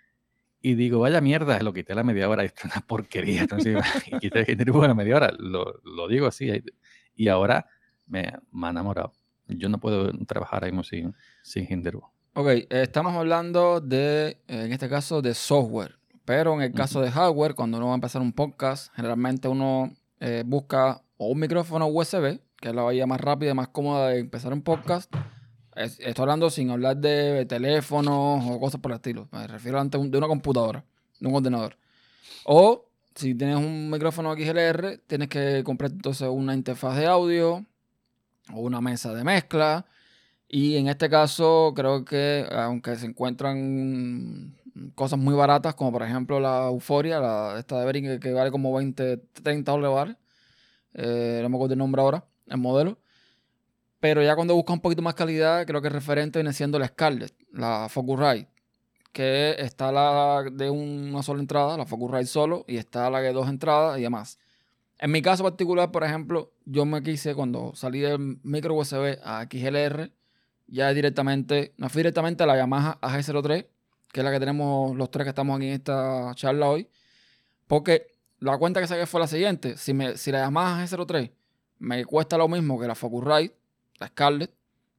y 0.60 0.74
digo, 0.74 1.00
vaya 1.00 1.20
mierda, 1.20 1.60
lo 1.60 1.72
quité 1.72 1.92
a 1.92 1.96
la 1.96 2.04
media 2.04 2.28
hora, 2.28 2.44
esto 2.44 2.62
es 2.66 2.76
una 2.76 2.86
porquería. 2.86 3.42
Entonces, 3.42 3.76
y 4.06 4.18
quité 4.18 4.44
Hinderburg 4.50 4.84
a 4.84 4.88
la 4.88 4.94
media 4.94 5.16
hora, 5.16 5.32
lo, 5.38 5.80
lo 5.84 6.08
digo 6.08 6.26
así. 6.26 6.50
Y 7.14 7.28
ahora 7.28 7.66
me, 8.06 8.32
me 8.52 8.66
ha 8.66 8.70
enamorado. 8.70 9.12
Yo 9.46 9.68
no 9.68 9.78
puedo 9.78 10.12
trabajar 10.26 10.64
ahí 10.64 10.72
sin, 10.84 11.14
sin 11.42 11.66
Hinderburg. 11.70 12.10
Ok, 12.34 12.48
estamos 12.70 13.14
hablando 13.14 13.80
de, 13.80 14.38
en 14.46 14.72
este 14.72 14.88
caso, 14.88 15.22
de 15.22 15.34
software. 15.34 15.97
Pero 16.28 16.52
en 16.52 16.60
el 16.60 16.72
caso 16.72 17.00
de 17.00 17.10
hardware, 17.10 17.54
cuando 17.54 17.78
uno 17.78 17.86
va 17.86 17.92
a 17.92 17.94
empezar 17.94 18.20
un 18.20 18.34
podcast, 18.34 18.92
generalmente 18.94 19.48
uno 19.48 19.94
eh, 20.20 20.42
busca 20.44 21.00
o 21.16 21.28
un 21.28 21.38
micrófono 21.40 21.86
USB, 21.86 22.38
que 22.60 22.68
es 22.68 22.74
la 22.74 22.86
vía 22.86 23.06
más 23.06 23.18
rápida 23.18 23.52
y 23.52 23.54
más 23.54 23.68
cómoda 23.68 24.08
de 24.08 24.18
empezar 24.18 24.52
un 24.52 24.60
podcast. 24.60 25.10
estoy 25.74 26.12
hablando 26.18 26.50
sin 26.50 26.68
hablar 26.68 26.98
de 26.98 27.46
teléfonos 27.46 28.44
o 28.46 28.60
cosas 28.60 28.78
por 28.78 28.92
el 28.92 28.96
estilo. 28.96 29.26
Me 29.32 29.46
refiero 29.46 29.80
a 29.80 29.84
de 29.86 30.18
una 30.18 30.26
computadora, 30.26 30.84
de 31.18 31.28
un 31.28 31.34
ordenador. 31.34 31.78
O 32.44 32.84
si 33.14 33.34
tienes 33.34 33.56
un 33.56 33.88
micrófono 33.88 34.34
XLR, 34.34 35.00
tienes 35.06 35.28
que 35.28 35.62
comprar 35.64 35.92
entonces 35.92 36.28
una 36.28 36.52
interfaz 36.52 36.98
de 36.98 37.06
audio 37.06 37.64
o 38.52 38.60
una 38.60 38.82
mesa 38.82 39.14
de 39.14 39.24
mezcla. 39.24 39.86
Y 40.46 40.76
en 40.76 40.88
este 40.88 41.08
caso, 41.08 41.72
creo 41.74 42.04
que 42.04 42.46
aunque 42.50 42.96
se 42.96 43.06
encuentran 43.06 44.57
cosas 44.94 45.18
muy 45.18 45.34
baratas, 45.34 45.74
como 45.74 45.92
por 45.92 46.02
ejemplo 46.02 46.40
la 46.40 46.66
Euforia, 46.66 47.20
la, 47.20 47.58
esta 47.58 47.80
de 47.80 47.86
Bering, 47.86 48.20
que, 48.20 48.32
vale 48.32 48.50
como 48.50 48.72
20, 48.74 49.16
30 49.42 49.72
dólares. 49.72 50.16
Eh, 50.94 51.40
no 51.42 51.48
me 51.48 51.56
acuerdo 51.56 51.74
el 51.74 51.78
nombre 51.78 52.02
ahora, 52.02 52.24
el 52.46 52.58
modelo. 52.58 52.98
Pero 54.00 54.22
ya 54.22 54.36
cuando 54.36 54.54
buscas 54.54 54.74
un 54.74 54.80
poquito 54.80 55.02
más 55.02 55.14
calidad, 55.14 55.66
creo 55.66 55.80
que 55.82 55.88
el 55.88 55.94
referente 55.94 56.38
viene 56.38 56.52
siendo 56.52 56.78
la 56.78 56.86
Scarlett, 56.86 57.34
la 57.52 57.88
Focusrite. 57.88 58.48
Que 59.12 59.56
está 59.58 59.90
la 59.90 60.44
de 60.52 60.70
una 60.70 61.22
sola 61.22 61.40
entrada, 61.40 61.76
la 61.76 61.86
Focusrite 61.86 62.26
solo, 62.26 62.64
y 62.68 62.76
está 62.76 63.10
la 63.10 63.20
de 63.20 63.32
dos 63.32 63.48
entradas 63.48 63.98
y 63.98 64.02
demás. 64.02 64.38
En 64.98 65.12
mi 65.12 65.22
caso 65.22 65.44
particular, 65.44 65.90
por 65.90 66.04
ejemplo, 66.04 66.52
yo 66.64 66.84
me 66.84 67.02
quise 67.02 67.34
cuando 67.34 67.72
salí 67.74 68.00
del 68.00 68.38
micro 68.42 68.74
USB 68.74 69.18
a 69.22 69.46
XLR, 69.50 70.12
ya 70.66 70.92
directamente, 70.92 71.72
no 71.76 71.88
fui 71.88 72.00
directamente 72.00 72.42
a 72.42 72.46
la 72.46 72.56
Yamaha 72.56 72.98
AG03, 73.00 73.66
que 74.12 74.20
es 74.20 74.24
la 74.24 74.30
que 74.30 74.40
tenemos 74.40 74.96
los 74.96 75.10
tres 75.10 75.24
que 75.24 75.30
estamos 75.30 75.56
aquí 75.56 75.66
en 75.66 75.74
esta 75.74 76.32
charla 76.34 76.68
hoy. 76.68 76.88
Porque 77.66 78.06
la 78.40 78.56
cuenta 78.58 78.80
que 78.80 78.86
saqué 78.86 79.06
fue 79.06 79.20
la 79.20 79.26
siguiente. 79.26 79.76
Si, 79.76 79.92
me, 79.92 80.16
si 80.16 80.32
la 80.32 80.40
Yamaha 80.40 80.84
G03 80.84 81.30
me 81.80 82.04
cuesta 82.04 82.36
lo 82.38 82.48
mismo 82.48 82.78
que 82.80 82.86
la 82.86 82.94
Focusrite, 82.94 83.54
la 83.98 84.08
Scarlett, 84.08 84.52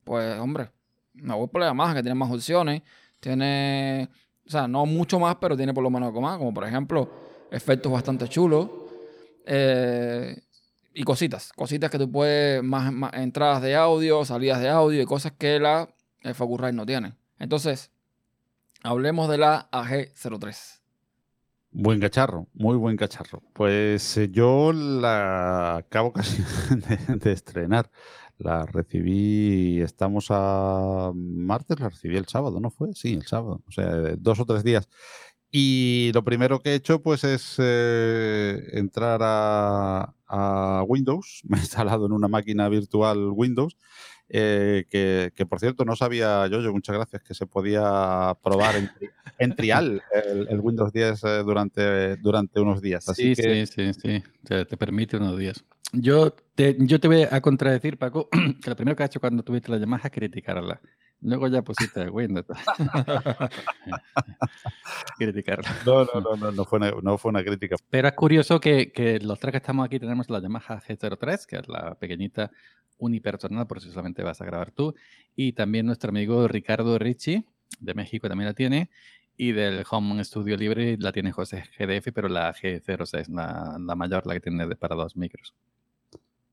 pues 0.03 0.39
hombre, 0.39 0.71
me 1.13 1.33
voy 1.35 1.47
por 1.47 1.61
la 1.61 1.67
Yamaha 1.67 1.95
que 1.95 2.03
tiene 2.03 2.15
más 2.15 2.31
opciones. 2.31 2.81
Tiene, 3.19 4.09
o 4.45 4.49
sea, 4.49 4.67
no 4.67 4.85
mucho 4.85 5.19
más, 5.19 5.35
pero 5.41 5.57
tiene 5.57 5.73
por 5.73 5.83
lo 5.83 5.89
menos 5.89 6.07
algo 6.07 6.21
más. 6.21 6.37
Como 6.37 6.53
por 6.53 6.65
ejemplo, 6.65 7.09
efectos 7.51 7.91
bastante 7.91 8.27
chulos. 8.27 8.69
Eh, 9.45 10.39
y 10.93 11.03
cositas, 11.03 11.53
cositas 11.53 11.89
que 11.89 11.97
tú 11.97 12.11
puedes, 12.11 12.63
más, 12.63 12.91
más, 12.91 13.13
entradas 13.13 13.61
de 13.61 13.75
audio, 13.75 14.25
salidas 14.25 14.59
de 14.59 14.69
audio 14.69 15.01
y 15.01 15.05
cosas 15.05 15.31
que 15.31 15.59
la 15.59 15.87
Focusrite 16.33 16.73
no 16.73 16.85
tiene. 16.85 17.13
Entonces, 17.37 17.91
Hablemos 18.81 19.29
de 19.29 19.37
la 19.37 19.69
AG03. 19.71 20.79
Buen 21.71 21.99
cacharro, 21.99 22.47
muy 22.53 22.77
buen 22.77 22.95
cacharro. 22.95 23.43
Pues 23.53 24.17
eh, 24.17 24.29
yo 24.31 24.71
la 24.73 25.77
acabo 25.77 26.13
casi 26.13 26.43
de, 27.07 27.31
estrenar. 27.31 27.91
La 28.37 28.65
recibí, 28.65 29.81
estamos 29.81 30.27
a 30.29 31.11
martes, 31.13 31.77
la 31.79 31.89
recibí 31.89 32.15
el 32.15 32.27
sábado, 32.27 32.61
¿no 32.61 32.69
fue? 32.69 32.93
Sí, 32.93 33.13
el 33.13 33.25
sábado, 33.25 33.61
o 33.67 33.71
sea, 33.71 33.89
dos 34.17 34.39
o 34.39 34.45
tres 34.45 34.63
días. 34.63 34.87
Y 35.51 36.11
lo 36.13 36.23
primero 36.23 36.61
que 36.61 36.71
he 36.71 36.75
hecho, 36.75 37.01
pues, 37.01 37.25
es 37.25 37.55
eh, 37.57 38.61
entrar 38.71 39.19
a, 39.21 40.15
a, 40.27 40.83
Windows. 40.87 41.41
Me 41.49 41.57
he 41.57 41.61
instalado 41.61 42.05
en 42.05 42.13
una 42.13 42.29
máquina 42.29 42.69
virtual 42.69 43.29
Windows 43.33 43.75
eh, 44.29 45.31
que, 45.35 45.45
por 45.45 45.59
cierto 45.59 45.85
no 45.85 45.95
sabía 45.95 46.45
yo, 46.47 46.61
yo 46.61 46.71
muchas 46.71 46.95
gracias, 46.95 47.23
que 47.23 47.33
se 47.33 47.47
podía 47.47 48.37
probar 48.43 48.75
en, 49.39 49.55
trial 49.55 50.03
el, 50.23 50.59
Windows 50.59 50.93
10 50.93 51.23
eh, 51.23 51.27
durante, 51.43 52.15
durante 52.17 52.59
unos 52.59 52.81
días. 52.81 53.09
Así 53.09 53.35
sí, 53.35 53.43
sí, 53.43 53.65
sí, 53.65 53.93
sí, 53.93 54.23
te, 54.43 54.65
te, 54.65 54.77
permite 54.77 55.17
unos 55.17 55.37
días. 55.37 55.63
Yo 55.91 56.31
te, 56.53 56.77
yo 56.79 56.99
te 56.99 57.07
voy 57.07 57.25
a 57.29 57.41
contradecir, 57.41 57.97
Paco, 57.97 58.29
que 58.61 58.69
lo 58.69 58.75
primero 58.75 58.95
que 58.95 59.03
has 59.03 59.09
hecho 59.09 59.19
cuando 59.19 59.43
tuviste 59.43 59.71
la 59.71 59.77
llamada 59.77 60.03
es 60.05 60.11
criticarla. 60.11 60.79
Luego 61.21 61.47
ya 61.47 61.61
pusiste 61.61 62.01
el 62.01 62.11
Windows. 62.11 62.45
criticarla. 65.17 65.69
No, 65.85 66.05
no, 66.05 66.35
no, 66.37 66.51
no, 66.51 66.65
fue 66.65 66.79
una, 66.79 66.91
no 67.01 67.17
fue 67.17 67.29
una 67.29 67.43
crítica. 67.43 67.75
Pero 67.89 68.07
es 68.07 68.13
curioso 68.13 68.59
que, 68.59 68.91
que, 68.93 69.19
los 69.19 69.37
tres 69.37 69.51
que 69.51 69.57
estamos 69.57 69.85
aquí 69.85 69.99
tenemos 69.99 70.29
la 70.29 70.41
Yamaha 70.41 70.81
G03, 70.81 71.45
que 71.45 71.57
es 71.57 71.67
la 71.67 71.95
pequeñita 71.95 72.51
unipersonal, 72.99 73.65
por 73.65 73.79
eso 73.79 73.89
solamente 73.89 74.23
vas 74.23 74.41
a 74.41 74.45
grabar 74.45 74.71
tú. 74.71 74.93
Y 75.35 75.53
también 75.53 75.87
nuestro 75.87 76.09
amigo 76.09 76.47
Ricardo 76.47 76.99
Ricci, 76.99 77.43
de 77.79 77.93
México, 77.95 78.29
también 78.29 78.47
la 78.47 78.53
tiene. 78.53 78.89
Y 79.35 79.53
del 79.53 79.83
Home 79.89 80.23
Studio 80.23 80.57
Libre 80.57 80.97
la 80.99 81.11
tiene 81.11 81.31
José 81.31 81.63
GDF, 81.79 82.11
pero 82.13 82.27
la 82.27 82.53
G06, 82.53 83.29
la, 83.29 83.77
la 83.79 83.95
mayor, 83.95 84.27
la 84.27 84.33
que 84.33 84.41
tiene 84.41 84.67
para 84.75 84.95
dos 84.95 85.15
micros. 85.15 85.55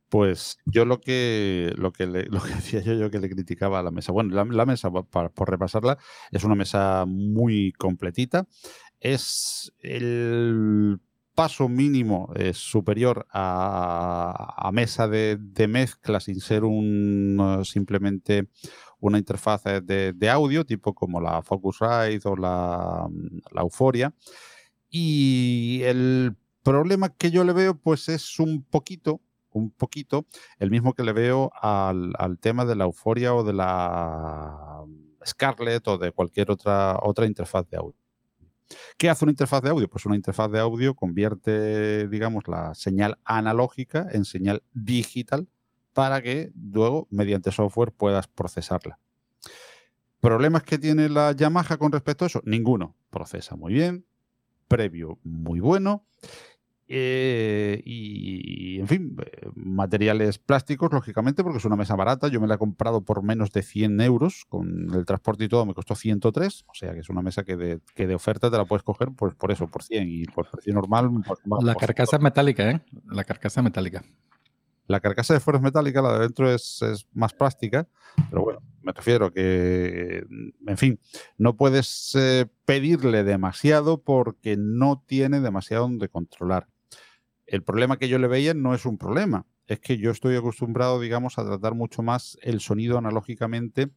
Pues 0.09 0.59
yo 0.67 0.85
lo 0.85 1.01
que, 1.01 1.75
lo 1.77 1.93
que, 1.93 2.07
lo 2.31 2.41
que 2.41 2.55
decía 2.55 2.81
yo, 2.81 2.95
yo 2.95 3.11
que 3.11 3.19
le 3.19 3.29
criticaba 3.29 3.81
a 3.81 3.83
la 3.83 3.91
mesa. 3.91 4.13
Bueno, 4.13 4.45
la, 4.45 4.67
mesa, 4.67 4.91
por 4.91 5.51
repasarla, 5.51 5.99
es 6.31 6.45
una 6.45 6.55
mesa 6.55 7.05
muy 7.07 7.73
completita. 7.73 8.47
Es 9.01 9.73
el 9.81 11.01
paso 11.37 11.69
mínimo 11.69 12.33
es 12.35 12.57
superior 12.57 13.27
a, 13.31 14.71
mesa 14.73 15.07
de, 15.07 15.39
mezcla 15.69 16.19
sin 16.19 16.41
ser 16.41 16.65
un 16.65 17.63
simplemente 17.65 18.49
una 19.01 19.19
interfaz 19.19 19.63
de, 19.65 20.31
audio, 20.31 20.65
tipo 20.65 20.95
como 20.95 21.21
la 21.21 21.43
Focusrite 21.43 22.27
o 22.29 22.37
la, 22.37 23.07
la 23.53 23.61
Euphoria. 23.61 24.13
Y 24.89 25.83
el 25.85 26.35
problema 26.63 27.11
que 27.11 27.31
yo 27.31 27.45
le 27.45 27.53
veo, 27.53 27.75
pues 27.79 28.09
es 28.09 28.41
un 28.41 28.65
poquito, 28.65 29.21
un 29.51 29.71
poquito, 29.71 30.27
el 30.59 30.71
mismo 30.71 30.95
que 30.95 31.03
le 31.03 31.13
veo 31.13 31.51
al, 31.55 32.39
tema 32.41 32.65
de 32.65 32.77
la 32.77 32.85
Euforia 32.85 33.35
o 33.35 33.45
de 33.45 33.53
la 33.53 34.85
Scarlett 35.25 35.87
o 35.89 35.99
de 35.99 36.13
cualquier 36.13 36.51
otra, 36.51 36.99
otra 37.03 37.27
interfaz 37.27 37.69
de 37.69 37.77
audio. 37.77 38.06
¿Qué 38.99 39.09
hace 39.09 39.25
una 39.25 39.33
interfaz 39.33 39.63
de 39.63 39.71
audio? 39.71 39.89
Pues 39.89 40.07
una 40.07 40.17
interfaz 40.17 40.51
de 40.51 40.59
audio 40.59 40.95
convierte, 40.95 42.09
digamos, 42.09 42.49
la 42.49 42.75
señal 42.75 43.19
analógica 43.25 44.09
en 44.13 44.25
señal 44.25 44.63
digital 44.73 45.49
para 45.93 46.21
que 46.23 46.53
luego, 46.55 47.07
mediante 47.11 47.53
software, 47.53 47.93
puedas 47.93 48.27
procesarla. 48.29 48.99
¿Problemas 50.21 50.63
que 50.63 50.79
tiene 50.79 51.09
la 51.09 51.33
Yamaha 51.33 51.77
con 51.77 51.93
respecto 51.93 52.25
a 52.25 52.29
eso? 52.29 52.43
Ninguno. 52.45 52.97
Procesa 53.11 53.57
muy 53.57 53.73
bien, 53.73 54.05
previo 54.69 55.19
muy 55.23 55.61
bueno 55.61 56.05
eh, 56.89 57.83
y, 57.85 58.79
en 58.79 58.87
fin, 58.87 59.17
eh, 59.19 59.49
materiales 59.55 60.39
plásticos, 60.39 60.93
lógicamente, 60.93 61.43
porque 61.43 61.59
es 61.59 61.65
una 61.65 61.77
mesa 61.77 61.97
barata. 61.97 62.29
Yo 62.29 62.41
me 62.41 62.47
la 62.47 62.55
he 62.55 62.59
comprado 62.59 63.03
por 63.03 63.23
menos 63.23 63.53
de 63.53 63.63
100 63.63 64.01
euros. 64.01 64.45
Con 64.49 64.95
el 64.95 65.05
transporte 65.05 65.45
y 65.45 65.49
todo 65.49 65.67
me 65.67 65.75
costó 65.75 65.95
103. 65.95 66.65
O 66.69 66.75
sea 66.75 66.93
que 66.95 67.01
es 67.01 67.09
una 67.09 67.23
mesa 67.23 67.43
que 67.43 67.57
de, 67.57 67.81
que 67.95 68.07
de 68.07 68.15
oferta 68.15 68.51
te 68.51 68.57
la 68.57 68.65
puedes 68.65 68.83
coger 68.83 69.11
pues, 69.17 69.35
por 69.35 69.51
eso, 69.51 69.67
por 69.67 69.83
100. 69.83 70.09
Y 70.09 70.25
por 70.27 70.49
precio 70.51 70.73
normal. 70.75 71.11
La 71.61 71.75
carcasa 71.75 72.19
metálica, 72.19 72.71
¿eh? 72.71 72.81
La 73.11 73.25
carcasa 73.25 73.63
metálica. 73.63 74.05
La 74.89 75.01
carcasa 75.01 75.35
de 75.35 75.41
fuera 75.41 75.59
es 75.59 75.65
metálica, 75.65 76.01
la 76.01 76.13
de 76.13 76.21
dentro 76.21 76.49
es, 76.53 76.81
es 76.83 77.09
más 77.13 77.33
plástica. 77.33 77.89
Pero 78.31 78.43
bueno, 78.43 78.61
me 78.83 78.93
refiero 78.93 79.33
que, 79.33 80.25
en 80.67 80.77
fin, 80.79 81.01
no 81.39 81.57
puedes 81.57 82.15
eh, 82.15 82.47
pedirle 82.65 83.25
demasiado 83.25 84.01
porque 84.01 84.57
no 84.57 85.03
tiene 85.05 85.41
demasiado 85.41 85.83
donde 85.83 86.09
controlar 86.09 86.69
el 87.47 87.63
problema 87.63 87.99
que 87.99 88.09
yo 88.09 88.19
le 88.19 88.29
veía 88.29 88.55
no 88.55 88.75
es 88.75 88.87
un 88.87 88.99
problema, 88.99 89.47
es 89.67 89.81
que 89.81 89.99
yo 89.99 90.11
estoy 90.11 90.37
acostumbrado, 90.37 91.01
digamos, 91.01 91.39
a 91.39 91.45
tratar 91.45 91.75
mucho 91.75 92.03
más 92.03 92.39
el 92.43 92.61
sonido 92.61 92.99
analógicamente 92.99 93.91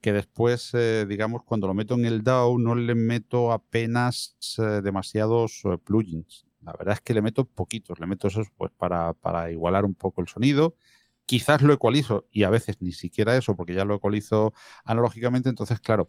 que 0.00 0.12
después, 0.12 0.70
eh, 0.74 1.06
digamos, 1.08 1.42
cuando 1.44 1.66
lo 1.66 1.74
meto 1.74 1.94
en 1.94 2.04
el 2.04 2.22
DAW 2.22 2.58
no 2.58 2.74
le 2.74 2.94
meto 2.94 3.52
apenas 3.52 4.36
eh, 4.58 4.80
demasiados 4.82 5.62
eh, 5.64 5.78
plugins. 5.82 6.46
La 6.60 6.72
verdad 6.72 6.94
es 6.94 7.00
que 7.00 7.14
le 7.14 7.22
meto 7.22 7.44
poquitos, 7.44 7.98
le 8.00 8.06
meto 8.06 8.28
esos 8.28 8.48
pues 8.56 8.72
para, 8.76 9.14
para, 9.14 9.50
igualar 9.50 9.84
un 9.84 9.94
poco 9.94 10.20
el 10.20 10.28
sonido. 10.28 10.76
Quizás 11.24 11.62
lo 11.62 11.72
ecualizo 11.72 12.26
y 12.30 12.44
a 12.44 12.50
veces 12.50 12.76
ni 12.80 12.92
siquiera 12.92 13.36
eso 13.36 13.56
porque 13.56 13.74
ya 13.74 13.84
lo 13.84 13.96
ecualizo 13.96 14.52
analógicamente. 14.84 15.48
Entonces, 15.48 15.80
claro, 15.80 16.08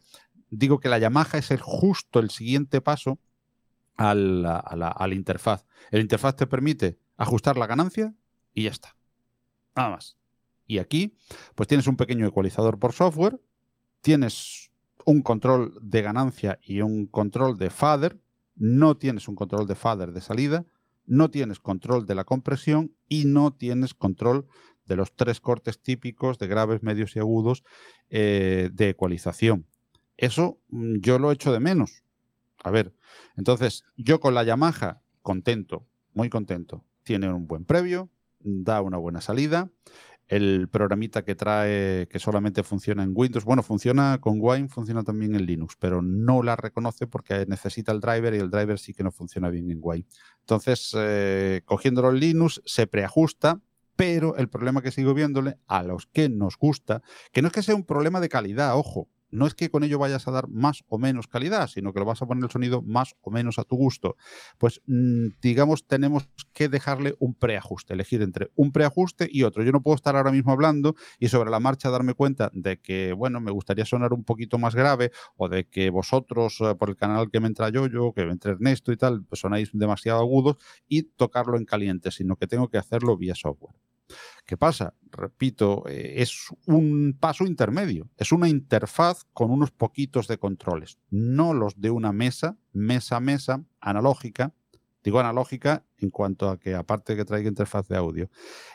digo 0.50 0.80
que 0.80 0.90
la 0.90 1.00
Yamaha 1.00 1.38
es 1.38 1.52
el 1.52 1.62
justo 1.62 2.20
el 2.20 2.30
siguiente 2.30 2.82
paso 2.82 3.20
a 3.98 4.16
la, 4.16 5.10
interfaz. 5.12 5.66
El 5.92 6.02
interfaz 6.02 6.36
te 6.36 6.48
permite 6.48 7.00
ajustar 7.18 7.58
la 7.58 7.68
ganancia 7.68 8.14
y 8.54 8.64
ya 8.64 8.70
está. 8.70 8.96
Nada 9.76 9.90
más. 9.90 10.18
Y 10.66 10.78
aquí, 10.80 11.18
pues 11.56 11.68
tienes 11.68 11.88
un 11.88 11.98
pequeño 11.98 12.28
ecualizador 12.28 12.78
por 12.78 12.94
software, 12.94 13.40
tienes 14.02 14.72
un 15.06 15.22
control 15.22 15.78
de 15.82 16.02
ganancia 16.02 16.60
y 16.62 16.82
un 16.82 17.08
control 17.08 17.58
de 17.58 17.70
fader, 17.70 18.20
no 18.56 18.98
tienes 18.98 19.28
un 19.28 19.36
control 19.36 19.68
de 19.68 19.76
fader 19.76 20.12
de 20.12 20.22
salida, 20.22 20.66
no 21.06 21.32
tienes 21.32 21.60
control 21.60 22.06
de 22.06 22.16
la 22.16 22.26
compresión 22.26 22.94
y 23.08 23.26
no 23.26 23.54
tienes 23.54 23.94
control 23.94 24.48
de 24.86 24.96
los 24.96 25.16
tres 25.16 25.40
cortes 25.40 25.82
típicos 25.82 26.38
de 26.38 26.48
graves, 26.48 26.84
medios 26.84 27.16
y 27.16 27.20
agudos 27.20 27.64
eh, 28.10 28.70
de 28.74 28.90
ecualización. 28.90 29.66
Eso 30.18 30.60
mm, 30.70 30.98
yo 31.00 31.20
lo 31.20 31.32
echo 31.32 31.54
de 31.54 31.60
menos. 31.60 32.04
A 32.64 32.72
ver, 32.72 32.94
entonces 33.36 33.84
yo 33.96 34.20
con 34.20 34.34
la 34.34 34.44
Yamaha, 34.44 35.02
contento, 35.22 35.88
muy 36.14 36.30
contento. 36.30 36.84
Tiene 37.04 37.32
un 37.32 37.48
buen 37.48 37.66
previo, 37.66 38.10
da 38.40 38.82
una 38.82 38.98
buena 38.98 39.22
salida. 39.22 39.70
El 40.28 40.68
programita 40.68 41.24
que 41.24 41.36
trae, 41.36 42.08
que 42.10 42.20
solamente 42.20 42.62
funciona 42.62 43.02
en 43.04 43.12
Windows, 43.14 43.46
bueno, 43.46 43.64
funciona 43.64 44.18
con 44.20 44.40
Wine, 44.42 44.68
funciona 44.68 45.04
también 45.04 45.36
en 45.36 45.46
Linux, 45.46 45.78
pero 45.80 46.02
no 46.02 46.44
la 46.44 46.58
reconoce 46.58 47.08
porque 47.08 47.46
necesita 47.48 47.94
el 47.94 48.02
driver 48.02 48.34
y 48.34 48.40
el 48.40 48.50
driver 48.50 48.78
sí 48.78 48.94
que 48.94 49.04
no 49.04 49.12
funciona 49.12 49.50
bien 49.50 49.72
en 49.72 49.80
Wine. 49.82 50.06
Entonces, 50.42 50.94
eh, 50.98 51.62
cogiéndolo 51.64 52.10
en 52.10 52.20
Linux, 52.20 52.62
se 52.66 52.88
preajusta, 52.88 53.62
pero 53.96 54.36
el 54.36 54.50
problema 54.50 54.82
que 54.82 54.92
sigo 54.92 55.14
viéndole 55.14 55.58
a 55.66 55.84
los 55.84 56.08
que 56.08 56.28
nos 56.28 56.58
gusta, 56.58 57.02
que 57.32 57.42
no 57.42 57.48
es 57.48 57.54
que 57.54 57.64
sea 57.64 57.76
un 57.76 57.86
problema 57.86 58.20
de 58.20 58.28
calidad, 58.28 58.78
ojo, 58.78 59.08
no 59.30 59.46
es 59.46 59.54
que 59.54 59.70
con 59.70 59.84
ello 59.84 60.00
vayas 60.00 60.28
a 60.28 60.32
dar 60.32 60.48
más 60.48 60.84
o 60.88 60.98
menos 60.98 61.28
calidad, 61.28 61.68
sino 61.68 61.94
que 61.94 62.00
lo 62.00 62.06
vas 62.06 62.22
a 62.22 62.26
poner 62.26 62.44
el 62.44 62.50
sonido 62.50 62.82
más 62.82 63.16
o 63.22 63.32
menos 63.32 63.60
a 63.60 63.64
tu 63.64 63.76
gusto. 63.76 64.16
Pues 64.58 64.82
mm, 64.88 65.28
digamos, 65.42 65.86
tenemos 65.88 66.30
que 66.54 66.70
dejarle 66.70 67.16
un 67.20 67.34
preajuste, 67.34 67.94
elegir 67.94 68.22
entre 68.22 68.52
un 68.56 68.72
preajuste 68.72 69.28
y 69.32 69.44
otro. 69.44 69.64
Yo 69.64 69.72
no 69.72 69.82
puedo 69.82 69.96
estar 69.96 70.16
ahora 70.16 70.32
mismo 70.32 70.52
hablando 70.52 70.96
y 71.20 71.30
sobre 71.30 71.50
la 71.50 71.60
marcha 71.60 71.90
darme 71.90 72.14
cuenta 72.14 72.52
de 72.54 72.80
que, 72.80 73.14
bueno, 73.14 73.40
me 73.40 73.52
gustaría 73.52 73.86
sonar 73.86 74.14
un 74.14 74.24
poquito 74.24 74.58
más 74.58 74.76
grave 74.76 75.12
o 75.36 75.50
de 75.50 75.68
que 75.68 75.90
vosotros, 75.90 76.58
eh, 76.62 76.76
por 76.76 76.90
el 76.90 76.96
canal 76.96 77.30
que 77.32 77.40
me 77.40 77.48
entra 77.48 77.70
yo, 77.70 77.88
yo, 77.88 78.14
que 78.14 78.26
me 78.26 78.32
entra 78.32 78.52
Ernesto 78.52 78.92
y 78.92 78.98
tal, 78.98 79.24
pues 79.24 79.42
sonáis 79.42 79.70
demasiado 79.74 80.20
agudos 80.20 80.58
y 80.88 81.04
tocarlo 81.04 81.58
en 81.58 81.66
caliente, 81.66 82.12
sino 82.12 82.36
que 82.36 82.48
tengo 82.48 82.70
que 82.70 82.78
hacerlo 82.78 83.18
vía 83.18 83.36
software. 83.36 83.87
¿Qué 84.46 84.58
pasa? 84.58 84.94
Repito, 85.12 85.84
eh, 85.88 86.22
es 86.22 86.48
un 86.66 87.18
paso 87.20 87.46
intermedio, 87.46 88.10
es 88.18 88.32
una 88.32 88.48
interfaz 88.48 89.26
con 89.34 89.52
unos 89.52 89.72
poquitos 89.72 90.28
de 90.28 90.38
controles, 90.38 90.98
no 91.10 91.54
los 91.54 91.80
de 91.80 91.90
una 91.90 92.12
mesa, 92.12 92.58
mesa 92.72 93.20
mesa, 93.20 93.64
analógica, 93.82 94.54
digo 95.04 95.20
analógica 95.20 95.86
en 95.98 96.10
cuanto 96.10 96.50
a 96.50 96.60
que 96.60 96.76
aparte 96.76 97.16
que 97.16 97.26
traiga 97.26 97.50
interfaz 97.50 97.88
de 97.88 97.98
audio, 97.98 98.30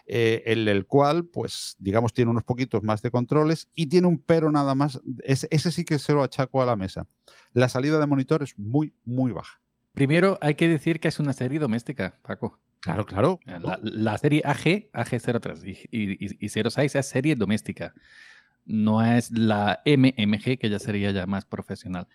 eh, 0.06 0.42
en 0.46 0.66
el 0.68 0.86
cual, 0.86 1.26
pues, 1.26 1.76
digamos, 1.78 2.12
tiene 2.12 2.30
unos 2.30 2.44
poquitos 2.44 2.82
más 2.82 3.02
de 3.02 3.10
controles 3.10 3.68
y 3.74 3.86
tiene 3.86 4.06
un 4.06 4.18
pero 4.18 4.50
nada 4.50 4.74
más, 4.74 5.00
ese 5.24 5.70
sí 5.70 5.84
que 5.84 5.98
se 5.98 6.12
lo 6.12 6.22
achaco 6.22 6.62
a 6.62 6.66
la 6.66 6.76
mesa. 6.76 7.06
La 7.52 7.68
salida 7.68 7.98
de 7.98 8.06
monitor 8.06 8.42
es 8.42 8.58
muy, 8.58 8.94
muy 9.04 9.32
baja. 9.32 9.60
Primero 9.92 10.38
hay 10.40 10.54
que 10.54 10.68
decir 10.68 11.00
que 11.00 11.08
es 11.08 11.18
una 11.18 11.34
serie 11.34 11.58
doméstica, 11.58 12.18
Paco. 12.22 12.58
Claro, 12.82 13.06
claro. 13.06 13.38
La, 13.80 14.18
serie 14.18 14.42
AG, 14.44 14.90
AG03 14.92 15.88
y, 15.92 16.48
06 16.48 16.96
es 16.96 17.06
serie 17.06 17.36
doméstica. 17.36 17.94
No 18.64 19.04
es 19.04 19.30
la 19.30 19.80
MMG, 19.86 20.58
que 20.58 20.68
ya 20.68 20.80
sería 20.80 21.12
ya 21.12 21.26
más 21.26 21.44
profesional. 21.44 22.08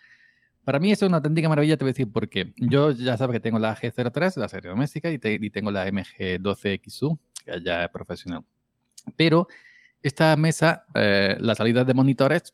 Para 0.65 0.79
mí 0.79 0.91
es 0.91 1.01
una 1.01 1.17
auténtica 1.17 1.47
maravilla, 1.47 1.77
te 1.77 1.85
voy 1.85 1.91
a 1.91 1.93
decir 1.93 2.11
por 2.11 2.27
qué. 2.27 2.53
Yo 2.57 2.91
ya 2.91 3.15
sabes 3.15 3.35
que 3.35 3.39
tengo 3.39 3.59
la 3.59 3.77
AG03, 3.77 4.35
la 4.35 4.49
serie 4.49 4.69
doméstica, 4.69 5.09
y, 5.09 5.19
tengo 5.49 5.71
la 5.71 5.87
MG12XU, 5.87 7.17
que 7.45 7.61
ya 7.63 7.85
es 7.85 7.89
profesional. 7.89 8.43
Pero 9.15 9.47
esta 10.03 10.35
mesa, 10.35 10.85
eh, 10.95 11.37
la 11.39 11.55
salida 11.55 11.85
de 11.85 11.93
monitores, 11.93 12.53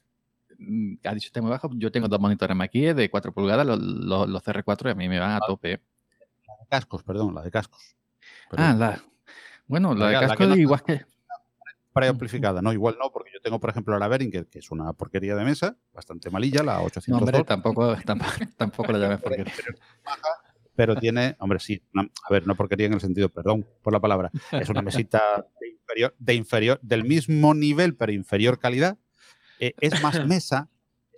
mm, 0.59 0.97
ha 1.03 1.15
dicho 1.15 1.27
está 1.27 1.41
muy 1.41 1.49
bajo. 1.49 1.71
Yo 1.73 1.91
tengo 1.91 2.07
dos 2.07 2.19
monitores 2.19 2.55
aquí 2.61 2.93
de 2.93 3.09
4 3.09 3.33
pulgadas, 3.33 3.65
los, 3.65 3.79
los, 3.79 4.43
CR4, 4.43 4.89
y 4.89 4.91
a 4.91 4.95
mí 4.95 5.09
me 5.09 5.17
van 5.17 5.31
a 5.31 5.37
ah. 5.37 5.47
tope. 5.47 5.81
La 6.47 6.53
de 6.59 6.67
cascos, 6.69 7.01
perdón, 7.01 7.33
la 7.33 7.41
de 7.41 7.49
cascos. 7.49 7.95
Ah, 8.51 8.75
la. 8.77 9.03
Bueno, 9.67 9.95
la, 9.95 10.09
de 10.09 10.27
casco 10.27 10.43
igual 10.55 10.83
que. 10.83 11.05
Preamplificada, 11.93 12.59
no, 12.61 12.73
igual 12.73 12.97
no, 12.99 13.11
porque 13.11 13.29
yo 13.31 13.39
tengo, 13.39 13.59
por 13.59 13.69
ejemplo, 13.69 13.97
la 13.99 14.07
Behringer, 14.07 14.47
que 14.47 14.57
es 14.57 14.71
una 14.71 14.93
porquería 14.93 15.35
de 15.35 15.45
mesa, 15.45 15.77
bastante 15.93 16.31
malilla, 16.31 16.63
la 16.63 16.81
800. 16.81 17.07
No, 17.09 17.17
hombre, 17.19 17.43
tampoco, 17.43 17.95
tampoco, 18.57 18.91
la 18.91 18.97
llames 18.97 19.21
porquería. 19.21 19.53
Pero, 20.75 20.95
tiene, 20.95 21.35
hombre, 21.37 21.59
sí, 21.59 21.83
a 21.93 22.33
ver, 22.33 22.47
no 22.47 22.55
porquería 22.55 22.87
en 22.87 22.93
el 22.93 22.99
sentido, 22.99 23.29
perdón 23.29 23.67
por 23.83 23.93
la 23.93 23.99
palabra, 23.99 24.31
es 24.51 24.67
una 24.69 24.81
mesita 24.81 25.21
de 25.61 25.69
inferior, 25.69 26.15
de 26.17 26.33
inferior 26.33 26.79
del 26.81 27.03
mismo 27.03 27.53
nivel, 27.53 27.95
pero 27.95 28.11
inferior 28.11 28.57
calidad. 28.57 28.97
Eh, 29.59 29.75
es 29.79 30.01
más 30.01 30.25
mesa, 30.25 30.69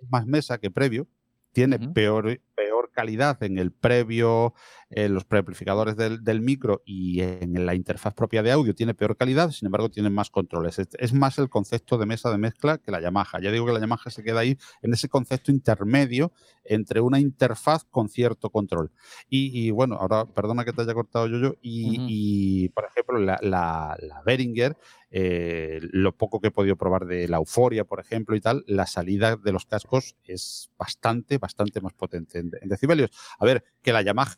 es 0.02 0.10
más 0.10 0.26
mesa 0.26 0.58
que 0.58 0.70
previo, 0.70 1.08
tiene 1.52 1.78
peor, 1.78 2.38
peor 2.54 2.90
calidad 2.92 3.42
en 3.42 3.58
el 3.58 3.72
previo, 3.72 4.52
en 4.90 5.14
los 5.14 5.24
preamplificadores 5.24 5.96
del, 5.96 6.22
del, 6.22 6.40
micro 6.40 6.82
y 6.84 7.20
en 7.20 7.66
la 7.66 7.74
interfaz 7.74 8.14
propia 8.14 8.42
de 8.42 8.52
audio 8.52 8.74
tiene 8.74 8.94
peor 8.94 9.16
calidad, 9.16 9.50
sin 9.50 9.66
embargo 9.66 9.90
tiene 9.90 10.10
más 10.10 10.30
controles. 10.30 10.78
Es, 10.78 11.12
más 11.12 11.38
el 11.38 11.48
concepto 11.48 11.98
de 11.98 12.06
mesa 12.06 12.30
de 12.30 12.38
mezcla 12.38 12.78
que 12.78 12.90
la 12.90 13.00
Yamaha. 13.00 13.40
Ya 13.40 13.50
digo 13.50 13.66
que 13.66 13.72
la 13.72 13.80
Yamaha 13.80 14.10
se 14.10 14.22
queda 14.22 14.40
ahí 14.40 14.56
en 14.82 14.94
behringer 14.94 15.08
concepto 15.08 15.50
intermedio 15.50 16.32
entre 16.64 17.00
una 17.00 17.18
interfaz 17.18 17.84
con 17.84 18.08
cierto 18.08 18.50
control. 18.50 18.92
Y, 19.28 19.70
bueno, 19.70 19.96
ahora 19.96 20.26
perdona 20.26 20.64
que 20.64 20.72
te 20.72 20.82
haya 20.82 20.94
cortado 20.94 21.26
yo, 21.26 21.38
yo 21.38 21.54
y, 21.60 22.68
por 22.70 22.84
ejemplo 22.84 23.18
la, 23.18 23.38
la, 23.42 23.96
la 24.00 24.22
Behringer 24.22 24.76
eh, 25.10 25.78
lo 25.92 26.16
poco 26.16 26.40
que 26.40 26.48
he 26.48 26.50
podido 26.50 26.76
probar 26.76 27.06
de 27.06 27.28
la 27.28 27.38
euforia, 27.38 27.84
por 27.84 28.00
ejemplo, 28.00 28.36
y 28.36 28.40
tal, 28.40 28.64
la 28.66 28.86
salida 28.86 29.36
de 29.36 29.52
los 29.52 29.64
cascos 29.64 30.16
es 30.24 30.70
bastante, 30.76 31.38
bastante 31.38 31.80
más 31.80 31.94
potente 31.94 32.38
en, 32.38 32.50
decibelios. 32.68 33.10
A 33.38 33.44
ver, 33.44 33.64
que 33.82 33.92
la 33.92 34.02
Yamaha, 34.02 34.36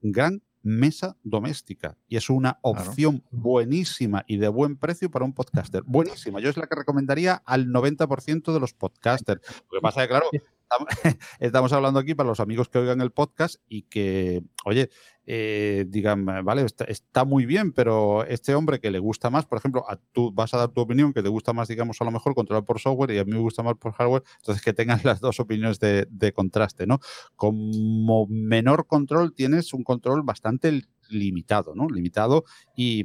gran 0.00 0.42
mesa 0.64 1.16
doméstica 1.22 1.96
y 2.08 2.16
es 2.16 2.30
una 2.30 2.58
opción 2.62 3.22
buenísima 3.30 4.24
y 4.26 4.38
de 4.38 4.48
buen 4.48 4.76
precio 4.76 5.10
para 5.10 5.24
un 5.24 5.34
podcaster. 5.34 5.82
Buenísima. 5.84 6.40
Yo 6.40 6.48
es 6.48 6.56
la 6.56 6.66
que 6.66 6.74
recomendaría 6.74 7.42
al 7.44 7.66
90% 7.66 8.52
de 8.52 8.60
los 8.60 8.72
podcasters. 8.72 9.42
Lo 9.70 9.78
que 9.78 9.82
pasa 9.82 10.02
es 10.02 10.08
que, 10.08 10.10
claro, 10.10 10.26
estamos 11.40 11.72
hablando 11.72 12.00
aquí 12.00 12.14
para 12.14 12.28
los 12.28 12.40
amigos 12.40 12.68
que 12.68 12.78
oigan 12.78 13.00
el 13.00 13.10
podcast 13.10 13.56
y 13.68 13.82
que, 13.82 14.42
oye, 14.64 14.90
eh, 15.26 15.86
digan, 15.88 16.24
vale, 16.24 16.66
está, 16.88 17.24
muy 17.24 17.46
bien, 17.46 17.72
pero 17.72 18.24
este 18.26 18.54
hombre 18.54 18.80
que 18.80 18.90
le 18.90 18.98
gusta 18.98 19.30
más, 19.30 19.46
por 19.46 19.58
ejemplo, 19.58 19.84
a, 19.88 19.98
vas 20.32 20.54
a 20.54 20.58
dar 20.58 20.68
tu 20.68 20.80
opinión, 20.80 21.12
que 21.12 21.22
te 21.22 21.28
gusta 21.28 21.52
más, 21.52 21.68
digamos, 21.68 22.00
a 22.00 22.04
lo 22.04 22.10
mejor 22.10 22.34
controlar 22.34 22.64
por 22.64 22.80
software 22.80 23.12
y 23.12 23.18
a 23.18 23.24
mí 23.24 23.32
me 23.32 23.38
gusta 23.38 23.62
más 23.62 23.74
por 23.76 23.92
hardware, 23.92 24.22
entonces 24.38 24.62
que 24.62 24.72
tengan 24.72 25.00
las 25.04 25.20
dos 25.20 25.40
opiniones 25.40 25.78
de, 25.80 26.32
contraste, 26.34 26.86
¿no? 26.86 27.00
Como 27.36 28.26
menor 28.26 28.86
control 28.86 29.34
tienes 29.34 29.72
un 29.72 29.84
control 29.84 30.22
bastante 30.22 30.82
limitado, 31.08 31.74
¿no? 31.74 31.88
Limitado 31.88 32.44
y 32.76 33.04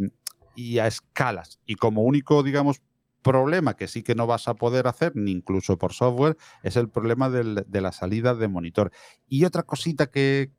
a 0.80 0.88
escalas. 0.88 1.60
Y 1.66 1.76
como 1.76 2.04
único, 2.04 2.44
digamos, 2.44 2.82
problema 3.22 3.76
que 3.76 3.88
sí 3.88 4.04
que 4.04 4.16
no 4.16 4.28
vas 4.28 4.48
a 4.48 4.54
poder 4.54 4.88
hacer, 4.88 5.16
ni 5.16 5.32
incluso 5.32 5.78
por 5.78 5.94
software, 5.94 6.38
es 6.64 6.76
el 6.76 6.90
problema 6.90 7.30
de 7.30 7.82
la 7.82 7.92
salida 7.92 8.36
de 8.36 8.48
monitor. 8.48 8.92
Y 9.28 9.46
otra 9.46 9.64
cosita 9.64 10.08
que, 10.08 10.52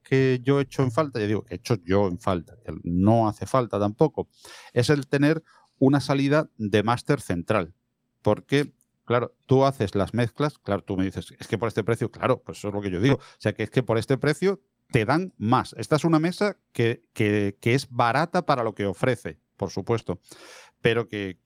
yo 0.43 0.59
he 0.59 0.63
hecho 0.63 0.83
en 0.83 0.93
falta, 0.93 1.21
ya 1.21 1.27
digo, 1.27 1.45
he 1.49 1.57
hecho 1.57 1.77
yo 1.85 2.07
en 2.09 2.19
falta, 2.19 2.57
no 2.83 3.29
hace 3.29 3.47
falta 3.47 3.79
tampoco, 3.79 4.29
es 4.73 4.91
el 4.91 5.07
tener 5.07 5.43
una 5.79 6.01
salida 6.01 6.51
de 6.59 6.83
máster 6.83 7.21
central. 7.21 7.75
Porque, 8.23 8.75
claro, 9.05 9.35
tú 9.47 9.65
haces 9.65 9.95
las 9.95 10.13
mezclas, 10.13 10.59
claro, 10.59 10.83
tú 10.85 10.97
me 10.97 11.05
dices, 11.05 11.35
es 11.39 11.49
que 11.49 11.57
por 11.57 11.69
este 11.69 11.83
precio, 11.85 12.11
claro, 12.11 12.43
pues 12.43 12.59
eso 12.59 12.69
es 12.69 12.75
lo 12.75 12.83
que 12.83 12.91
yo 12.91 13.01
digo. 13.01 13.17
O 13.17 13.21
sea, 13.39 13.55
que 13.55 13.63
es 13.63 13.71
que 13.71 13.83
por 13.83 13.97
este 13.97 14.19
precio 14.19 14.61
te 14.91 15.07
dan 15.07 15.33
más. 15.39 15.75
Esta 15.79 15.97
es 15.97 16.05
una 16.05 16.19
mesa 16.19 16.59
que 16.73 17.03
es 17.63 17.89
barata 17.91 18.45
para 18.45 18.63
lo 18.63 18.75
que 18.75 18.85
ofrece, 18.87 19.41
por 19.61 19.71
supuesto 19.71 20.19
pero 20.81 21.09
que, 21.09 21.37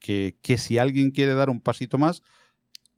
si 0.58 0.78
alguien 0.78 1.10
quiere 1.10 1.34
dar 1.34 1.50
un 1.50 1.60
pasito 1.60 1.98
más, 1.98 2.22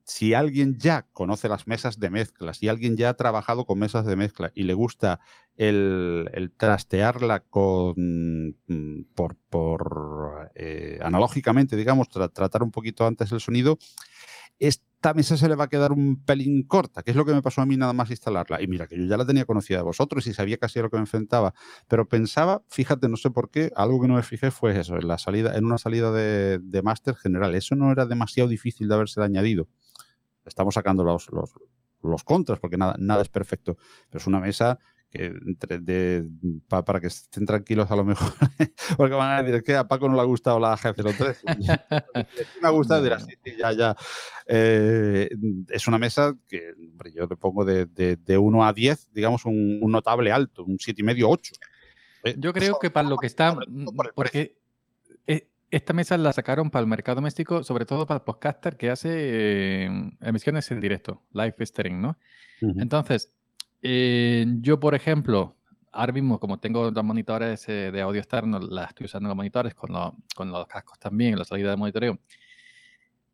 si 0.04 0.34
alguien 0.34 0.78
ya 0.78 1.06
conoce 1.12 1.48
las 1.48 1.66
mesas 1.66 1.98
de 1.98 2.10
mezcla, 2.10 2.54
si 2.54 2.68
alguien 2.68 2.96
ya 2.96 3.08
ha 3.08 3.14
trabajado 3.14 3.64
con 3.64 3.78
mesas 3.78 4.06
de 4.06 4.14
mezcla 4.14 4.52
y 4.54 4.62
le 4.62 4.74
gusta 4.74 5.18
el, 5.56 6.52
trastearla 6.56 7.40
con 7.40 7.94
mm, 8.66 9.02
por, 9.14 10.50
eh, 10.54 10.98
analógicamente, 11.02 11.76
digamos, 11.76 12.08
tratar 12.08 12.62
un 12.62 12.70
poquito 12.70 13.06
antes 13.06 13.32
el 13.32 13.40
sonido, 13.40 13.78
esta 14.96 15.12
mesa 15.12 15.36
se 15.36 15.48
le 15.48 15.54
va 15.54 15.64
a 15.64 15.68
quedar 15.68 15.92
un 15.92 16.24
pelín 16.24 16.62
corta, 16.62 17.02
que 17.02 17.10
es 17.10 17.16
lo 17.16 17.24
que 17.26 17.32
me 17.32 17.42
pasó 17.42 17.60
a 17.60 17.66
mí 17.66 17.76
nada 17.76 17.92
más 17.92 18.10
instalarla. 18.10 18.62
Y 18.62 18.66
mira, 18.66 18.86
que 18.86 18.96
yo 18.96 19.04
ya 19.04 19.16
la 19.18 19.26
tenía 19.26 19.44
conocida 19.44 19.78
de 19.78 19.84
vosotros 19.84 20.26
y 20.26 20.32
sabía 20.32 20.56
casi 20.56 20.78
a 20.78 20.82
lo 20.82 20.90
que 20.90 20.96
me 20.96 21.02
enfrentaba, 21.02 21.54
pero 21.86 22.08
pensaba, 22.08 22.62
fíjate, 22.68 23.08
no 23.08 23.16
sé 23.16 23.30
por 23.30 23.50
qué, 23.50 23.70
algo 23.76 24.00
que 24.00 24.08
no 24.08 24.14
me 24.14 24.22
fijé 24.22 24.50
fue 24.50 24.76
eso, 24.76 24.96
en, 24.96 25.06
la 25.06 25.18
salida, 25.18 25.56
en 25.56 25.66
una 25.66 25.76
salida 25.76 26.10
de, 26.12 26.58
de 26.60 26.82
máster 26.82 27.14
general. 27.14 27.54
Eso 27.54 27.76
no 27.76 27.92
era 27.92 28.06
demasiado 28.06 28.48
difícil 28.48 28.88
de 28.88 28.94
haberse 28.94 29.22
añadido. 29.22 29.68
Estamos 30.46 30.74
sacando 30.74 31.04
los, 31.04 31.28
los, 31.30 32.24
contras, 32.24 32.58
porque 32.58 32.78
nada, 32.78 32.96
nada 32.98 33.20
es 33.20 33.28
perfecto, 33.28 33.76
pero 34.08 34.20
es 34.20 34.26
una 34.26 34.40
mesa 34.40 34.78
que 35.10 35.26
entre 35.26 35.78
de, 35.78 36.24
para 36.68 37.00
que 37.00 37.06
estén 37.08 37.46
tranquilos 37.46 37.90
a 37.90 37.96
lo 37.96 38.04
mejor, 38.04 38.32
porque 38.96 39.14
van 39.14 39.38
a 39.38 39.42
decir, 39.42 39.62
que 39.62 39.74
a 39.74 39.86
Paco 39.86 40.08
no 40.08 40.14
le 40.14 40.20
ha 40.20 40.24
gustado 40.24 40.58
la 40.58 40.76
G03. 40.76 41.36
me 42.62 42.68
ha 42.68 42.70
gustado, 42.70 43.02
dirá, 43.02 43.20
sí, 43.20 43.34
sí, 43.44 43.52
ya, 43.58 43.72
ya. 43.72 43.96
Eh, 44.46 45.28
es 45.68 45.88
una 45.88 45.98
mesa 45.98 46.36
que 46.48 46.74
yo 47.14 47.26
le 47.26 47.36
pongo 47.36 47.64
de, 47.64 47.86
de, 47.86 48.38
1 48.38 48.64
a 48.64 48.72
10, 48.72 49.12
digamos, 49.12 49.44
un, 49.44 49.80
notable 49.80 50.32
alto, 50.32 50.64
un 50.64 50.78
7,5, 50.78 51.24
8. 51.28 51.52
Eh, 52.24 52.34
yo 52.38 52.52
creo 52.52 52.78
que 52.78 52.90
para 52.90 53.08
lo 53.08 53.16
que 53.16 53.26
está, 53.26 53.54
mm, 53.54 53.86
porque 54.14 54.58
e, 55.26 55.48
esta 55.70 55.92
mesa 55.92 56.16
la 56.18 56.32
sacaron 56.32 56.70
para 56.70 56.82
el 56.82 56.88
mercado 56.88 57.16
doméstico, 57.16 57.62
sobre 57.62 57.86
todo 57.86 58.06
para 58.06 58.18
el 58.18 58.24
podcaster 58.24 58.76
que 58.76 58.90
hace 58.90 59.08
eh, 59.12 60.10
emisiones 60.20 60.70
en 60.70 60.80
directo, 60.80 61.22
live 61.32 61.54
streaming, 61.58 62.00
¿no? 62.00 62.18
Entonces, 62.60 63.34
eh, 63.88 64.44
yo, 64.62 64.80
por 64.80 64.96
ejemplo, 64.96 65.54
ahora 65.92 66.12
mismo, 66.12 66.40
como 66.40 66.58
tengo 66.58 66.90
dos 66.90 67.04
monitores 67.04 67.68
eh, 67.68 67.92
de 67.92 68.00
audio 68.02 68.20
externo, 68.20 68.58
la 68.58 68.86
estoy 68.86 69.04
usando 69.04 69.28
los 69.28 69.36
monitores 69.36 69.74
con, 69.74 69.92
con 70.34 70.50
los 70.50 70.66
cascos 70.66 70.98
también, 70.98 71.38
la 71.38 71.44
salida 71.44 71.70
de 71.70 71.76
monitoreo. 71.76 72.18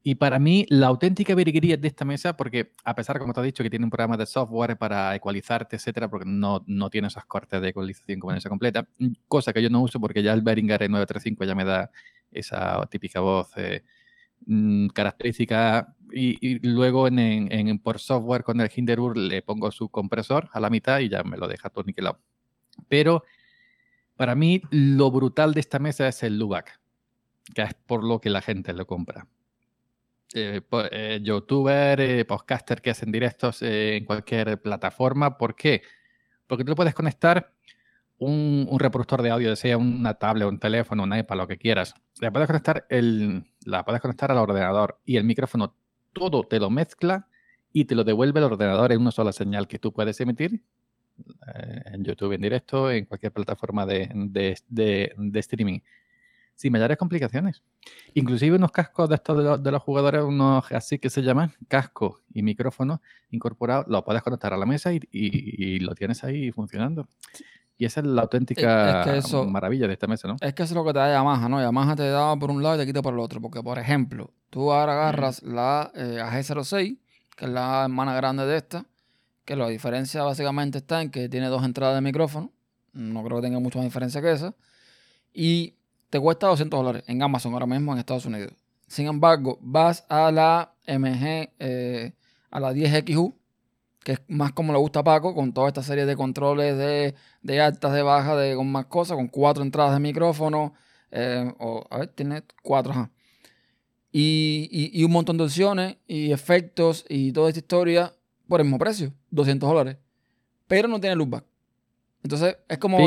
Y 0.02 0.16
para 0.16 0.38
mí, 0.38 0.66
la 0.68 0.88
auténtica 0.88 1.34
virguería 1.34 1.78
de 1.78 1.88
esta 1.88 2.04
mesa, 2.04 2.36
porque 2.36 2.72
a 2.84 2.94
pesar, 2.94 3.18
como 3.18 3.32
te 3.32 3.40
he 3.40 3.44
dicho, 3.44 3.62
que 3.62 3.70
tiene 3.70 3.86
un 3.86 3.90
programa 3.90 4.18
de 4.18 4.26
software 4.26 4.76
para 4.76 5.14
ecualizarte, 5.14 5.76
etcétera, 5.76 6.10
porque 6.10 6.26
no, 6.28 6.62
no 6.66 6.90
tiene 6.90 7.08
esos 7.08 7.24
cortes 7.24 7.58
de 7.62 7.68
ecualización 7.68 8.20
como 8.20 8.32
en 8.32 8.36
esa 8.36 8.50
completa, 8.50 8.86
cosa 9.28 9.54
que 9.54 9.62
yo 9.62 9.70
no 9.70 9.80
uso 9.80 10.00
porque 10.00 10.22
ya 10.22 10.34
el 10.34 10.42
Behringer 10.42 10.80
935 10.80 11.44
ya 11.44 11.54
me 11.54 11.64
da 11.64 11.90
esa 12.30 12.84
típica 12.90 13.20
voz 13.20 13.56
eh, 13.56 13.84
Mm, 14.46 14.88
característica 14.88 15.94
y, 16.12 16.58
luego 16.66 17.06
en, 17.08 17.78
por 17.78 17.98
software 17.98 18.42
con 18.42 18.60
el 18.60 18.70
Hinderburg 18.74 19.16
le 19.16 19.42
pongo 19.42 19.70
su 19.70 19.88
compresor 19.88 20.48
a 20.52 20.60
la 20.60 20.68
mitad 20.68 20.98
y 20.98 21.08
ya 21.08 21.22
me 21.22 21.36
lo 21.36 21.48
deja 21.48 21.70
todo 21.70 21.84
niquelado. 21.84 22.20
Pero 22.88 23.24
para 24.16 24.34
mí 24.34 24.60
lo 24.70 25.10
brutal 25.10 25.54
de 25.54 25.60
esta 25.60 25.78
mesa 25.78 26.08
es 26.08 26.22
el 26.22 26.38
Lubac, 26.38 26.80
que 27.54 27.62
es 27.62 27.74
por 27.86 28.04
lo 28.04 28.20
que 28.20 28.30
la 28.30 28.42
gente 28.42 28.72
lo 28.72 28.86
compra. 28.86 29.26
Eh, 30.34 30.60
eh, 30.90 31.20
youtuber, 31.22 32.00
eh, 32.00 32.24
podcaster 32.24 32.80
que 32.80 32.90
hacen 32.90 33.12
directos 33.12 33.62
en 33.62 34.04
cualquier 34.04 34.60
plataforma. 34.60 35.38
¿Por 35.38 35.54
qué? 35.54 35.82
Porque 36.46 36.64
tú 36.64 36.70
lo 36.70 36.76
puedes 36.76 36.94
conectar 36.94 37.54
un, 38.22 38.78
reproductor 38.78 39.22
de 39.22 39.30
audio, 39.30 39.54
sea 39.56 39.76
una 39.76 40.14
tablet, 40.14 40.48
un 40.48 40.58
teléfono, 40.58 41.02
un 41.02 41.16
iPad, 41.16 41.36
lo 41.36 41.48
que 41.48 41.58
quieras, 41.58 41.94
la 42.20 42.30
puedes 42.30 42.46
conectar, 42.46 42.86
el, 42.88 43.44
la 43.64 43.84
puedes 43.84 44.00
conectar 44.00 44.30
al 44.30 44.38
ordenador 44.38 45.00
y 45.04 45.16
el 45.16 45.24
micrófono 45.24 45.74
todo 46.12 46.44
te 46.44 46.60
lo 46.60 46.70
mezcla 46.70 47.28
y 47.72 47.84
te 47.86 47.94
lo 47.94 48.04
devuelve 48.04 48.38
el 48.38 48.44
ordenador 48.44 48.92
en 48.92 49.00
una 49.00 49.10
sola 49.10 49.32
señal 49.32 49.66
que 49.66 49.78
tú 49.78 49.92
puedes 49.92 50.20
emitir 50.20 50.62
eh, 51.54 51.82
en 51.86 52.04
YouTube 52.04 52.32
en 52.32 52.42
directo, 52.42 52.90
en 52.90 53.06
cualquier 53.06 53.32
plataforma 53.32 53.86
de, 53.86 54.10
de, 54.68 55.38
streaming, 55.40 55.80
sin 56.54 56.72
mayores 56.72 56.98
complicaciones. 56.98 57.62
Inclusive 58.14 58.56
unos 58.56 58.70
cascos 58.70 59.08
de 59.08 59.16
estos 59.16 59.62
de, 59.62 59.70
los, 59.70 59.82
jugadores, 59.82 60.22
unos 60.22 60.70
así 60.72 60.98
que 60.98 61.10
se 61.10 61.22
llaman 61.22 61.52
casco 61.66 62.20
y 62.32 62.42
micrófono 62.42 63.00
incorporado, 63.30 63.84
lo 63.88 64.04
puedes 64.04 64.22
conectar 64.22 64.52
a 64.52 64.56
la 64.56 64.66
mesa 64.66 64.92
y, 64.92 65.00
y 65.10 65.80
lo 65.80 65.94
tienes 65.94 66.22
ahí 66.24 66.52
funcionando. 66.52 67.08
Y 67.82 67.84
esa 67.84 67.98
es 67.98 68.06
la 68.06 68.22
auténtica 68.22 69.04
maravilla 69.48 69.88
de 69.88 69.94
esta 69.94 70.06
mesa, 70.06 70.28
¿no? 70.28 70.36
Es 70.40 70.54
que 70.54 70.62
eso 70.62 70.72
es 70.72 70.76
lo 70.76 70.84
que 70.84 70.92
te 70.92 71.00
da 71.00 71.10
Yamaha, 71.14 71.48
¿no? 71.48 71.60
Yamaha 71.60 71.96
te 71.96 72.08
da 72.08 72.36
por 72.36 72.52
un 72.52 72.62
lado 72.62 72.76
y 72.76 72.78
te 72.78 72.86
quita 72.86 73.02
por 73.02 73.12
el 73.12 73.18
otro. 73.18 73.40
Porque, 73.40 73.60
por 73.60 73.76
ejemplo, 73.76 74.30
tú 74.50 74.70
ahora 74.70 74.92
agarras 74.92 75.42
la 75.42 75.90
eh, 75.96 76.20
AG06, 76.22 76.96
que 77.34 77.44
es 77.44 77.50
la 77.50 77.82
hermana 77.82 78.14
grande 78.14 78.46
de 78.46 78.56
esta, 78.56 78.84
que 79.44 79.56
la 79.56 79.66
diferencia 79.66 80.22
básicamente 80.22 80.78
está 80.78 81.02
en 81.02 81.10
que 81.10 81.28
tiene 81.28 81.48
dos 81.48 81.64
entradas 81.64 81.96
de 81.96 82.02
micrófono. 82.02 82.52
No 82.92 83.24
creo 83.24 83.38
que 83.38 83.48
tenga 83.48 83.58
mucha 83.58 83.80
más 83.80 83.86
diferencia 83.86 84.22
que 84.22 84.30
esa. 84.30 84.54
Y 85.34 85.74
te 86.08 86.20
cuesta 86.20 86.46
200 86.46 86.78
dólares 86.78 87.02
en 87.08 87.20
Amazon 87.20 87.52
ahora 87.52 87.66
mismo 87.66 87.92
en 87.92 87.98
Estados 87.98 88.26
Unidos. 88.26 88.52
Sin 88.86 89.08
embargo, 89.08 89.58
vas 89.60 90.06
a 90.08 90.30
la 90.30 90.72
MG, 90.86 91.50
eh, 91.58 92.12
a 92.48 92.60
la 92.60 92.72
10XU, 92.72 93.34
que 94.04 94.12
es 94.12 94.20
más 94.28 94.52
como 94.52 94.72
le 94.72 94.78
gusta 94.78 95.00
a 95.00 95.04
Paco, 95.04 95.34
con 95.34 95.52
toda 95.52 95.68
esta 95.68 95.82
serie 95.82 96.06
de 96.06 96.16
controles 96.16 96.76
de, 96.76 97.14
de 97.42 97.60
altas, 97.60 97.92
de 97.92 98.02
bajas, 98.02 98.38
de, 98.38 98.54
con 98.56 98.70
más 98.70 98.86
cosas, 98.86 99.16
con 99.16 99.28
cuatro 99.28 99.62
entradas 99.62 99.94
de 99.94 100.00
micrófono, 100.00 100.74
eh, 101.10 101.52
o, 101.58 101.84
a 101.90 101.98
ver, 101.98 102.08
tiene 102.08 102.42
cuatro, 102.62 102.92
ajá. 102.92 103.10
Y, 104.14 104.68
y, 104.92 105.04
un 105.04 105.10
montón 105.10 105.38
de 105.38 105.44
opciones 105.44 105.96
y 106.06 106.32
efectos 106.32 107.06
y 107.08 107.32
toda 107.32 107.48
esta 107.48 107.60
historia 107.60 108.12
por 108.46 108.60
el 108.60 108.66
mismo 108.66 108.78
precio, 108.78 109.14
200 109.30 109.66
dólares. 109.66 109.96
Pero 110.66 110.86
no 110.86 111.00
tiene 111.00 111.16
loopback. 111.16 111.46
Entonces 112.22 112.58
es 112.68 112.76
como... 112.76 112.98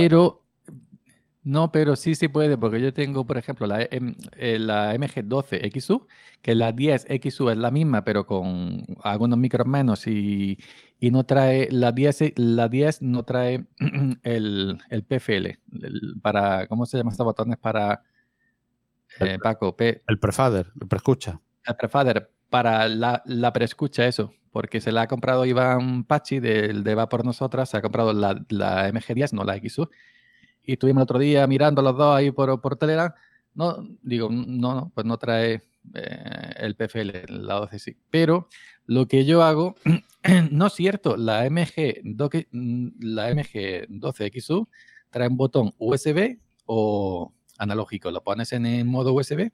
no, 1.46 1.72
pero 1.72 1.96
sí 1.96 2.16
se 2.16 2.28
puede, 2.28 2.58
porque 2.58 2.82
yo 2.82 2.92
tengo, 2.92 3.24
por 3.24 3.38
ejemplo, 3.38 3.68
la, 3.68 3.84
eh, 3.84 4.58
la 4.58 4.96
MG12XU, 4.96 6.08
que 6.42 6.56
la 6.56 6.74
10XU 6.74 7.52
es 7.52 7.58
la 7.58 7.70
misma, 7.70 8.04
pero 8.04 8.26
con 8.26 8.84
algunos 9.04 9.38
micros 9.38 9.68
menos 9.68 10.08
y, 10.08 10.58
no 11.00 11.24
trae, 11.24 11.68
la 11.70 11.92
10, 11.92 12.34
la 12.38 12.68
10 12.68 13.04
no 13.04 13.24
trae 13.26 13.68
el, 14.24 14.80
el 14.90 15.04
PFL, 15.04 15.60
para, 16.24 16.66
¿cómo 16.66 16.88
se 16.88 16.98
llama 16.98 17.12
estos 17.12 17.26
botones 17.26 17.60
para, 17.60 18.02
eh, 19.20 19.38
Paco? 19.38 19.76
el 19.78 20.20
prefader, 20.20 20.72
el 20.82 20.88
preescucha. 20.88 21.40
El 21.64 21.76
prefader, 21.76 22.32
para 22.50 22.90
la, 22.90 23.22
la 23.28 23.54
preescucha, 23.54 24.08
eso, 24.08 24.34
porque 24.52 24.82
se 24.82 24.92
la 24.92 25.04
ha 25.04 25.08
comprado 25.08 25.46
Iván 25.46 26.06
Pachi 26.06 26.40
del 26.40 26.84
de 26.84 26.96
Va 26.96 27.08
por 27.08 27.24
Nosotras, 27.24 27.70
se 27.70 27.78
ha 27.78 27.84
comprado 27.84 28.14
la, 28.14 28.44
la 28.50 28.90
MG10, 28.90 29.34
no 29.34 29.44
la 29.44 29.58
XU 29.58 29.88
y 30.66 30.74
estuvimos 30.74 31.02
el 31.02 31.04
otro 31.04 31.20
día 31.20 31.46
mirando 31.48 31.82
los 31.82 31.98
dos 31.98 32.16
ahí 32.16 32.32
por, 32.32 32.60
por 32.62 32.76
Telegram. 32.76 33.14
No, 33.54 33.88
digo, 34.02 34.30
no, 34.30 34.76
no, 34.76 34.92
pues 34.94 35.06
no 35.06 35.18
trae 35.18 35.64
eh, 35.94 36.54
el 36.58 36.76
PFL, 36.76 37.10
el 37.30 37.48
lado 37.48 37.68
de 37.68 37.80
sí. 37.80 37.98
Pero 38.10 38.48
lo 38.86 39.08
que 39.08 39.26
yo 39.26 39.44
hago, 39.44 39.76
no 40.52 40.68
es 40.68 40.74
cierto, 40.74 41.18
la 41.18 41.50
MG, 41.50 42.02
la 43.00 43.34
MG 43.34 43.88
12XU 43.90 44.68
trae 45.10 45.28
un 45.28 45.38
botón 45.38 45.74
USB 45.78 46.38
o 46.66 47.34
analógico. 47.58 48.12
Lo 48.12 48.24
pones 48.24 48.52
en 48.54 48.66
el 48.66 48.86
modo 48.86 49.14
USB 49.14 49.52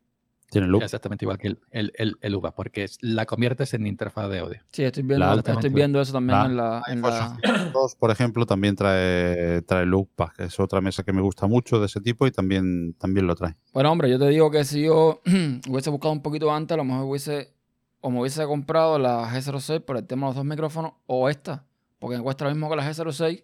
Tiene 0.52 0.68
loop. 0.68 0.84
Exactamente 0.84 1.26
igual 1.26 1.38
que 1.38 1.48
el, 1.48 1.60
el, 1.72 1.92
el, 1.96 2.18
el 2.22 2.36
UVA, 2.36 2.54
porque 2.54 2.86
la 3.00 3.26
conviertes 3.26 3.74
en 3.74 3.88
interfaz 3.88 4.30
de 4.30 4.40
audio. 4.40 4.60
Sí, 4.72 4.84
estoy 4.84 5.02
viendo, 5.04 5.26
La- 5.26 5.36
estoy 5.36 5.70
viendo 5.70 6.00
eso 6.02 6.12
también 6.14 6.38
la- 6.38 6.46
en 6.46 6.58
la... 6.58 6.84
en 6.90 7.02
la- 7.02 7.38
602, 7.42 7.96
por 7.96 8.12
ejemplo, 8.12 8.46
también 8.46 8.76
trae, 8.76 9.62
trae 9.62 9.86
Loopback, 9.86 10.36
que 10.36 10.44
es 10.44 10.60
otra 10.60 10.82
mesa 10.82 11.04
que 11.04 11.14
me 11.14 11.22
gusta 11.22 11.48
mucho 11.48 11.80
de 11.80 11.86
ese 11.86 12.02
tipo 12.02 12.28
y 12.28 12.32
también, 12.32 12.94
también 13.00 13.26
lo 13.28 13.36
trae. 13.36 13.56
Bueno, 13.74 13.92
hombre, 13.92 14.10
yo 14.10 14.20
te 14.20 14.28
digo 14.28 14.52
que 14.52 14.64
si 14.66 14.84
yo 14.84 15.22
hubiese 15.70 15.90
buscado 15.90 16.12
un 16.12 16.22
poquito 16.22 16.54
antes, 16.54 16.76
a 16.76 16.78
lo 16.78 16.84
mejor 16.84 17.06
hubiese... 17.06 17.54
O 18.04 18.10
me 18.10 18.20
hubiese 18.20 18.44
comprado 18.46 19.00
la 19.00 19.32
G06 19.32 19.80
por 19.82 19.96
el 19.96 20.06
tema 20.06 20.26
de 20.26 20.30
los 20.32 20.36
dos 20.38 20.46
micrófonos, 20.46 20.94
o 21.06 21.30
esta, 21.30 21.66
porque 22.00 22.18
me 22.18 22.24
cuesta 22.24 22.46
lo 22.46 22.52
mismo 22.52 22.70
que 22.70 22.76
la 22.76 22.84
G06 22.92 23.44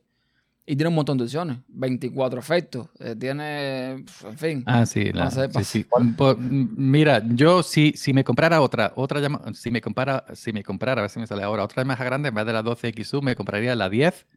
y 0.69 0.75
tiene 0.75 0.89
un 0.89 0.95
montón 0.95 1.17
de 1.17 1.23
opciones. 1.23 1.59
24 1.69 2.39
efectos, 2.39 2.89
eh, 2.99 3.15
tiene... 3.17 3.91
En 4.25 4.37
fin. 4.37 4.63
Ah, 4.67 4.85
sí, 4.85 5.11
la- 5.13 5.23
No 5.25 5.31
sé, 5.31 5.49
sí, 5.53 5.63
sí. 5.63 5.85
Por- 6.17 6.37
m- 6.37 6.67
mira, 6.75 7.23
yo 7.25 7.63
si, 7.63 7.93
si 7.95 8.11
me 8.13 8.23
comprara 8.25 8.59
otra, 8.61 8.91
otra 8.97 9.21
llama- 9.21 9.41
si 9.53 9.71
me 9.71 9.79
compara, 9.81 10.25
si 10.33 10.51
me 10.51 10.63
comprara, 10.63 10.99
a 11.01 11.03
ver 11.03 11.09
si 11.09 11.19
me 11.19 11.25
sale 11.25 11.41
ahora, 11.43 11.63
otra 11.63 11.81
Yamaha 11.83 12.03
grande 12.03 12.29
en 12.29 12.35
vez 12.35 12.45
de 12.45 12.53
la 12.53 12.61
12XU, 12.63 13.21
me 13.21 13.35
compraría 13.35 13.75
la 13.77 13.89
10 13.89 14.27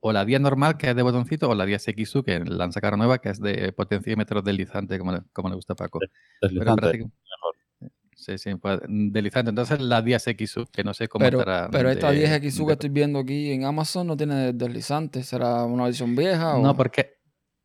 o 0.00 0.12
la 0.12 0.24
10 0.24 0.40
normal, 0.40 0.76
que 0.76 0.90
es 0.90 0.96
de 0.96 1.02
botoncito, 1.02 1.48
o 1.48 1.54
la 1.54 1.66
10XU, 1.66 2.24
que 2.24 2.40
la 2.40 2.64
han 2.64 2.72
sacado 2.72 2.96
nueva, 2.96 3.18
que 3.18 3.28
es 3.28 3.38
de 3.40 3.70
potenciómetro 3.72 4.42
deslizante, 4.42 4.98
como 4.98 5.12
le, 5.12 5.20
como 5.32 5.50
le 5.50 5.54
gusta 5.54 5.74
a 5.74 5.76
Paco. 5.76 5.98
Pero 6.00 6.10
en 6.50 6.56
Deslizante. 6.56 6.80
práctica- 6.80 7.10
Sí, 8.20 8.36
sí, 8.36 8.54
pues, 8.56 8.80
deslizante. 8.86 9.48
Entonces 9.48 9.80
la 9.80 10.02
10XU, 10.02 10.66
que 10.70 10.84
no 10.84 10.92
sé 10.92 11.08
cómo 11.08 11.24
Pero, 11.24 11.38
estará. 11.38 11.70
pero 11.70 11.90
esta 11.90 12.10
de- 12.12 12.18
10XU 12.26 12.58
que 12.64 12.66
de- 12.66 12.72
estoy 12.74 12.90
viendo 12.90 13.18
aquí 13.18 13.50
en 13.50 13.64
Amazon 13.64 14.06
no 14.06 14.16
tiene 14.16 14.52
deslizante. 14.52 15.22
¿Será 15.22 15.64
una 15.64 15.84
versión 15.84 16.14
vieja? 16.14 16.56
o- 16.56 16.62
No, 16.62 16.76
porque. 16.76 17.14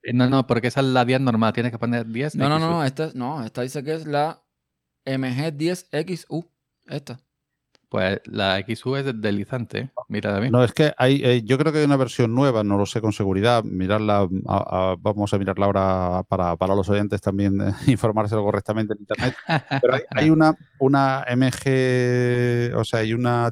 eh, 0.02 0.14
No, 0.14 0.30
no, 0.30 0.48
porque 0.48 0.68
esa 0.70 0.80
es 0.80 0.86
la 0.88 1.04
10 1.04 1.20
normal, 1.20 1.52
tienes 1.52 1.72
que 1.74 1.78
poner 1.80 2.06
10. 2.08 2.36
no, 2.36 2.48
no, 2.48 2.58
no, 2.60 2.84
esta, 2.86 3.12
no, 3.16 3.44
esta 3.44 3.64
dice 3.64 3.84
que 3.84 3.96
es 3.96 4.06
la 4.08 4.42
MG10XU. 5.06 6.48
Esta. 6.88 7.20
Pues 7.90 8.20
la 8.26 8.60
XU 8.60 8.96
es 8.96 9.06
deslizante. 9.22 9.90
Mira, 10.10 10.32
David. 10.32 10.50
No, 10.52 10.64
es 10.64 10.74
que 10.74 10.94
hay, 10.98 11.22
eh, 11.24 11.42
yo 11.44 11.58
creo 11.58 11.72
que 11.72 11.80
hay 11.80 11.86
una 11.86 11.98
versión 11.98 12.34
nueva, 12.36 12.64
no 12.64 12.78
lo 12.78 12.86
sé 12.86 13.02
con 13.02 13.14
seguridad. 13.14 13.64
Mirarla, 13.64 14.28
a- 14.48 14.92
a- 14.92 14.96
vamos 15.00 15.34
a 15.34 15.38
mirarla 15.38 15.66
ahora 15.66 16.24
para, 16.28 16.56
para 16.58 16.76
los 16.76 16.90
oyentes 16.90 17.22
también, 17.22 17.62
eh, 17.62 17.72
informárselo 17.88 18.44
correctamente 18.44 18.94
en 18.94 19.00
internet. 19.02 19.36
Pero 19.80 19.96
hay, 19.96 20.02
hay 20.14 20.30
una, 20.30 20.56
una 20.80 21.24
MG, 21.28 22.74
o 22.76 22.84
sea, 22.84 23.00
hay 23.00 23.14
una 23.14 23.52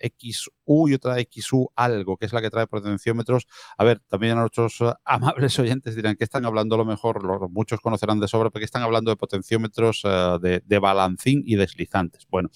10XU 0.00 0.88
y 0.90 0.94
otra 0.94 1.18
XU 1.20 1.68
algo, 1.76 2.16
que 2.16 2.26
es 2.26 2.32
la 2.32 2.40
que 2.40 2.50
trae 2.50 2.66
potenciómetros. 2.66 3.46
A 3.78 3.84
ver, 3.84 4.00
también 4.08 4.36
a 4.36 4.40
nuestros 4.40 4.80
eh, 4.80 4.92
amables 5.04 5.58
oyentes 5.58 5.94
dirán 5.96 6.16
que 6.16 6.24
están 6.24 6.44
hablando 6.46 6.76
lo 6.76 6.84
mejor, 6.84 7.24
lo- 7.24 7.48
muchos 7.48 7.80
conocerán 7.80 8.20
de 8.20 8.28
sobra, 8.28 8.50
porque 8.50 8.64
están 8.64 8.82
hablando 8.82 9.10
de 9.10 9.16
potenciómetros 9.16 10.02
eh, 10.04 10.38
de, 10.40 10.62
de 10.64 10.78
balancín 10.78 11.42
y 11.46 11.56
deslizantes. 11.56 12.26
Bueno, 12.30 12.50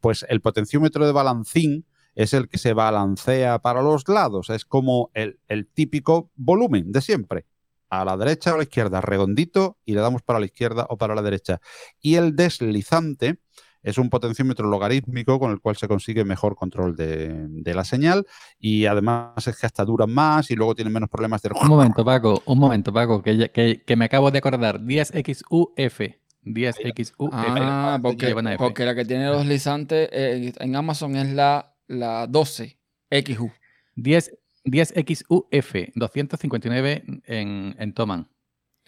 pues 0.00 0.24
el 0.28 0.40
potenciómetro 0.40 1.06
de 1.06 1.12
balancín 1.12 1.86
es 2.14 2.34
el 2.34 2.48
que 2.48 2.58
se 2.58 2.72
balancea 2.72 3.60
para 3.60 3.80
los 3.82 4.08
lados, 4.08 4.50
es 4.50 4.64
como 4.64 5.10
el, 5.14 5.38
el 5.46 5.68
típico 5.68 6.30
volumen 6.34 6.90
de 6.90 7.00
siempre. 7.00 7.46
A 7.90 8.04
la 8.04 8.16
derecha 8.18 8.50
o 8.50 8.54
a 8.54 8.56
la 8.58 8.64
izquierda, 8.64 9.00
redondito, 9.00 9.78
y 9.86 9.94
le 9.94 10.00
damos 10.00 10.20
para 10.22 10.38
la 10.40 10.44
izquierda 10.46 10.86
o 10.90 10.98
para 10.98 11.14
la 11.14 11.22
derecha. 11.22 11.60
Y 12.02 12.16
el 12.16 12.36
deslizante 12.36 13.38
es 13.82 13.98
un 13.98 14.10
potenciómetro 14.10 14.68
logarítmico 14.68 15.38
con 15.38 15.50
el 15.52 15.60
cual 15.60 15.76
se 15.76 15.88
consigue 15.88 16.24
mejor 16.24 16.56
control 16.56 16.96
de, 16.96 17.46
de 17.48 17.74
la 17.74 17.84
señal 17.84 18.26
y 18.58 18.86
además 18.86 19.46
es 19.46 19.56
que 19.58 19.66
hasta 19.66 19.84
duran 19.84 20.12
más 20.12 20.50
y 20.50 20.56
luego 20.56 20.74
tienen 20.74 20.92
menos 20.92 21.08
problemas 21.08 21.42
de... 21.42 21.50
Un 21.60 21.68
momento, 21.68 22.04
Paco, 22.04 22.42
un 22.46 22.58
momento, 22.58 22.92
Paco, 22.92 23.22
que, 23.22 23.36
ya- 23.36 23.48
que, 23.48 23.82
que 23.86 23.96
me 23.96 24.04
acabo 24.06 24.30
de 24.30 24.38
acordar. 24.38 24.80
10XUF. 24.80 26.16
10XUF. 26.44 27.28
Ah, 27.32 27.44
Lleva 27.46 27.98
porque, 28.02 28.34
una 28.34 28.54
F. 28.54 28.58
porque 28.58 28.84
la 28.84 28.94
que 28.94 29.04
tiene 29.04 29.26
los 29.26 29.38
deslizantes 29.38 30.08
eh, 30.12 30.52
en 30.58 30.76
Amazon 30.76 31.16
es 31.16 31.32
la, 31.32 31.74
la 31.86 32.26
12XU. 32.28 33.52
10, 33.96 34.38
10XUF, 34.64 35.92
259 35.94 37.04
en, 37.26 37.76
en 37.78 37.92
Toman. 37.94 38.28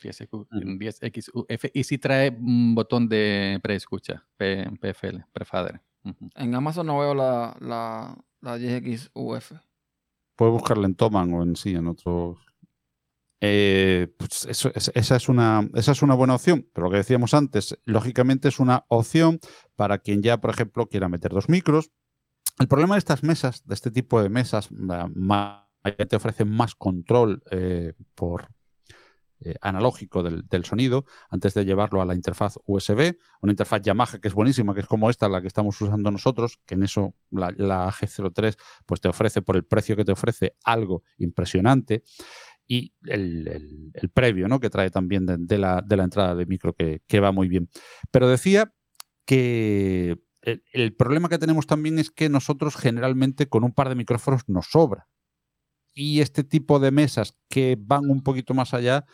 10XU, 0.01 0.29
Ujú. 0.33 0.49
10XUF. 0.79 1.71
Y 1.75 1.85
sí 1.85 1.99
trae 1.99 2.31
un 2.31 2.75
botón 2.75 3.09
de 3.09 3.59
preescucha, 3.63 4.27
PFL, 4.37 5.25
prefader. 5.33 5.81
En 6.37 6.55
Amazon 6.55 6.87
no 6.87 6.99
veo 6.99 7.15
la, 7.15 7.57
la, 7.61 8.17
la 8.41 8.59
10XUF. 8.59 9.61
Puedes 10.37 10.53
buscarla 10.53 10.87
en 10.87 10.95
Toman 10.95 11.33
o 11.35 11.43
en 11.43 11.55
sí, 11.57 11.75
en 11.75 11.87
otros. 11.89 12.39
Eh, 13.43 14.13
pues 14.19 14.45
eso- 14.47 14.71
es- 14.75 14.91
esa, 14.95 15.17
es 15.17 15.29
una, 15.29 15.67
esa 15.75 15.93
es 15.93 16.03
una 16.03 16.15
buena 16.15 16.35
opción, 16.35 16.67
pero 16.75 16.87
lo 16.87 16.91
que 16.91 16.99
decíamos 16.99 17.33
antes, 17.35 17.79
lógicamente 17.85 18.49
es 18.49 18.61
una 18.61 18.85
opción 18.89 19.41
para 19.77 19.99
quien 19.99 20.23
ya, 20.23 20.41
por 20.41 20.51
ejemplo, 20.51 20.89
quiera 20.89 21.09
meter 21.09 21.33
dos 21.33 21.49
micros. 21.49 21.91
El 22.59 22.69
problema 22.69 22.95
de 22.97 22.99
estas 22.99 23.23
mesas, 23.23 23.63
de 23.67 23.75
este 23.75 23.91
tipo 23.91 24.23
de 24.23 24.29
mesas, 24.29 24.69
te 26.09 26.17
ofrecen 26.17 26.51
más 26.51 26.75
control 26.75 27.43
eh, 27.51 27.95
por 28.15 28.49
eh, 29.43 29.55
analógico 29.61 30.23
del, 30.23 30.47
del 30.49 30.65
sonido 30.65 31.05
antes 31.31 31.55
de 31.55 31.65
llevarlo 31.65 32.03
a 32.03 32.05
la 32.05 32.15
interfaz 32.15 32.59
USB, 32.67 33.17
una 33.41 33.53
interfaz 33.53 33.83
Yamaha 33.83 34.19
que 34.19 34.29
es 34.29 34.35
buenísima, 34.35 34.75
que 34.75 34.81
es 34.81 34.87
como 34.87 35.11
esta, 35.11 35.29
la 35.29 35.41
que 35.41 35.49
estamos 35.49 35.81
usando 35.81 36.11
nosotros, 36.11 36.59
que 36.67 36.75
en 36.75 36.83
eso 36.83 37.15
la, 37.31 37.53
la 37.57 37.91
G03 37.91 38.57
pues 38.87 39.01
te 39.01 39.09
ofrece 39.09 39.43
por 39.43 39.57
el 39.57 39.65
precio 39.65 39.97
que 39.97 40.05
te 40.05 40.13
ofrece 40.13 40.57
algo 40.65 41.03
impresionante 41.19 42.05
y 42.67 42.95
el, 43.05 43.93
previo 44.15 44.47
¿no? 44.47 44.61
que 44.61 44.71
trae 44.71 44.91
también 44.91 45.27
de, 45.27 45.59
la, 45.59 45.83
de 45.85 45.97
la 45.97 46.05
entrada 46.05 46.35
de 46.35 46.47
micro 46.47 46.73
que, 46.73 47.03
que 47.09 47.19
va 47.19 47.33
muy 47.33 47.49
bien. 47.49 47.69
Pero 48.13 48.29
decía 48.29 48.73
que 49.25 50.19
el 50.43 50.95
problema 50.95 51.29
que 51.29 51.39
tenemos 51.39 51.67
también 51.67 51.99
es 51.99 52.11
que 52.11 52.29
nosotros 52.29 52.77
generalmente 52.77 53.49
con 53.49 53.65
un 53.65 53.73
par 53.73 53.89
de 53.89 53.95
micrófonos 53.95 54.49
nos 54.49 54.67
sobra. 54.67 55.09
Y 55.93 56.21
este 56.21 56.45
tipo 56.45 56.79
de 56.79 56.91
mesas 56.91 57.35
que 57.49 57.77
van 57.79 58.09
un 58.11 58.23
poquito 58.23 58.55
más 58.55 58.75
allá 58.75 59.05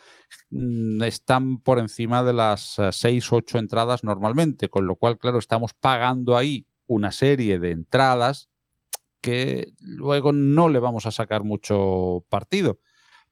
mm, 0.49 1.01
están 1.03 1.57
por 1.59 1.79
encima 1.79 2.23
de 2.23 2.33
las 2.33 2.77
6 2.91 3.31
o 3.31 3.37
8 3.37 3.57
entradas 3.59 4.03
normalmente, 4.03 4.69
con 4.69 4.87
lo 4.87 4.95
cual, 4.95 5.17
claro, 5.17 5.39
estamos 5.39 5.73
pagando 5.73 6.37
ahí 6.37 6.67
una 6.87 7.11
serie 7.11 7.59
de 7.59 7.71
entradas 7.71 8.49
que 9.21 9.73
luego 9.79 10.31
no 10.31 10.69
le 10.69 10.79
vamos 10.79 11.05
a 11.05 11.11
sacar 11.11 11.43
mucho 11.43 12.25
partido, 12.29 12.79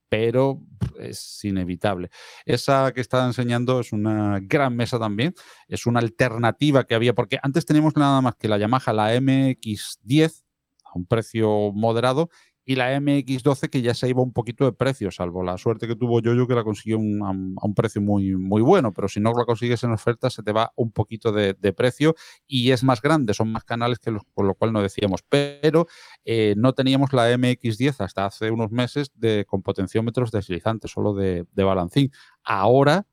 pero 0.08 0.60
es 0.98 1.44
inevitable. 1.44 2.10
Esa 2.44 2.92
que 2.92 3.00
estaba 3.00 3.26
enseñando 3.26 3.80
es 3.80 3.92
una 3.92 4.40
gran 4.42 4.76
mesa 4.76 4.98
también, 4.98 5.34
es 5.68 5.86
una 5.86 6.00
alternativa 6.00 6.84
que 6.84 6.94
había, 6.94 7.14
porque 7.14 7.38
antes 7.42 7.66
teníamos 7.66 7.96
nada 7.96 8.20
más 8.20 8.36
que 8.36 8.48
la 8.48 8.58
Yamaha, 8.58 8.92
la 8.92 9.14
MX10, 9.14 10.44
a 10.84 10.98
un 10.98 11.06
precio 11.06 11.72
moderado, 11.72 12.30
y 12.68 12.74
la 12.74 12.94
MX12 13.00 13.70
que 13.70 13.80
ya 13.80 13.94
se 13.94 14.08
iba 14.08 14.20
un 14.20 14.32
poquito 14.32 14.64
de 14.64 14.72
precio, 14.72 15.12
salvo 15.12 15.44
la 15.44 15.56
suerte 15.56 15.86
que 15.86 15.94
tuvo 15.94 16.20
yo, 16.20 16.46
que 16.48 16.54
la 16.54 16.64
consiguió 16.64 16.98
un, 16.98 17.22
a 17.22 17.64
un 17.64 17.74
precio 17.74 18.02
muy, 18.02 18.34
muy 18.34 18.60
bueno, 18.60 18.92
pero 18.92 19.06
si 19.08 19.20
no 19.20 19.32
la 19.32 19.44
consigues 19.44 19.84
en 19.84 19.92
oferta 19.92 20.28
se 20.30 20.42
te 20.42 20.50
va 20.50 20.72
un 20.74 20.90
poquito 20.90 21.30
de, 21.30 21.54
de 21.54 21.72
precio 21.72 22.16
y 22.46 22.72
es 22.72 22.82
más 22.82 23.00
grande, 23.00 23.34
son 23.34 23.52
más 23.52 23.62
canales 23.62 24.00
que 24.00 24.10
los, 24.10 24.22
con 24.34 24.48
lo 24.48 24.54
cual 24.54 24.72
no 24.72 24.82
decíamos, 24.82 25.22
pero 25.28 25.86
eh, 26.24 26.54
no 26.56 26.72
teníamos 26.72 27.12
la 27.12 27.32
MX10 27.32 28.00
hasta 28.00 28.26
hace 28.26 28.50
unos 28.50 28.72
meses 28.72 29.12
de, 29.14 29.44
con 29.46 29.62
potenciómetros 29.62 30.32
deslizantes, 30.32 30.90
solo 30.90 31.14
de, 31.14 31.46
de 31.52 31.64
balancín. 31.64 32.10
Ahora, 32.42 33.06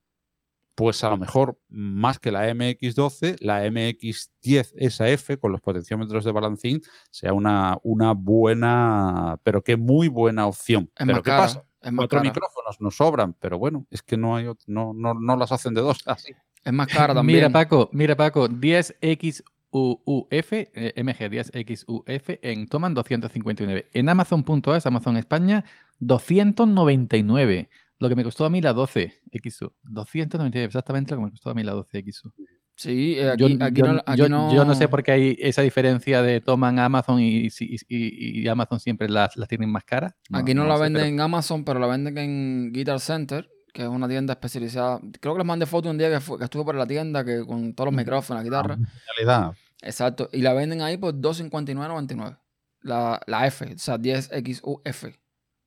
pues 0.76 1.04
a 1.04 1.10
lo 1.10 1.18
mejor 1.18 1.60
más 1.70 2.20
que 2.20 2.32
la 2.32 2.50
MX12, 2.50 3.38
la 3.40 3.66
MX10 3.66 4.74
SF 4.76 5.38
con 5.40 5.52
los 5.52 5.62
potenciómetros 5.62 6.26
de 6.26 6.32
balancín 6.32 6.82
sea 7.12 7.34
una, 7.34 7.78
una 7.84 8.14
buena, 8.14 9.38
pero 9.44 9.64
que 9.64 9.78
muy 9.78 10.08
buena 10.08 10.48
opción. 10.48 10.90
Es 10.96 11.06
pero 11.06 11.22
¿qué 11.22 11.30
cara. 11.30 11.44
pasa? 11.44 11.64
Cuatro 11.96 12.20
cara. 12.20 12.24
micrófonos 12.24 12.80
nos 12.80 12.96
sobran, 12.96 13.34
pero 13.34 13.60
bueno, 13.60 13.86
es 13.92 14.02
que 14.02 14.18
no 14.18 14.36
hay 14.36 14.46
no, 14.68 14.94
no, 14.94 15.14
no 15.14 15.36
las 15.36 15.52
hacen 15.52 15.74
de 15.74 15.82
dos. 15.82 16.02
Así. 16.08 16.34
Es 16.64 16.74
más 16.74 16.88
cara 16.88 17.14
también. 17.14 17.40
Mira, 17.40 17.50
Paco, 17.50 17.90
mira, 17.92 18.16
Paco, 18.16 18.48
10XUF, 18.48 19.44
eh, 19.72 20.94
MG10XUF 20.96 22.40
en 22.42 22.68
Toman 22.68 22.94
259. 22.94 23.90
En 23.94 24.08
Amazon.es, 24.08 24.86
Amazon 24.86 25.18
España, 25.18 25.66
299. 26.00 27.70
Lo 28.04 28.10
que 28.10 28.16
me 28.16 28.24
costó 28.26 28.44
a 28.44 28.50
mí 28.50 28.60
la 28.60 28.74
12XU. 28.74 29.72
299, 29.84 30.66
exactamente 30.66 31.12
lo 31.16 31.20
que 31.22 31.26
me 31.26 31.32
costó 31.32 31.50
a 31.52 31.54
mí 31.54 31.64
la 31.64 31.74
12XU. 31.74 32.34
Sí, 32.76 33.16
eh, 33.18 33.34
Yo, 33.38 33.46
aquí, 33.46 33.80
yo- 33.80 33.86
no, 33.94 34.02
aquí 34.06 34.18
yo- 34.20 34.28
no- 34.28 34.54
yo 34.54 34.66
no 34.66 34.76
sé 34.76 34.88
por 34.90 35.04
qué 35.04 35.12
hay 35.14 35.38
esa 35.40 35.62
diferencia 35.62 36.22
de 36.22 36.42
Toman 36.42 36.80
Amazon 36.80 37.22
y, 37.22 37.48
y- 37.48 37.76
y- 37.88 38.42
y 38.42 38.48
Amazon 38.50 38.80
siempre 38.82 39.08
las, 39.08 39.38
las 39.38 39.48
tienen 39.48 39.70
más 39.72 39.86
caras. 39.86 40.16
Aquí 40.34 40.54
no, 40.54 40.66
la 40.66 40.76
sé, 40.76 40.82
venden 40.84 41.02
pero- 41.04 41.14
en 41.14 41.22
Amazon, 41.22 41.64
pero 41.64 41.80
la 41.80 41.88
venden 41.88 42.18
en 42.18 42.74
Guitar 42.74 43.00
Center, 43.00 43.50
que 43.72 43.84
es 43.84 43.88
una 43.88 44.10
tienda 44.10 44.34
especializada. 44.34 45.00
Creo 45.22 45.34
que 45.36 45.38
les 45.40 45.48
mandé 45.48 45.66
foto 45.66 45.90
un 45.90 45.98
día 45.98 46.10
que, 46.10 46.20
fue- 46.20 46.38
que 46.38 46.44
estuve 46.44 46.66
por 46.66 46.76
la 46.76 46.86
tienda 46.86 47.24
que 47.24 47.46
con 47.46 47.74
todos 47.74 47.88
los 47.88 47.96
micrófonos, 47.96 48.44
la 48.44 48.50
guitarra. 48.50 48.78
realidad. 49.16 49.54
Exacto. 49.82 50.30
Y 50.34 50.42
la 50.42 50.54
venden 50.54 50.82
ahí 50.82 50.98
por 50.98 51.14
259.99. 51.14 52.38
La, 52.82 53.22
la 53.28 53.48
F, 53.48 53.66
o 53.76 53.78
sea, 53.78 53.98
10XUF. 53.98 55.14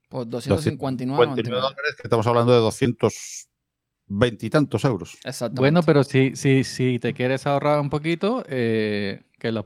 Por 0.09 0.25
59 0.41 0.77
259.99. 1.43 1.45
dólares, 1.51 1.97
que 1.97 2.03
estamos 2.05 2.27
hablando 2.27 2.53
de 2.53 2.59
200 2.59 3.49
veintitantos 4.09 4.85
euros. 4.85 5.15
Exactamente. 5.25 5.61
Bueno, 5.61 5.83
pero 5.83 6.05
si, 6.05 6.37
si, 6.37 6.63
si 6.65 6.99
te 6.99 7.13
quieres 7.13 7.47
ahorrar 7.47 7.81
un 7.81 7.91
poquito, 7.91 8.45
eh, 8.49 9.23
que, 9.39 9.51
los 9.51 9.65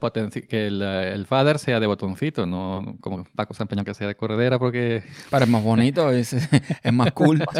que 0.48 0.66
el, 0.66 0.80
el 0.82 1.26
fader 1.26 1.58
sea 1.58 1.78
de 1.78 1.86
botoncito, 1.86 2.46
no 2.46 2.96
como 3.00 3.24
Paco 3.36 3.52
se 3.54 3.62
empeñó 3.64 3.84
que 3.84 3.92
sea 3.94 4.06
de 4.08 4.14
corredera, 4.16 4.58
porque 4.58 5.02
Pero 5.30 5.44
es 5.44 5.50
más 5.50 5.62
bonito, 5.62 6.10
es, 6.10 6.32
es 6.32 6.92
más 6.92 7.12
cool. 7.12 7.44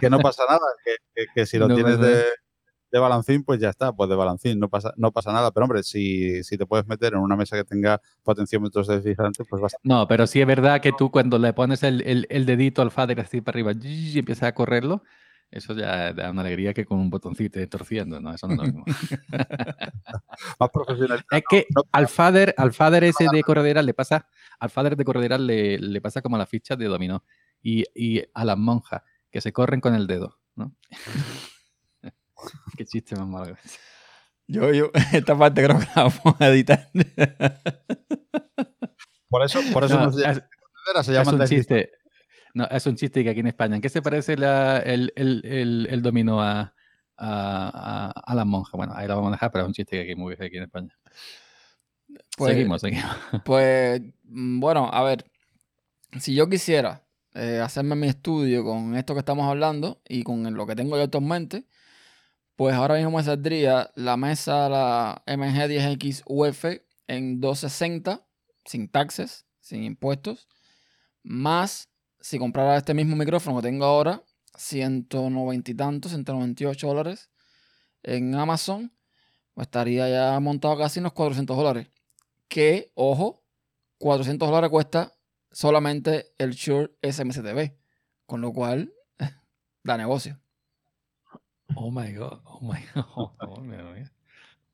Que 0.00 0.10
no 0.10 0.18
pasa 0.20 0.42
nada, 0.46 0.60
que, 0.84 0.96
que- 1.14 1.26
que 1.34 1.46
si 1.46 1.56
lo 1.58 1.68
No 1.68 1.74
tienes 1.74 1.98
de. 1.98 2.24
De 2.90 2.98
balancín, 2.98 3.44
pues 3.44 3.60
ya 3.60 3.68
está, 3.70 3.92
pues 3.92 4.08
de 4.10 4.16
balancín, 4.16 4.58
no 4.58 4.68
pasa, 4.68 4.92
no 4.96 5.12
pasa 5.12 5.32
nada. 5.32 5.50
Pero 5.50 5.64
hombre, 5.64 5.82
si, 5.82 6.42
si 6.44 6.56
te 6.56 6.66
puedes 6.66 6.86
meter 6.86 7.12
en 7.14 7.20
una 7.20 7.36
mesa 7.36 7.56
que 7.56 7.64
tenga 7.64 8.00
potenciómetros 8.22 8.88
diferentes, 9.04 9.46
pues 9.48 9.60
basta. 9.62 9.78
No, 9.82 10.06
pero 10.08 10.26
sí 10.26 10.40
es 10.40 10.46
verdad 10.46 10.80
que 10.80 10.92
tú 10.92 11.10
cuando 11.10 11.38
le 11.38 11.52
pones 11.52 11.82
el, 11.82 12.02
el- 12.02 12.26
el 12.30 12.46
dedito 12.46 12.82
al 12.82 12.90
fader 12.90 13.20
así 13.20 13.40
para 13.40 13.56
arriba 13.56 13.72
y 13.82 14.18
empiezas 14.18 14.44
a 14.48 14.54
correrlo, 14.54 15.02
eso 15.50 15.74
ya 15.74 16.12
da 16.12 16.30
una 16.30 16.42
alegría 16.42 16.74
que 16.74 16.84
con 16.84 16.98
un 16.98 17.08
botoncito 17.08 17.58
torciendo, 17.68 18.20
¿no? 18.20 18.32
Eso 18.34 18.46
no 18.48 18.54
es 18.54 18.58
lo 18.58 18.64
mismo. 18.66 18.84
Más 20.60 20.70
profesional. 20.70 21.24
Es 21.30 21.42
que 21.48 21.66
no- 21.74 21.82
al 21.92 22.08
fader, 22.08 22.54
al 22.58 22.72
fader 22.72 23.04
ese 23.04 23.26
de 23.32 23.42
corredera 23.42 23.82
le 23.82 23.94
pasa, 23.94 24.26
al 24.58 24.70
fader 24.70 24.96
de 24.96 25.04
corredera 25.04 25.38
le, 25.38 25.78
le 25.78 26.00
pasa 26.00 26.22
como 26.22 26.36
a 26.36 26.38
las 26.38 26.48
fichas 26.48 26.78
de 26.78 26.86
dominó 26.86 27.24
y, 27.62 27.84
y 27.94 28.22
a 28.34 28.44
las 28.44 28.58
monjas 28.58 29.02
que 29.30 29.40
se 29.40 29.52
corren 29.52 29.80
con 29.80 29.94
el 29.94 30.06
dedo, 30.06 30.38
¿no? 30.54 30.74
Qué 32.76 32.84
chiste 32.84 33.16
más 33.16 33.26
malo. 33.26 33.56
Yo, 34.46 34.72
yo, 34.72 34.90
esta 35.12 35.36
parte 35.36 35.62
creo 35.62 35.78
que 35.78 35.86
la 35.94 36.04
vamos 36.04 36.40
a 36.40 36.48
editar. 36.48 36.88
Por 39.28 39.42
eso, 39.44 39.60
por 39.72 39.84
eso 39.84 39.96
No, 39.98 40.06
no 40.06 40.12
se, 40.12 40.28
es, 40.28 40.36
se 40.36 41.00
es 41.00 41.08
llaman 41.08 41.40
un 41.40 41.46
chiste. 41.46 41.90
No, 42.54 42.64
es 42.70 42.86
un 42.86 42.96
chiste 42.96 43.22
que 43.22 43.30
aquí 43.30 43.40
en 43.40 43.48
España. 43.48 43.76
¿En 43.76 43.82
qué 43.82 43.88
se 43.90 44.00
parece 44.00 44.36
la- 44.36 44.78
el, 44.78 45.12
el, 45.16 45.42
el, 45.44 45.86
el 45.90 46.02
dominó 46.02 46.40
a, 46.42 46.74
a, 47.18 48.08
a, 48.08 48.10
a 48.10 48.34
las 48.34 48.46
monjas? 48.46 48.72
Bueno, 48.72 48.94
ahí 48.96 49.06
lo 49.06 49.16
vamos 49.16 49.28
a 49.28 49.32
dejar, 49.32 49.52
pero 49.52 49.64
es 49.64 49.68
un 49.68 49.74
chiste 49.74 49.96
que 49.96 50.02
aquí 50.12 50.14
muy 50.18 50.32
aquí 50.34 50.56
en 50.56 50.62
España. 50.64 50.96
Pues- 52.36 52.52
seguimos, 52.54 52.80
seguimos. 52.80 53.04
Pues, 53.44 54.00
mm, 54.24 54.60
bueno, 54.60 54.88
a 54.90 55.02
ver, 55.02 55.30
si 56.18 56.34
yo 56.34 56.48
quisiera 56.48 57.04
eh, 57.34 57.60
hacerme 57.62 57.96
mi 57.96 58.08
estudio 58.08 58.64
con 58.64 58.96
esto 58.96 59.12
que 59.12 59.20
estamos 59.20 59.46
hablando 59.46 60.00
y 60.08 60.22
con 60.22 60.54
lo 60.54 60.66
que 60.66 60.74
tengo 60.74 60.96
yo 60.96 61.02
actualmente, 61.02 61.66
pues 62.58 62.74
ahora 62.74 62.96
mismo 62.96 63.12
me 63.12 63.22
saldría 63.22 63.92
la 63.94 64.16
mesa, 64.16 64.68
la 64.68 65.22
MG10X 65.26 66.24
UF 66.26 66.64
en 67.06 67.40
260, 67.40 68.26
sin 68.64 68.88
taxes, 68.88 69.46
sin 69.60 69.84
impuestos, 69.84 70.48
más 71.22 71.88
si 72.18 72.36
comprara 72.36 72.76
este 72.76 72.94
mismo 72.94 73.14
micrófono 73.14 73.58
que 73.58 73.68
tengo 73.68 73.84
ahora, 73.84 74.24
190 74.56 75.70
y 75.70 75.74
tantos, 75.74 76.10
198 76.10 76.88
dólares 76.88 77.30
en 78.02 78.34
Amazon, 78.34 78.92
pues 79.54 79.68
estaría 79.68 80.08
ya 80.08 80.40
montado 80.40 80.76
casi 80.76 80.98
en 80.98 81.04
los 81.04 81.12
400 81.12 81.56
dólares 81.56 81.86
que, 82.48 82.90
ojo, 82.96 83.44
400 83.98 84.48
dólares 84.48 84.70
cuesta 84.70 85.12
solamente 85.52 86.32
el 86.38 86.50
Shure 86.54 86.90
SMCTV, 87.08 87.76
con 88.26 88.40
lo 88.40 88.52
cual 88.52 88.92
da 89.84 89.96
negocio. 89.96 90.40
Oh 91.74 91.90
my 91.90 92.12
god, 92.12 92.40
oh 92.44 92.60
my 92.60 92.78
god. 92.94 93.04
Oh, 93.40 93.60
mira, 93.60 93.84
mira. 93.92 94.12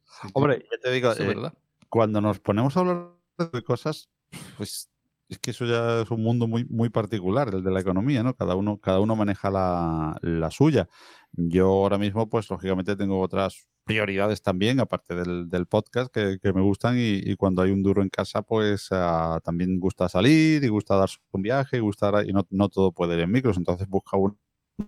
Sí, 0.05 0.29
sí, 0.29 0.31
Hombre, 0.35 0.65
ya 0.71 0.79
te 0.79 0.91
digo, 0.93 1.13
eh, 1.13 1.51
cuando 1.89 2.21
nos 2.21 2.39
ponemos 2.41 2.77
a 2.77 2.81
hablar 2.81 3.11
de 3.53 3.63
cosas, 3.63 4.09
pues 4.57 4.91
es 5.29 5.39
que 5.39 5.51
eso 5.51 5.65
ya 5.65 6.03
es 6.03 6.11
un 6.11 6.23
mundo 6.23 6.47
muy, 6.47 6.65
muy 6.67 6.89
particular, 6.89 7.49
el 7.53 7.65
de 7.65 7.71
la 7.71 7.81
economía, 7.81 8.23
¿no? 8.23 8.35
Cada 8.35 8.55
uno, 8.55 8.79
cada 8.79 9.01
uno 9.01 9.17
maneja 9.17 9.51
la, 9.51 10.17
la 10.23 10.51
suya. 10.51 10.89
Yo 11.33 11.67
ahora 11.67 11.99
mismo, 11.99 12.29
pues 12.29 12.49
lógicamente 12.51 12.95
tengo 12.97 13.21
otras 13.21 13.67
prioridades 13.85 14.41
también, 14.43 14.81
aparte 14.81 15.15
del, 15.15 15.49
del 15.49 15.67
podcast, 15.67 16.13
que, 16.13 16.39
que 16.41 16.53
me 16.53 16.63
gustan 16.63 16.97
y, 16.97 17.21
y 17.23 17.37
cuando 17.37 17.63
hay 17.63 17.71
un 17.71 17.83
duro 17.83 18.03
en 18.03 18.09
casa, 18.09 18.43
pues 18.43 18.89
ah, 18.93 19.41
también 19.43 19.79
gusta 19.81 20.09
salir 20.09 20.63
y 20.65 20.69
gusta 20.69 20.97
darse 20.97 21.19
un 21.33 21.43
viaje 21.43 21.79
y, 21.79 21.81
gusta, 21.81 22.23
y 22.25 22.33
no, 22.33 22.47
no 22.51 22.69
todo 22.69 22.93
puede 22.93 23.15
ir 23.15 23.21
en 23.21 23.31
micros, 23.33 23.57
entonces 23.57 23.89
busca 23.89 24.17
uno 24.17 24.39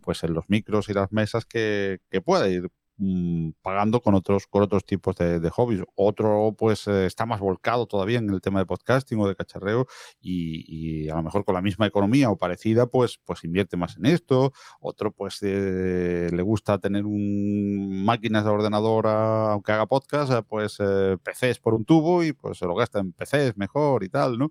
pues 0.02 0.22
en 0.24 0.34
los 0.34 0.44
micros 0.48 0.88
y 0.88 0.94
las 0.94 1.12
mesas 1.12 1.44
que, 1.46 2.00
que 2.10 2.20
pueda 2.20 2.48
ir 2.48 2.70
mm, 2.98 3.50
pagando 3.62 4.00
con 4.00 4.14
otros, 4.14 4.46
con 4.48 4.62
otros 4.62 4.84
tipos 4.84 5.16
de, 5.16 5.48
hobbies. 5.50 5.82
Otro, 5.94 6.54
pues, 6.58 6.86
eh, 6.88 7.06
está 7.06 7.26
más 7.26 7.40
volcado 7.40 7.86
todavía 7.86 8.18
en 8.18 8.30
el 8.30 8.40
tema 8.40 8.58
de 8.60 8.66
podcasting 8.66 9.20
o 9.20 9.28
de 9.28 9.36
cacharreo 9.36 9.86
y, 10.20 11.04
y 11.04 11.08
a 11.10 11.16
lo 11.16 11.22
mejor 11.22 11.44
con 11.44 11.54
la 11.54 11.62
misma 11.62 11.86
economía 11.86 12.30
o 12.30 12.36
parecida, 12.38 12.86
pues, 12.86 13.18
pues 13.24 13.44
invierte 13.44 13.76
más 13.76 13.96
en 13.96 14.06
esto. 14.06 14.52
Otro, 14.80 15.12
pues, 15.12 15.38
eh, 15.42 16.28
le 16.32 16.42
gusta 16.42 16.78
tener 16.78 17.04
un, 17.06 18.04
máquinas 18.04 18.44
de 18.44 18.50
ordenador, 18.50 19.06
a- 19.06 19.52
aunque 19.52 19.72
haga 19.72 19.86
podcast, 19.86 20.32
eh, 20.32 20.42
pues, 20.48 20.76
eh, 20.80 21.16
PCs 21.22 21.58
por 21.60 21.74
un 21.74 21.84
tubo 21.84 22.24
y 22.24 22.32
pues 22.32 22.58
se 22.58 22.66
lo 22.66 22.74
gasta 22.74 22.98
en 23.00 23.12
PCs 23.12 23.56
mejor 23.56 24.04
y 24.04 24.08
tal, 24.08 24.38
¿no? 24.38 24.50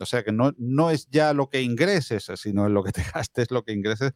O 0.00 0.06
sea 0.06 0.24
que 0.24 0.32
no, 0.32 0.52
no 0.58 0.90
es 0.90 1.06
ya 1.10 1.32
lo 1.34 1.48
que 1.48 1.62
ingreses, 1.62 2.28
sino 2.36 2.68
lo 2.68 2.82
que 2.82 2.92
te 2.92 3.02
gastes, 3.14 3.50
lo 3.50 3.62
que 3.64 3.72
ingreses, 3.72 4.12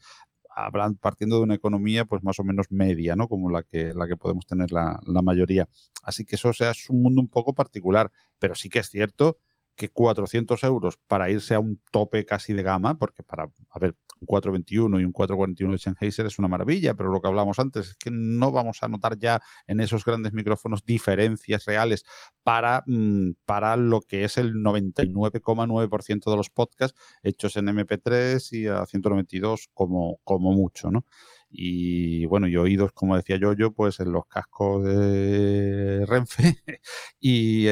hablan, 0.67 0.97
partiendo 0.97 1.37
de 1.37 1.43
una 1.43 1.55
economía 1.55 2.05
pues 2.05 2.23
más 2.23 2.39
o 2.39 2.45
menos 2.45 2.67
media, 2.71 3.17
¿no? 3.17 3.29
Como 3.29 3.51
la 3.51 3.63
que, 3.63 3.95
la 3.95 4.07
que 4.07 4.17
podemos 4.17 4.47
tener 4.47 4.73
la, 4.73 5.01
la 5.07 5.23
mayoría. 5.23 5.69
Así 6.03 6.25
que 6.25 6.37
eso 6.37 6.53
sea, 6.53 6.71
es 6.71 6.89
un 6.91 7.03
mundo 7.03 7.21
un 7.21 7.29
poco 7.29 7.55
particular, 7.55 8.11
pero 8.39 8.55
sí 8.55 8.69
que 8.69 8.81
es 8.81 8.89
cierto 8.89 9.39
que 9.79 9.89
400 9.89 10.63
euros 10.65 10.99
para 11.07 11.31
irse 11.31 11.55
a 11.55 11.61
un 11.61 11.81
tope 11.93 12.27
casi 12.27 12.53
de 12.53 12.63
gama, 12.63 12.99
porque 12.99 13.23
para, 13.23 13.45
a 13.45 13.79
ver, 13.79 13.95
un 14.21 14.27
421 14.27 15.01
y 15.01 15.05
un 15.05 15.13
441 15.13 15.73
de 15.73 15.79
Sennheiser 15.79 16.27
es 16.27 16.39
una 16.41 16.49
maravilla, 16.49 16.95
pero 16.95 17.11
lo 17.11 17.21
que 17.21 17.29
hablamos 17.29 17.61
antes 17.61 17.91
es 17.91 17.95
que 17.95 18.11
no 18.11 18.51
vamos 18.51 18.83
a 18.83 18.89
notar 18.89 19.17
ya 19.17 19.41
en 19.69 19.79
esos 19.81 20.05
grandes 20.05 20.33
micrófonos 20.33 20.85
diferencias 20.85 21.65
reales 21.65 22.05
para, 22.43 22.83
mm, 22.87 23.35
para 23.47 23.77
lo 23.77 24.01
que 24.01 24.25
es 24.25 24.37
el 24.37 24.55
99,9% 24.55 26.31
de 26.31 26.37
los 26.37 26.51
podcasts 26.51 26.99
hechos 27.23 27.57
en 27.57 27.69
MP3 27.69 28.53
y 28.53 28.67
a 28.67 28.85
192 28.85 29.69
como, 29.73 30.19
como 30.25 30.53
mucho, 30.53 30.91
¿no? 30.91 31.05
Y 31.51 32.27
bueno, 32.27 32.47
y 32.47 32.57
oídos, 32.57 32.93
como 32.93 33.17
decía 33.17 33.37
yo, 33.37 33.55
yo, 33.55 33.73
pues 33.73 34.01
en 34.01 34.13
los 34.13 34.27
cascos 34.27 34.85
de 34.85 36.05
Renfe 36.07 36.59
y 37.21 37.67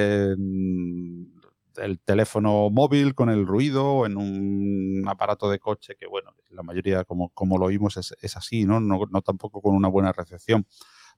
el 1.78 1.98
teléfono 2.00 2.70
móvil 2.70 3.14
con 3.14 3.30
el 3.30 3.46
ruido, 3.46 4.06
en 4.06 4.16
un 4.16 5.04
aparato 5.08 5.50
de 5.50 5.58
coche 5.58 5.94
que, 5.98 6.06
bueno, 6.06 6.32
la 6.50 6.62
mayoría, 6.62 7.04
como, 7.04 7.30
como 7.30 7.58
lo 7.58 7.66
oímos, 7.66 7.96
es, 7.96 8.14
es 8.20 8.36
así, 8.36 8.64
¿no? 8.64 8.80
¿no? 8.80 8.98
Tampoco 9.22 9.60
con 9.62 9.74
una 9.74 9.88
buena 9.88 10.12
recepción. 10.12 10.66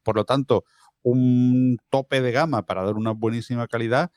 Por 0.02 0.16
lo 0.16 0.24
tanto, 0.24 0.64
un 1.02 1.78
tope 1.90 2.20
de 2.20 2.32
gama 2.32 2.66
para 2.66 2.84
dar 2.84 2.94
una 2.96 3.12
buenísima 3.12 3.66
calidad 3.68 4.10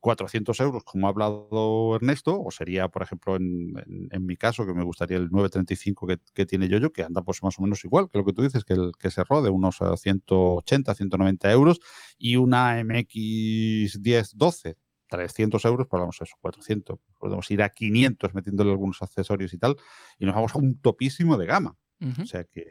400 0.00 0.60
euros, 0.60 0.84
como 0.84 1.06
ha 1.06 1.10
hablado 1.10 1.96
Ernesto, 1.96 2.40
o 2.40 2.50
sería, 2.52 2.88
por 2.88 3.02
ejemplo, 3.02 3.34
en, 3.36 3.72
en- 3.86 4.08
en 4.12 4.26
mi 4.26 4.36
caso, 4.36 4.64
que 4.66 4.74
me 4.74 4.84
gustaría 4.84 5.16
el 5.16 5.30
935 5.30 6.06
que, 6.06 6.18
que 6.34 6.46
tiene 6.46 6.68
Yoyo, 6.68 6.92
que 6.92 7.02
anda 7.02 7.22
pues 7.22 7.42
más 7.42 7.58
o 7.58 7.62
menos 7.62 7.84
igual 7.84 8.08
que 8.08 8.18
lo 8.18 8.24
que 8.24 8.32
tú 8.32 8.42
dices, 8.42 8.64
que 8.64 8.74
el 8.74 8.92
que 8.98 9.10
se 9.10 9.24
rode, 9.24 9.50
unos 9.50 9.80
eh, 9.80 9.96
180, 9.96 10.94
190 10.94 11.50
euros, 11.50 11.80
y 12.18 12.36
una 12.36 12.78
MX 12.78 13.98
1012, 14.00 14.76
300 15.08 15.64
euros, 15.64 15.86
pues 15.88 16.00
vamos 16.00 16.16
a 16.20 16.24
eso, 16.24 16.34
400, 16.40 16.98
podemos 17.18 17.50
ir 17.50 17.62
a 17.62 17.68
500 17.70 18.34
metiéndole 18.34 18.70
algunos 18.70 19.00
accesorios 19.02 19.52
y 19.54 19.58
tal, 19.58 19.76
y 20.18 20.26
nos 20.26 20.34
vamos 20.34 20.54
a 20.54 20.58
un 20.58 20.78
topísimo 20.80 21.36
de 21.36 21.46
gama. 21.46 21.76
O 22.22 22.26
sea 22.26 22.44
que... 22.44 22.66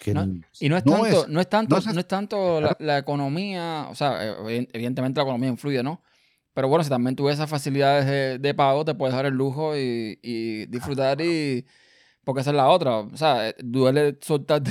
que 0.00 0.12
No, 0.14 0.24
Y 0.60 0.68
no 0.68 0.76
es 0.76 0.84
tanto, 0.84 1.06
es- 1.22 1.28
no 1.28 1.40
es 1.40 1.48
tanto, 1.48 1.74
no 1.74 1.78
es- 1.78 1.94
no 1.94 2.00
es 2.00 2.08
tanto 2.08 2.60
la, 2.60 2.76
la 2.80 2.98
economía, 2.98 3.86
o 3.90 3.94
sea, 3.94 4.24
eh, 4.26 4.34
evi- 4.38 4.68
evidentemente 4.72 5.18
la 5.18 5.24
economía 5.24 5.48
influye, 5.48 5.82
¿no? 5.82 6.02
Pero 6.54 6.68
bueno, 6.68 6.82
si 6.84 6.90
también 6.90 7.14
tuve 7.16 7.32
esas 7.32 7.50
facilidades 7.50 8.06
de, 8.06 8.38
de 8.38 8.54
pago, 8.54 8.84
te 8.84 8.94
puedes 8.94 9.14
dar 9.14 9.26
el 9.26 9.34
lujo 9.34 9.76
y, 9.76 10.18
y 10.22 10.66
disfrutar 10.66 11.20
y... 11.20 11.66
Porque 12.24 12.40
esa 12.40 12.50
es 12.50 12.56
la 12.56 12.68
otra. 12.70 12.98
O 12.98 13.16
sea, 13.16 13.50
eh, 13.50 13.54
duele 13.62 14.18
soltar 14.20 14.62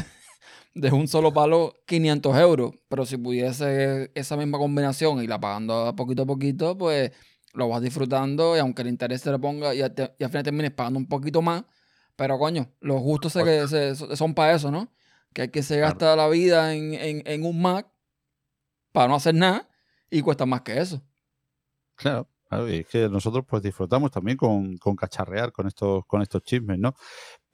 de- 0.76 0.92
un 0.92 1.08
solo 1.08 1.34
palo 1.34 1.74
500 1.88 2.38
euros. 2.38 2.74
Pero 2.88 3.06
si 3.06 3.18
pudiese 3.18 4.12
esa 4.16 4.38
misma 4.38 4.58
combinación 4.60 5.24
y 5.24 5.28
la 5.28 5.40
pagando 5.40 5.96
poquito 5.96 6.24
a 6.24 6.26
poquito, 6.28 6.78
pues 6.78 7.12
lo 7.54 7.70
vas 7.70 7.82
disfrutando 7.82 8.56
y 8.56 8.60
aunque 8.60 8.82
el 8.84 8.90
interés 8.90 9.22
se 9.22 9.32
le 9.32 9.40
ponga 9.40 9.74
y, 9.74 9.82
al 9.82 9.94
te- 9.96 10.14
y 10.20 10.24
al 10.24 10.30
final 10.30 10.44
termines 10.44 10.72
pagando 10.72 11.00
un 11.00 11.08
poquito 11.08 11.42
más. 11.42 11.64
Pero 12.16 12.38
coño, 12.38 12.72
los 12.82 13.02
gustos 13.02 13.34
que 13.34 13.68
se- 13.68 13.96
son 14.16 14.34
para 14.36 14.54
eso, 14.54 14.72
¿no? 14.72 14.94
Que 15.34 15.44
hay 15.44 15.48
que 15.50 15.64
se 15.64 15.76
Claro. 15.76 15.90
gasta 15.92 16.16
la 16.16 16.28
vida 16.30 16.74
en, 16.76 16.94
en- 16.94 17.24
en 17.26 17.46
un 17.46 17.62
Mac 17.62 17.88
para 18.92 19.08
no 19.08 19.16
hacer 19.16 19.36
nada 19.36 19.68
y 20.10 20.22
cuesta 20.22 20.46
más 20.46 20.62
que 20.62 20.80
eso. 20.80 21.02
Claro, 21.96 22.30
claro, 22.50 22.70
y 22.70 22.78
es 22.80 22.88
que 22.88 23.10
nosotros 23.10 23.46
pues 23.48 23.64
disfrutamos 23.64 24.12
también 24.12 24.38
con, 24.38 24.78
con 24.78 24.96
cacharrear 24.96 25.52
con 25.52 25.68
estos, 25.68 26.06
con 26.06 26.22
estos 26.22 26.44
chismes, 26.44 26.78
¿no? 26.80 26.94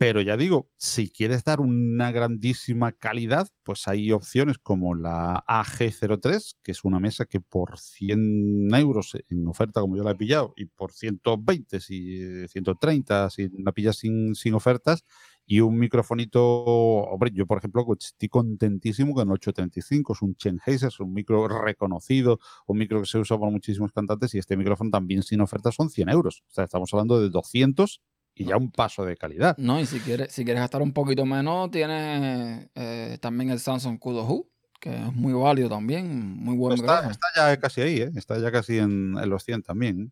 Pero 0.02 0.20
ya 0.20 0.36
digo, 0.36 0.68
si 0.78 1.12
quieres 1.12 1.44
dar 1.44 1.60
una 1.60 2.12
grandísima 2.12 2.92
calidad, 2.92 3.48
pues 3.62 3.88
hay 3.88 4.12
opciones 4.12 4.58
como 4.58 4.96
la 4.96 5.44
AG03, 5.48 6.56
que 6.64 6.72
es 6.72 6.84
una 6.84 7.00
mesa 7.00 7.26
que 7.28 7.40
por 7.40 7.78
100 7.78 8.74
euros 8.74 9.16
en 9.30 9.48
oferta, 9.48 9.80
como 9.80 9.96
yo 9.96 10.04
la 10.04 10.12
he 10.12 10.16
pillado, 10.16 10.56
y 10.58 10.66
por 10.66 10.92
120, 10.92 11.80
si 11.80 12.48
130, 12.48 13.30
si 13.30 13.50
la 13.64 13.74
pillas 13.74 13.98
sin, 13.98 14.34
sin 14.34 14.56
ofertas, 14.56 15.04
Y 15.46 15.60
un 15.60 15.78
microfonito, 15.78 16.42
hombre, 16.44 17.30
yo 17.32 17.46
por 17.46 17.60
ejemplo 17.60 17.86
estoy 18.00 18.30
contentísimo 18.30 19.14
con 19.14 19.28
el 19.28 19.34
835, 19.34 20.14
es 20.14 20.22
un 20.24 20.36
Sennheiser, 20.40 20.88
es 20.88 21.00
un 21.00 21.14
micro 21.14 21.48
reconocido, 21.48 22.40
un 22.66 22.80
micro 22.80 23.02
que 23.02 23.06
se 23.08 23.20
usa 23.20 23.38
por 23.38 23.52
muchísimos 23.52 23.92
cantantes 23.92 24.34
y 24.34 24.40
este 24.40 24.58
micrófono 24.58 24.90
también 24.90 25.22
sin 25.22 25.42
oferta 25.42 25.72
son 25.72 25.90
100 25.92 26.10
euros. 26.10 26.44
O 26.50 26.54
sea, 26.54 26.64
estamos 26.64 26.92
hablando 26.94 27.22
de 27.22 27.30
200 27.30 28.02
y 28.36 28.46
ya 28.46 28.58
un 28.58 28.72
paso 28.72 29.06
de 29.06 29.18
calidad. 29.18 29.56
No, 29.58 29.80
y 29.80 29.86
si 29.86 30.00
quieres, 30.00 30.32
si 30.32 30.44
quieres 30.44 30.62
gastar 30.62 30.82
un 30.82 30.94
poquito 30.94 31.26
menos, 31.26 31.70
tienes 31.72 32.70
eh, 32.76 33.18
también 33.22 33.50
el 33.52 33.60
Samsung 33.60 34.00
Q2U, 34.00 34.48
que 34.80 34.96
es 34.96 35.14
muy 35.14 35.34
válido 35.34 35.70
también, 35.70 36.38
muy 36.38 36.56
buen 36.56 36.74
está, 36.74 37.10
está 37.10 37.28
ya 37.36 37.58
casi 37.60 37.82
ahí, 37.82 38.02
¿eh? 38.02 38.12
está 38.16 38.40
ya 38.40 38.52
casi 38.52 38.78
en, 38.80 39.16
en 39.22 39.30
los 39.30 39.44
100 39.44 39.64
también. 39.64 40.12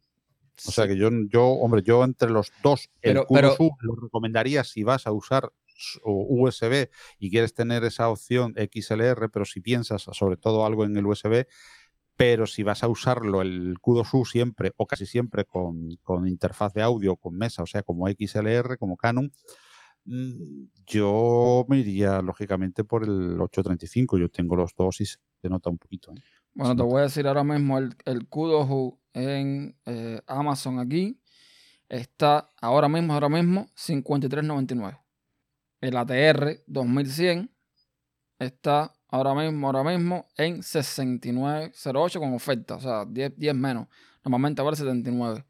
O 0.68 0.72
sea 0.72 0.88
que 0.88 0.98
yo, 0.98 1.10
yo, 1.30 1.46
hombre, 1.48 1.82
yo 1.84 2.04
entre 2.04 2.30
los 2.30 2.52
dos, 2.62 2.90
Pero- 3.02 3.22
el 3.22 3.28
Q2U 3.28 3.72
lo 3.82 3.96
recomendaría 3.96 4.64
si 4.64 4.84
vas 4.84 5.08
a 5.08 5.12
usar 5.12 5.52
USB 6.04 6.90
y 7.20 7.30
quieres 7.32 7.54
tener 7.54 7.84
esa 7.86 8.10
opción 8.10 8.54
XLR, 8.58 9.30
pero 9.32 9.46
si 9.46 9.62
piensas 9.62 10.02
sobre 10.12 10.36
todo 10.36 10.66
algo 10.66 10.84
en 10.84 10.98
el 10.98 11.06
USB, 11.06 11.46
pero 12.20 12.46
si 12.48 12.64
vas 12.64 12.84
a 12.84 12.90
usarlo 12.90 13.42
el 13.42 13.80
Q2U 13.80 14.26
siempre 14.26 14.74
o 14.76 14.86
casi 14.86 15.06
siempre 15.06 15.46
con, 15.46 15.96
con 16.04 16.28
interfaz 16.28 16.74
de 16.74 16.82
audio, 16.82 17.16
con 17.16 17.34
mesa, 17.38 17.64
o 17.64 17.66
sea, 17.66 17.82
como 17.82 18.10
XLR, 18.10 18.78
como 18.78 18.98
Canon, 18.98 19.32
mm, 20.04 20.64
yo 20.86 21.66
me 21.70 21.78
iría 21.78 22.22
lógicamente 22.22 22.84
por 22.84 23.04
el 23.06 23.40
835. 23.40 24.18
Yo 24.18 24.28
tengo 24.28 24.58
los 24.58 24.76
dos 24.76 25.00
y 25.00 25.06
se 25.06 25.18
nota 25.44 25.70
un 25.70 25.78
poquito. 25.78 26.12
¿eh? 26.12 26.16
Bueno, 26.54 26.74
se 26.74 26.76
te 26.76 26.84
nota. 26.84 26.92
voy 26.92 27.00
a 27.00 27.04
decir 27.04 27.26
ahora 27.26 27.46
mismo 27.46 27.78
el, 27.78 27.96
el 28.04 28.30
Q2U 28.30 29.00
en 29.14 29.78
eh, 29.86 30.20
Amazon 30.28 30.80
aquí 30.80 31.22
está 31.88 32.52
ahora 32.60 32.90
mismo, 32.90 33.14
ahora 33.14 33.30
mismo, 33.30 33.68
53.99. 33.78 35.00
El 35.80 35.96
ATR 35.96 36.64
2100 36.68 37.50
está 38.40 38.94
ahora 39.10 39.34
mismo, 39.36 39.68
ahora 39.68 39.84
mismo 39.84 40.28
en 40.38 40.62
69.08 40.64 42.20
con 42.20 42.34
oferta, 42.34 42.76
o 42.76 42.80
sea, 42.82 43.06
10, 43.06 43.34
10 43.38 43.56
menos. 43.56 43.88
Normalmente 44.24 44.62
vale 44.62 44.76
79. 44.78 45.46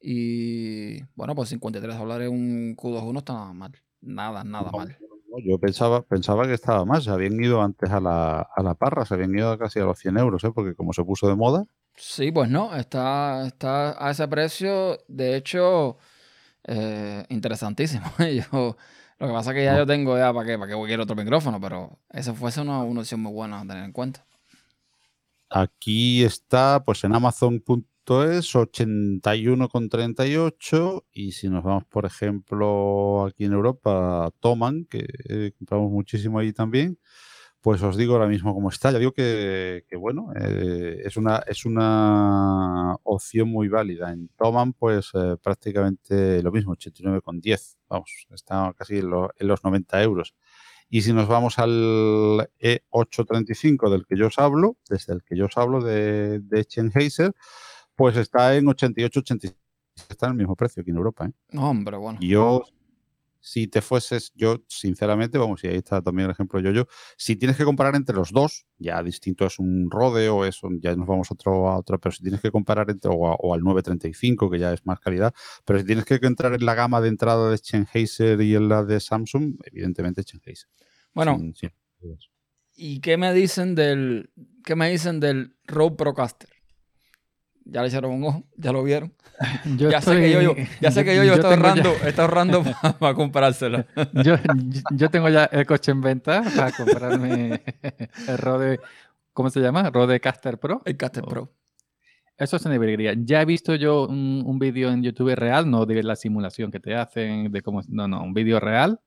Y 0.00 1.02
bueno, 1.14 1.34
pues 1.34 1.48
53 1.50 1.98
dólares 1.98 2.28
un 2.28 2.76
Q2U 2.76 3.12
no 3.12 3.18
está 3.20 3.34
nada 3.34 3.52
mal. 3.52 3.72
Nada, 4.00 4.44
nada 4.44 4.70
No, 4.70 4.78
mal. 4.78 4.96
no, 5.28 5.38
Yo 5.44 5.58
pensaba, 5.58 6.02
pensaba 6.02 6.46
que 6.46 6.54
estaba 6.54 6.84
más. 6.84 7.04
Se 7.04 7.10
habían 7.10 7.34
ido 7.42 7.62
antes 7.62 7.90
a 7.90 8.00
la, 8.00 8.40
a 8.54 8.62
la 8.62 8.74
parra, 8.74 9.04
se 9.04 9.14
habían 9.14 9.34
ido 9.34 9.58
casi 9.58 9.80
a 9.80 9.84
los 9.84 9.98
100 9.98 10.16
euros, 10.18 10.44
¿eh? 10.44 10.50
porque 10.54 10.74
como 10.74 10.92
se 10.92 11.04
puso 11.04 11.28
de 11.28 11.36
moda, 11.36 11.64
Sí, 11.96 12.30
pues 12.30 12.48
no, 12.48 12.74
está, 12.76 13.44
está 13.46 14.06
a 14.06 14.10
ese 14.12 14.28
precio, 14.28 14.98
de 15.08 15.36
hecho, 15.36 15.98
eh, 16.64 17.24
interesantísimo. 17.30 18.06
Yo, 18.52 18.76
lo 19.18 19.26
que 19.26 19.32
pasa 19.32 19.50
es 19.50 19.56
que 19.56 19.64
ya 19.64 19.72
No. 19.72 19.76
yo 19.76 19.86
tengo 19.86 20.16
ya 20.16 20.32
para 20.32 20.46
qué, 20.46 20.58
para 20.58 20.72
qué 20.72 20.80
quiero 20.86 21.02
otro 21.04 21.16
micrófono, 21.16 21.60
pero 21.60 21.98
esa 22.10 22.34
fuese 22.34 22.60
una, 22.60 22.82
una 22.82 23.00
opción 23.00 23.20
muy 23.20 23.32
buena 23.32 23.60
a 23.60 23.66
tener 23.66 23.84
en 23.84 23.92
cuenta. 23.92 24.24
Aquí 25.50 26.22
está, 26.24 26.82
pues 26.84 27.02
en 27.04 27.14
Amazon.es 27.14 28.54
81,38 28.54 31.04
y 31.12 31.32
si 31.32 31.48
nos 31.48 31.64
vamos, 31.64 31.84
por 31.86 32.04
ejemplo, 32.04 33.24
aquí 33.26 33.44
en 33.44 33.52
Europa, 33.54 34.30
Toman, 34.40 34.84
que 34.84 35.06
eh, 35.28 35.52
compramos 35.58 35.90
muchísimo 35.90 36.38
ahí 36.38 36.52
también, 36.52 36.98
pues 37.60 37.82
os 37.82 37.96
digo 37.96 38.14
ahora 38.14 38.28
mismo 38.28 38.54
cómo 38.54 38.68
está. 38.68 38.90
Ya 38.92 38.98
digo 38.98 39.12
que, 39.12 39.84
que 39.88 39.96
bueno, 39.96 40.32
eh, 40.40 41.02
es, 41.04 41.16
una, 41.16 41.38
es 41.46 41.64
una 41.66 42.94
opción 43.02 43.48
muy 43.48 43.68
válida. 43.68 44.12
En 44.12 44.28
Toman, 44.36 44.72
pues 44.72 45.10
eh, 45.14 45.36
prácticamente 45.42 46.42
lo 46.42 46.52
mismo, 46.52 46.74
89,10. 46.76 47.76
Vamos, 47.88 48.26
está 48.32 48.72
casi 48.76 48.98
en, 48.98 49.10
lo- 49.10 49.30
en 49.36 49.48
los 49.48 49.64
90 49.64 50.02
euros. 50.02 50.34
Y 50.90 51.02
si 51.02 51.12
nos 51.12 51.28
vamos 51.28 51.58
al 51.58 52.48
E835 52.60 53.90
del 53.90 54.06
que 54.06 54.16
yo 54.16 54.28
os 54.28 54.38
hablo, 54.38 54.76
desde 54.88 55.12
el 55.14 55.22
que 55.22 55.36
yo 55.36 55.46
os 55.46 55.56
hablo 55.56 55.82
de, 55.82 56.40
de 56.40 56.64
Sennheiser, 56.68 57.32
pues 57.94 58.16
está 58.16 58.56
en 58.56 58.66
88,86. 58.66 59.54
Está 60.08 60.26
en 60.26 60.32
el 60.32 60.38
mismo 60.38 60.54
precio 60.54 60.80
aquí 60.80 60.90
en 60.90 60.96
Europa. 60.96 61.26
¿eh? 61.26 61.58
Hombre, 61.58 61.96
bueno. 61.96 62.18
Yo, 62.22 62.62
si 63.50 63.66
te 63.66 63.80
fueses, 63.80 64.32
yo 64.34 64.62
sinceramente, 64.68 65.38
vamos, 65.38 65.64
y 65.64 65.68
ahí 65.68 65.76
está 65.76 66.02
también 66.02 66.26
el 66.26 66.32
ejemplo 66.32 66.60
yo, 66.60 66.70
yo, 66.70 66.86
si 67.16 67.36
tienes 67.36 67.56
que 67.56 67.64
comparar 67.64 67.94
entre 67.96 68.14
los 68.14 68.30
dos, 68.30 68.66
ya 68.78 69.02
distinto 69.02 69.46
es 69.46 69.58
un 69.58 69.90
Rode 69.90 70.28
o 70.28 70.44
es 70.44 70.62
un- 70.62 70.80
ya 70.80 70.94
nos 70.94 71.06
vamos 71.06 71.30
a 71.30 71.34
otro, 71.34 71.68
a 71.70 71.78
otro, 71.78 71.98
pero 71.98 72.14
si 72.14 72.22
tienes 72.22 72.40
que 72.40 72.50
comparar 72.50 72.90
entre 72.90 73.10
o, 73.10 73.26
a- 73.28 73.36
o 73.38 73.54
al 73.54 73.60
935, 73.62 74.50
que 74.50 74.58
ya 74.58 74.72
es 74.72 74.84
más 74.84 75.00
calidad, 75.00 75.32
pero 75.64 75.78
si 75.78 75.86
tienes 75.86 76.04
que 76.04 76.18
entrar 76.22 76.52
en 76.52 76.66
la 76.66 76.74
gama 76.74 77.00
de 77.00 77.08
entrada 77.08 77.50
de 77.50 77.56
Sennheiser 77.58 78.40
y 78.42 78.54
en 78.54 78.68
la 78.68 78.84
de 78.84 79.00
Samsung, 79.00 79.56
evidentemente 79.64 80.22
Sennheiser. 80.22 80.68
Bueno, 81.14 81.36
sin- 81.38 81.54
sin 81.54 81.70
dudas. 82.00 82.28
¿y 82.76 83.00
qué 83.00 83.16
me 83.16 83.32
dicen 83.32 83.74
del, 83.74 84.30
qué 84.64 84.76
me 84.76 84.90
dicen 84.90 85.20
del 85.20 85.56
Rode 85.64 85.96
Procaster? 85.96 86.50
Ya 87.70 87.82
le 87.82 87.88
echaron 87.88 88.12
un 88.12 88.24
ojo, 88.24 88.44
ya 88.56 88.72
lo 88.72 88.82
vieron. 88.82 89.12
Yo 89.76 89.90
ya 89.90 90.00
sé 90.00 90.16
que 90.16 90.32
yo, 90.32 90.40
yo- 90.42 90.50
estoy- 90.52 90.68
ya 90.80 90.90
sé 90.90 91.04
que 91.04 91.14
yo, 91.14 91.22
yo, 91.22 91.36
ya- 91.36 91.48
ahorrando, 91.48 91.90
está 92.04 92.22
ahorrando 92.22 92.64
para 92.98 93.14
comprárselo. 93.14 93.84
yo, 94.24 94.34
yo 94.92 95.10
tengo 95.10 95.28
ya 95.28 95.44
el 95.44 95.64
coche 95.66 95.92
en 95.92 96.00
venta 96.00 96.42
para 96.56 96.72
comprarme 96.72 97.62
el 98.28 98.38
Rode, 98.38 98.80
¿cómo 99.32 99.50
se 99.50 99.60
llama? 99.60 99.90
Rodecaster 99.90 100.58
Pro. 100.58 100.82
El 100.84 100.96
Caster 100.96 101.22
Oh. 101.24 101.28
Pro. 101.28 101.52
Eso 102.36 102.56
es 102.56 102.64
una 102.64 102.72
debería. 102.74 103.14
Ya 103.16 103.42
he 103.42 103.44
visto 103.44 103.74
yo 103.74 104.06
un, 104.06 104.42
un 104.46 104.58
vídeo 104.60 104.90
en 104.90 105.02
YouTube 105.02 105.34
real, 105.34 105.68
no 105.70 105.86
de 105.86 106.02
la 106.04 106.14
simulación 106.16 106.70
que 106.70 106.78
te 106.80 106.94
hacen, 106.94 107.50
de 107.50 107.62
cómo. 107.62 107.82
No, 107.88 108.06
no, 108.08 108.22
un 108.22 108.32
vídeo 108.32 108.60
real. 108.60 109.00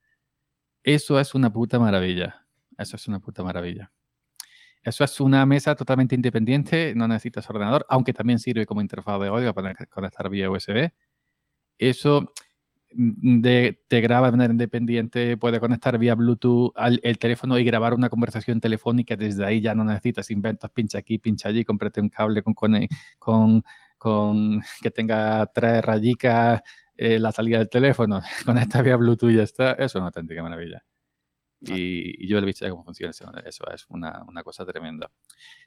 Eso 0.84 1.20
es 1.20 1.34
una 1.34 1.52
puta 1.52 1.80
maravilla. 1.80 2.46
Eso 2.78 2.96
es 2.98 3.08
una 3.08 3.20
puta 3.20 3.42
maravilla. 3.44 3.90
Eso 4.84 5.04
es 5.04 5.20
una 5.22 5.46
mesa 5.46 5.76
totalmente 5.76 6.16
independiente, 6.16 6.94
no 6.96 7.08
necesitas 7.08 7.48
ordenador, 7.50 7.86
aunque 7.90 8.14
también 8.14 8.40
sirve 8.40 8.66
como 8.66 8.82
interfaz 8.82 9.20
de 9.22 9.28
audio 9.28 9.54
para 9.54 9.76
conectar 9.90 10.28
vía 10.30 10.50
USB. 10.50 10.92
Eso 11.80 12.34
mm, 12.96 13.42
te 13.88 14.02
graba 14.02 14.28
de 14.28 14.32
manera 14.34 14.52
independiente, 14.54 15.38
puede 15.38 15.60
conectar 15.60 15.98
vía 16.00 16.16
Bluetooth 16.16 16.74
al 16.76 17.00
el 17.04 17.18
teléfono 17.20 17.60
y 17.60 17.64
grabar 17.66 17.94
una 17.94 18.10
conversación 18.10 18.60
telefónica. 18.62 19.16
Desde 19.16 19.46
ahí 19.46 19.62
ya 19.62 19.76
no 19.76 19.84
necesitas 19.86 20.32
inventos, 20.32 20.72
pincha 20.72 21.00
aquí, 21.00 21.18
pincha 21.20 21.50
allí, 21.50 21.66
cómprate 21.66 22.02
un 22.02 22.10
cable 22.10 22.44
con- 22.44 22.54
que 24.82 24.92
tenga 24.92 25.46
tres 25.54 25.84
rayicas 25.84 26.62
eh, 26.98 27.20
la 27.20 27.32
salida 27.32 27.60
del 27.60 27.70
teléfono. 27.70 28.22
Conecta 28.46 28.82
vía 28.82 28.96
Bluetooth 28.98 29.32
y 29.32 29.36
ya 29.38 29.44
está. 29.44 29.74
Eso 29.74 29.86
es 29.86 29.96
una 29.96 30.06
auténtica 30.08 30.44
maravilla. 30.44 30.84
Y, 31.62 32.26
y 32.26 32.28
yo 32.28 32.40
he 32.40 32.42
visto 32.42 32.68
cómo 32.70 32.84
funciona 32.84 33.12
eso. 33.46 33.64
Es 33.72 33.86
una, 33.90 34.24
una 34.28 34.44
cosa 34.44 34.66
tremenda. 34.66 35.12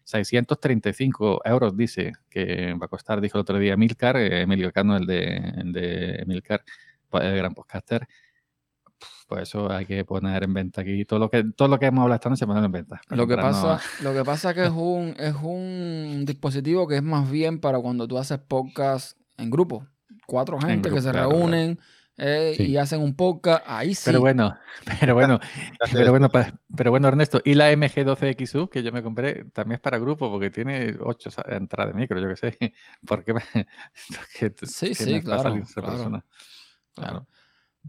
635 0.05 1.43
euros 1.45 1.77
dice 1.77 2.13
que 2.29 2.75
va 2.75 2.87
a 2.87 2.89
costar, 2.89 3.21
dijo 3.21 3.39
el 3.39 3.43
otro 3.43 3.59
día 3.59 3.75
Emilcar, 3.75 4.17
eh, 4.17 4.43
Emilio 4.43 4.73
Cano, 4.73 4.97
el 4.97 5.07
de, 5.07 5.37
el 5.57 5.73
de 5.73 6.17
Emilcar, 6.23 6.65
pues, 7.09 7.25
el 7.25 7.37
gran 7.37 7.55
podcaster. 7.55 8.07
Pues 9.29 9.43
eso 9.43 9.71
hay 9.71 9.87
que 9.87 10.05
poner 10.05 10.43
en 10.43 10.53
venta 10.53 10.83
aquí. 10.83 11.05
Todo 11.05 11.19
lo 11.19 11.31
que, 11.31 11.45
todo 11.57 11.69
lo 11.69 11.79
que 11.79 11.87
hemos 11.87 12.03
hablado 12.03 12.17
esta 12.17 12.29
noche, 12.29 12.47
ponerlo 12.47 12.67
en 12.67 12.73
venta. 12.73 13.01
Lo 13.11 13.27
que 13.27 13.37
pasa, 13.37 13.81
lo 14.03 14.13
que 14.13 14.25
pasa 14.25 14.53
que 14.53 14.65
es 14.65 14.71
un, 14.71 15.15
es 15.19 15.35
un 15.41 16.25
dispositivo 16.27 16.87
que 16.87 16.97
es 16.97 17.03
más 17.03 17.31
bien 17.31 17.61
para 17.61 17.79
cuando 17.79 18.07
tú 18.07 18.19
haces 18.19 18.39
podcast 18.39 19.19
en 19.39 19.51
grupo. 19.51 19.87
Cuatro 20.27 20.59
gente 20.59 20.89
que 20.89 20.97
grupo, 20.97 21.03
se 21.03 21.11
claro, 21.11 21.31
claro. 21.31 21.77
Eh, 22.17 22.55
Sí. 22.57 22.67
y 22.71 22.77
hacen 22.77 23.01
un 23.01 23.15
podcast. 23.17 23.65
Ahí 23.67 23.95
sí. 23.95 24.03
Pero 24.07 24.21
bueno, 24.21 24.57
pero 25.01 25.15
bueno, 25.15 25.41
pero 25.93 26.11
bueno, 26.11 26.29
pa- 26.31 26.53
pero 26.77 26.91
bueno, 26.91 27.09
Ernesto, 27.09 27.41
y 27.45 27.55
la 27.55 27.73
MG12XU 27.73 28.69
que 28.69 28.83
yo 28.83 28.93
me 28.93 29.03
compré 29.03 29.45
también 29.53 29.77
es 29.77 29.81
para 29.81 29.99
grupo 29.99 30.31
porque 30.31 30.51
tiene 30.51 30.97
ocho 31.01 31.31
sa- 31.31 31.45
entradas 31.49 31.93
de 31.95 32.01
micro, 32.01 32.21
yo 32.21 32.29
qué 32.29 32.37
sé. 32.37 32.59
¿Por 33.07 33.25
qué 33.25 33.35
me, 33.35 33.41
porque 33.53 34.55
Sí, 34.67 34.89
que 34.89 34.95
sí, 34.95 35.21
claro, 35.23 35.61
claro. 36.95 37.27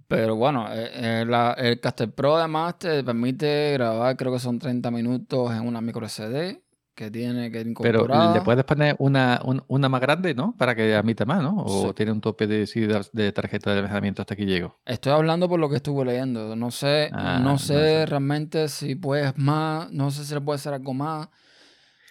Pero 0.08 0.36
bueno, 0.36 0.68
eh, 0.74 1.22
eh, 1.22 1.26
la- 1.26 1.54
el 1.54 1.80
Caster 1.80 2.12
Pro 2.14 2.36
además 2.36 2.78
te 2.80 3.02
permite 3.04 3.72
grabar, 3.74 4.18
creo 4.18 4.34
que 4.34 4.40
son 4.40 4.60
30 4.60 4.92
minutos 4.92 5.52
en 5.54 5.62
una 5.66 5.80
micro 5.80 6.06
SD 6.06 6.62
que 6.96 7.12
tiene 7.12 7.52
que 7.52 7.60
ir 7.60 7.74
Pero 7.82 8.08
le 8.08 8.42
puedes 8.42 8.64
poner 8.64 8.96
una, 9.00 9.42
un- 9.44 9.62
una 9.68 9.90
más 9.90 10.00
grande, 10.00 10.34
¿no? 10.34 10.56
Para 10.58 10.74
que 10.76 10.96
admita 10.96 11.26
más, 11.26 11.44
¿no? 11.44 11.58
O 11.58 11.88
Sí. 11.90 11.94
tiene 11.94 12.14
un 12.14 12.22
tope 12.22 12.48
de, 12.48 12.66
sí, 12.66 12.88
de, 13.12 13.32
tarjeta 13.34 13.72
de 13.72 13.78
almacenamiento 13.80 14.22
hasta 14.22 14.34
aquí 14.34 14.46
llego. 14.46 14.80
Estoy 14.86 15.12
hablando 15.12 15.50
por 15.50 15.60
lo 15.60 15.70
que 15.70 15.76
estuve 15.76 16.06
leyendo. 16.06 16.56
No 16.56 16.72
sé, 16.72 17.10
Ah, 17.12 17.40
no 17.40 17.52
no 17.52 17.58
sé 17.58 18.06
realmente 18.06 18.70
si 18.70 18.96
puedes 18.96 19.38
más, 19.38 19.92
no 19.92 20.10
sé 20.10 20.24
si 20.24 20.34
le 20.34 20.42
puede 20.42 20.56
hacer 20.56 20.74
algo 20.74 20.94
más. 20.94 21.28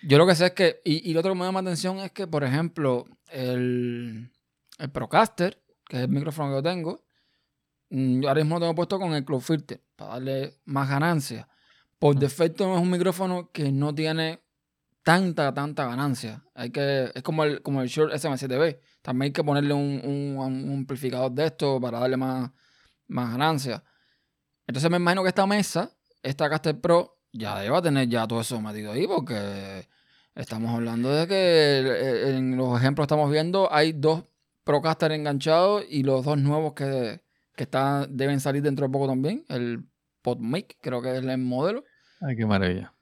Yo 0.07 0.18
lo 0.18 0.26
que 0.26 0.35
sé 0.35 0.47
es 0.47 0.53
que, 0.53 0.82
y, 0.85 1.11
y 1.11 1.14
lo 1.14 1.20
otro 1.20 1.32
que 1.32 1.39
me 1.39 1.47
llama 1.47 1.62
la 1.62 1.70
atención 1.70 1.99
es 2.01 2.12
que, 2.12 2.26
por 2.26 2.45
ejemplo, 2.45 3.07
el, 3.32 4.30
el 4.78 4.91
Procaster, 4.91 5.59
que 5.89 5.97
es 5.97 6.03
el 6.03 6.09
micrófono 6.11 6.51
que 6.51 6.55
yo 6.57 6.62
tengo, 6.62 7.01
mm, 7.89 8.20
yo 8.20 8.28
ahora 8.28 8.43
mismo 8.43 8.57
lo 8.57 8.61
tengo 8.61 8.74
puesto 8.74 8.99
con 8.99 9.14
el 9.14 9.24
Cloud 9.24 9.41
Filter 9.41 9.80
para 9.97 10.11
darle 10.14 10.59
más 10.66 10.91
ganancia. 10.91 11.49
Por 11.99 12.16
Ah. 12.16 12.20
defecto 12.20 12.74
es 12.74 12.82
un 12.82 12.91
micrófono 12.91 13.51
que 13.51 13.72
no 13.72 13.95
tiene 13.95 14.41
tanta, 15.05 15.55
tanta 15.55 15.86
ganancia. 15.86 16.42
Hay 16.55 16.70
que, 16.70 17.12
es 17.14 17.22
como 17.22 17.44
el, 17.44 17.62
como 17.62 17.80
el 17.82 17.88
Shure 17.88 18.14
SM7B. 18.14 18.80
También 19.02 19.28
hay 19.28 19.32
que 19.32 19.44
ponerle 19.44 19.72
un, 19.74 20.00
un- 20.05 20.72
amplificador 20.72 21.30
de 21.30 21.46
esto 21.46 21.80
para 21.80 22.00
darle 22.00 22.16
más, 22.16 22.50
más 23.07 23.30
ganancia. 23.30 23.84
Entonces 24.66 24.90
me 24.90 24.96
imagino 24.96 25.22
que 25.22 25.28
esta 25.28 25.46
mesa, 25.46 25.90
esta 26.22 26.50
Caster 26.50 26.80
Pro, 26.80 27.18
ya 27.32 27.61
debe 27.61 27.80
tener 27.82 28.09
ya 28.09 28.26
todo 28.26 28.40
eso 28.40 28.61
metido 28.61 28.92
ahí 28.92 29.07
porque 29.07 29.86
estamos 30.34 30.74
hablando 30.74 31.11
de 31.14 31.26
que 31.28 32.36
en 32.36 32.57
los 32.57 32.76
ejemplos 32.80 33.05
estamos 33.05 33.30
viendo 33.30 33.72
hay 33.72 33.92
dos 33.92 34.24
Procaster 34.64 35.12
enganchados 35.12 35.84
y 35.90 36.02
los 36.05 36.24
dos 36.24 36.38
nuevos 36.38 36.72
que, 36.72 37.20
que 37.55 37.64
están, 37.64 38.16
deben 38.16 38.40
salir 38.40 38.62
dentro 38.62 38.86
de 38.86 38.92
poco 38.92 39.07
también. 39.07 39.44
El 39.50 39.84
PodMic, 40.22 40.78
creo 40.80 41.02
que 41.02 41.11
es 41.18 41.22
el 41.22 41.36
modelo. 41.38 41.84
Ay, 42.22 42.34
qué 42.34 42.46
maravilla. 42.46 42.93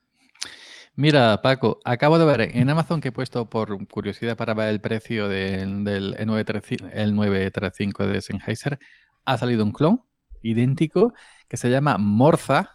Mira, 0.95 1.41
Paco, 1.41 1.81
acabo 1.85 2.19
de 2.19 2.27
ver 2.27 2.57
en 2.57 2.69
Amazon 2.69 3.01
que 3.01 3.09
he 3.09 3.13
puesto 3.13 3.49
por 3.49 3.87
curiosidad 3.89 4.37
para 4.37 4.53
ver 4.53 4.69
el 4.69 4.81
precio 4.81 5.27
del, 5.27 5.85
del 5.85 6.15
E935, 6.17 6.91
el 6.93 7.15
935 7.15 8.07
de 8.07 8.21
Sennheiser. 8.21 8.79
Ha 9.25 9.39
salido 9.39 9.65
un 9.65 9.73
clon 9.73 10.03
idéntico 10.43 11.15
que 11.49 11.57
se 11.57 11.71
llama 11.71 11.97
Morza. 11.99 12.71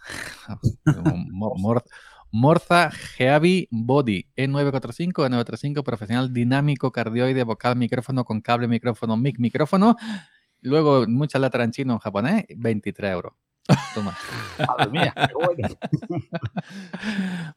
Morza 2.32 2.90
Geavi 2.92 3.68
Body 3.70 4.28
E945, 4.36 5.30
E935, 5.30 5.84
profesional 5.84 6.34
dinámico, 6.34 6.92
cardioide, 6.92 7.44
vocal, 7.44 7.76
micrófono 7.76 8.26
con 8.26 8.42
cable, 8.42 8.68
micrófono, 8.68 9.16
mic, 9.16 9.38
micrófono. 9.40 9.96
Luego, 10.62 11.06
mucha 11.08 11.38
letra 11.40 11.64
en 11.64 11.72
chino, 11.72 11.94
en 11.94 12.00
japonés, 12.00 12.46
23 12.56 13.12
euros. 13.12 13.34
Toma. 13.94 14.18
Madre 14.68 14.92
mía, 14.92 15.14
qué 15.16 15.34
bueno. 15.34 15.68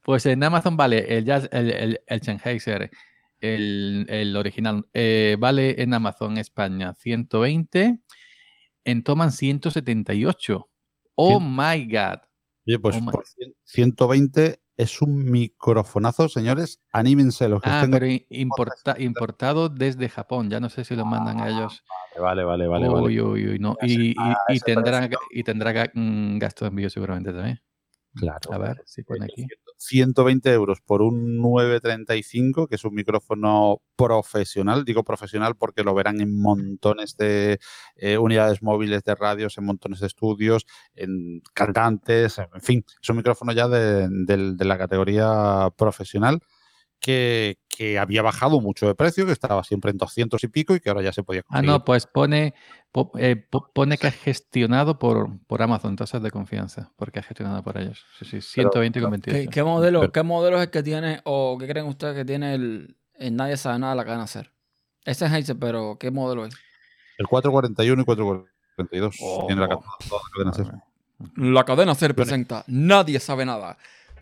Pues 0.02 0.26
en 0.26 0.42
Amazon 0.42 0.76
vale 0.76 1.16
el, 1.18 1.24
jazz, 1.24 1.48
el, 1.52 1.70
el, 1.70 2.00
el 2.06 2.22
Sennheiser, 2.22 2.90
el, 3.40 4.06
el 4.08 4.36
original, 4.36 4.86
eh, 4.92 5.36
vale 5.38 5.80
en 5.82 5.94
Amazon 5.94 6.38
España 6.38 6.94
120, 6.94 8.00
en 8.84 9.02
Toman 9.02 9.32
178. 9.32 10.68
Oh 11.14 11.38
Cien- 11.40 11.76
my 11.76 11.84
God. 11.86 12.20
Oye, 12.66 12.78
pues 12.78 12.96
Oh 12.96 13.10
por 13.10 13.24
cien- 13.24 13.54
120 13.64 14.60
es 14.80 15.02
un 15.02 15.30
microfonazo, 15.30 16.28
señores. 16.28 16.80
Anímense 16.92 17.48
los 17.48 17.60
que 17.60 17.68
Ah, 17.70 17.82
estén. 17.82 17.90
pero 17.90 18.06
importa- 18.30 18.96
importado 18.98 19.68
desde 19.68 20.08
Japón. 20.08 20.48
Ya 20.50 20.58
no 20.60 20.68
sé 20.70 20.84
si 20.84 20.96
lo 20.96 21.04
mandan 21.04 21.40
a 21.40 21.48
ellos. 21.48 21.84
Vale, 22.20 22.44
vale, 22.44 22.66
vale. 22.66 22.88
vale. 22.88 23.06
Uy, 23.06 23.20
uy, 23.20 23.48
uy, 23.50 23.58
no. 23.58 23.76
Y, 23.82 24.10
y- 24.10 24.14
y 24.48 24.56
ese 24.56 24.64
tendrá, 24.64 25.08
y 25.30 25.42
tendrá 25.42 25.90
mm, 25.94 26.38
gasto 26.38 26.64
de 26.64 26.70
envío 26.70 26.88
seguramente 26.90 27.32
también. 27.32 27.60
Claro. 28.14 28.52
A 28.52 28.58
ver 28.58 28.82
si 28.86 29.02
pone 29.02 29.24
aquí. 29.24 29.46
120 29.76 30.52
euros 30.52 30.80
por 30.80 31.00
un 31.00 31.38
935, 31.40 32.66
que 32.66 32.74
es 32.74 32.84
un 32.84 32.94
micrófono 32.94 33.80
profesional. 33.96 34.84
Digo 34.84 35.04
profesional 35.04 35.54
porque 35.56 35.84
lo 35.84 35.94
verán 35.94 36.20
en 36.20 36.38
montones 36.38 37.16
de 37.16 37.60
eh, 37.96 38.18
unidades 38.18 38.62
móviles 38.62 39.04
de 39.04 39.14
radios, 39.14 39.56
en 39.58 39.64
montones 39.64 40.00
de 40.00 40.08
estudios, 40.08 40.66
en 40.94 41.40
cantantes, 41.54 42.38
en 42.38 42.60
fin, 42.60 42.84
es 43.00 43.08
un 43.08 43.16
micrófono 43.16 43.52
ya 43.52 43.68
de, 43.68 44.08
del- 44.26 44.56
de 44.56 44.64
la 44.64 44.76
categoría 44.76 45.70
profesional. 45.76 46.40
Que, 47.00 47.58
que 47.68 47.98
había 47.98 48.20
bajado 48.20 48.60
mucho 48.60 48.86
de 48.86 48.94
precio, 48.94 49.24
que 49.24 49.32
estaba 49.32 49.64
siempre 49.64 49.90
en 49.90 49.96
200 49.96 50.44
y 50.44 50.48
pico 50.48 50.74
y 50.74 50.80
que 50.80 50.90
ahora 50.90 51.00
ya 51.02 51.14
se 51.14 51.22
podía 51.22 51.40
Ah, 51.40 51.44
conseguir. 51.48 51.70
no, 51.70 51.84
pues 51.84 52.06
pone, 52.06 52.52
po- 52.92 53.10
eh, 53.16 53.36
po- 53.36 53.70
pone 53.72 53.96
que 53.96 54.08
es 54.08 54.14
gestionado 54.16 54.98
por, 54.98 55.30
por 55.46 55.62
Amazon, 55.62 55.92
entonces 55.92 56.16
es 56.16 56.22
de 56.22 56.30
confianza, 56.30 56.92
porque 56.96 57.20
es 57.20 57.26
gestionado 57.26 57.62
por 57.62 57.78
ellos. 57.78 58.04
Sí, 58.18 58.26
sí, 58.26 58.40
120 58.42 59.00
con 59.00 59.12
¿Qué, 59.18 59.30
28. 59.30 59.50
qué 59.50 59.62
modelo, 59.64 60.00
Pero- 60.00 60.12
¿Qué 60.12 60.22
modelo 60.22 60.56
es 60.58 60.64
el 60.64 60.70
que 60.70 60.82
tiene, 60.82 61.20
o 61.24 61.56
qué 61.58 61.66
creen 61.66 61.86
ustedes 61.86 62.14
que 62.14 62.24
tiene 62.26 62.54
el, 62.54 62.96
el 63.14 63.34
Nadie 63.34 63.56
sabe 63.56 63.78
nada 63.78 63.94
de 63.94 63.96
la 63.96 64.04
cadena 64.04 64.26
ser? 64.26 64.52
Ese 65.06 65.24
es 65.24 65.32
Heiser, 65.32 65.58
pero 65.58 65.96
¿qué 65.98 66.10
modelo 66.10 66.44
es? 66.44 66.54
El 67.16 67.26
441 67.28 68.02
y 68.02 68.04
442 68.04 69.16
tiene 69.46 69.60
la, 69.66 69.74
Oh. 69.74 69.80
ca- 69.80 69.86
toda 70.06 70.20
la 70.22 70.30
cadena 70.34 70.52
SER. 70.52 70.82
La 71.36 71.64
cadena 71.64 71.94
ser 71.94 72.14
presenta 72.14 72.64
Nadie 72.66 73.20
sabe 73.20 73.46
nada. 73.46 73.78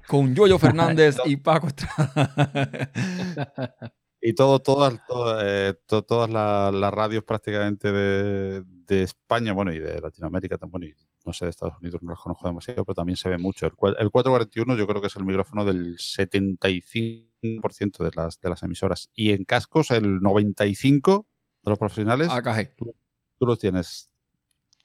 Con 0.08 0.34
Yoyo 0.34 0.58
Fernández 0.98 1.16
y 1.26 1.36
Paco 1.36 1.68
Estrada. 1.68 2.90
Y 4.20 4.34
todo, 4.34 4.58
todas, 4.58 4.98
todas, 5.06 5.44
eh, 5.46 5.74
to- 5.86 6.02
todas 6.02 6.28
la- 6.28 6.72
las 6.72 6.92
radios 6.92 7.22
prácticamente 7.22 7.92
de, 7.92 8.64
de 8.64 9.02
España, 9.04 9.52
bueno, 9.52 9.72
y 9.72 9.78
de 9.78 10.00
Latinoamérica 10.00 10.58
también, 10.58 10.92
y 10.92 10.94
no 11.24 11.32
sé, 11.32 11.44
de 11.44 11.52
Estados 11.52 11.76
Unidos 11.80 12.02
no 12.02 12.10
los 12.10 12.20
conozco 12.20 12.48
demasiado, 12.48 12.84
pero 12.84 12.96
también 12.96 13.16
se 13.16 13.28
ve 13.28 13.38
mucho. 13.38 13.66
El, 13.66 13.72
el 14.00 14.10
441 14.10 14.76
yo 14.76 14.88
creo 14.88 15.00
que 15.00 15.06
es 15.06 15.14
el 15.14 15.24
micrófono 15.24 15.64
del 15.64 15.96
75% 15.98 18.02
de 18.02 18.10
las, 18.16 18.40
de 18.40 18.50
las 18.50 18.60
emisoras. 18.64 19.08
Y 19.14 19.30
en 19.30 19.44
cascos 19.44 19.92
el 19.92 20.18
95% 20.20 21.26
de 21.62 21.70
los 21.70 21.78
profesionales, 21.78 22.28
AKG. 22.28 22.74
tú 22.76 23.46
los 23.46 23.60
tienes, 23.60 24.10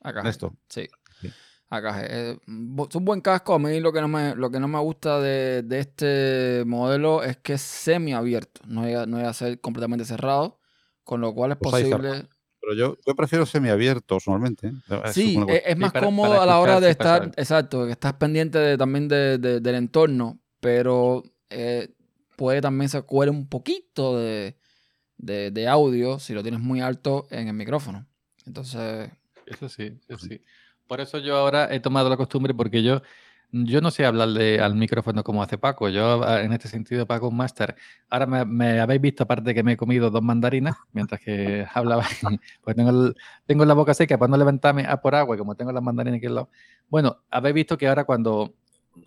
AKG. 0.02 0.24
Néstor. 0.24 0.54
Sí. 0.70 0.88
Sí. 1.22 1.32
AKG. 1.78 2.06
Eh, 2.10 2.38
es 2.90 2.96
un 2.96 3.06
buen 3.06 3.22
casco. 3.22 3.54
A 3.54 3.60
mí 3.60 3.80
lo 3.80 3.92
que 3.94 4.02
no 4.02 4.08
me, 4.08 4.36
lo 4.36 4.50
que 4.52 4.60
no 4.60 4.68
me 4.68 4.80
gusta 4.80 5.20
de, 5.20 5.64
de 5.64 5.80
este 5.80 6.64
modelo 6.66 7.24
es 7.24 7.38
que 7.38 7.54
es 7.54 7.62
semiabierto. 7.62 8.62
No 8.68 8.86
llega, 8.86 9.06
no 9.06 9.18
llega 9.18 9.30
a 9.30 9.34
ser 9.34 9.60
completamente 9.62 10.06
cerrado. 10.06 10.60
Con 11.04 11.20
lo 11.20 11.34
cual 11.34 11.52
es 11.52 11.58
Pues 11.58 11.72
posible. 11.84 12.28
Pero 12.62 12.76
yo, 12.76 12.98
yo 13.06 13.14
prefiero 13.16 13.46
semiabiertos 13.46 14.24
normalmente. 14.26 14.68
¿eh? 14.68 15.02
Es 15.04 15.14
Sí, 15.14 15.38
es, 15.50 15.78
más 15.78 15.92
para- 15.92 16.06
cómodo 16.06 16.30
para 16.32 16.44
a 16.44 16.46
la 16.46 16.60
hora 16.60 16.80
de 16.80 16.92
estar, 16.92 17.32
exacto, 17.36 17.86
que 17.86 17.92
estás 17.92 18.14
pendiente 18.14 18.58
de- 18.58 18.78
también 18.78 19.10
de- 19.10 19.38
de- 19.38 19.60
del 19.60 19.76
entorno, 19.76 20.40
pero 20.62 21.24
eh, 21.50 21.94
puede 22.38 22.62
también 22.62 22.88
se 22.88 23.02
cuele 23.02 23.32
un 23.32 23.50
poquito 23.50 24.18
de, 24.18 24.56
de- 25.18 25.52
de 25.52 25.68
audio 25.68 26.20
si 26.20 26.34
lo 26.34 26.42
tienes 26.42 26.62
muy 26.62 26.80
alto 26.80 27.28
en 27.32 27.50
el 27.50 27.54
micrófono. 27.54 28.08
Entonces, 28.46 29.10
Eso 29.46 29.68
sí, 29.68 30.00
eso 30.08 30.26
sí. 30.26 30.42
Por 30.88 31.02
eso 31.02 31.18
yo 31.20 31.38
ahora 31.38 31.74
he 31.74 31.80
tomado 31.80 32.10
la 32.10 32.18
costumbre, 32.18 32.54
porque 32.54 32.84
yo, 32.84 33.02
yo 33.52 33.82
no 33.82 33.92
sé 33.92 34.06
hablarle 34.06 34.60
al 34.60 34.76
micrófono 34.76 35.24
como 35.24 35.42
hace 35.44 35.58
Paco. 35.58 35.90
Yo, 35.90 36.24
ah, 36.24 36.42
en 36.42 36.54
este 36.54 36.68
sentido, 36.68 37.06
Paco 37.08 37.30
un 37.30 37.38
máster. 37.38 37.76
Ahora 38.10 38.26
me, 38.26 38.46
me 38.46 38.80
habéis 38.80 39.02
visto, 39.02 39.24
aparte 39.24 39.54
que 39.54 39.64
me 39.64 39.74
he 39.74 39.78
comido 39.78 40.10
dos 40.10 40.22
mandarinas 40.22 40.76
mientras 40.92 41.22
que 41.22 41.66
hablaba, 41.74 42.06
pues 42.64 42.76
tengo, 42.76 43.14
tengo 43.46 43.66
la 43.66 43.74
boca 43.74 43.94
seca 43.94 44.18
para 44.18 44.30
no 44.32 44.38
levantarme 44.38 44.86
a 44.88 44.98
por 45.02 45.16
agua, 45.16 45.38
como 45.38 45.56
tengo 45.56 45.72
las 45.72 45.84
mandarinas 45.84 46.18
aquí 46.18 46.28
al 46.28 46.36
lado. 46.36 46.50
Bueno, 46.90 47.24
habéis 47.30 47.56
visto 47.56 47.78
que 47.78 47.88
ahora 47.88 48.04
cuando, 48.06 48.54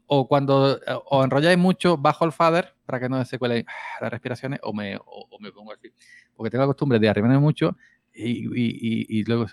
o 0.06 0.26
cuando 0.28 0.80
o 1.06 1.24
enrolláis 1.24 1.58
mucho, 1.58 1.96
bajo 1.98 2.24
el 2.24 2.32
fader 2.32 2.74
para 2.86 3.00
que 3.00 3.08
no 3.08 3.24
se 3.24 3.38
cuelen 3.38 3.66
las 4.00 4.10
respiraciones, 4.10 4.60
o 4.62 4.72
me, 4.72 4.96
o, 4.96 5.02
o 5.30 5.38
me 5.40 5.52
pongo 5.52 5.72
así. 5.72 5.90
Porque 6.36 6.50
tengo 6.50 6.62
la 6.62 6.68
costumbre 6.68 6.98
de 6.98 7.08
arrimarme 7.08 7.38
mucho 7.38 7.76
y, 8.14 8.46
y, 8.46 9.06
y, 9.10 9.20
y 9.20 9.24
luego... 9.24 9.46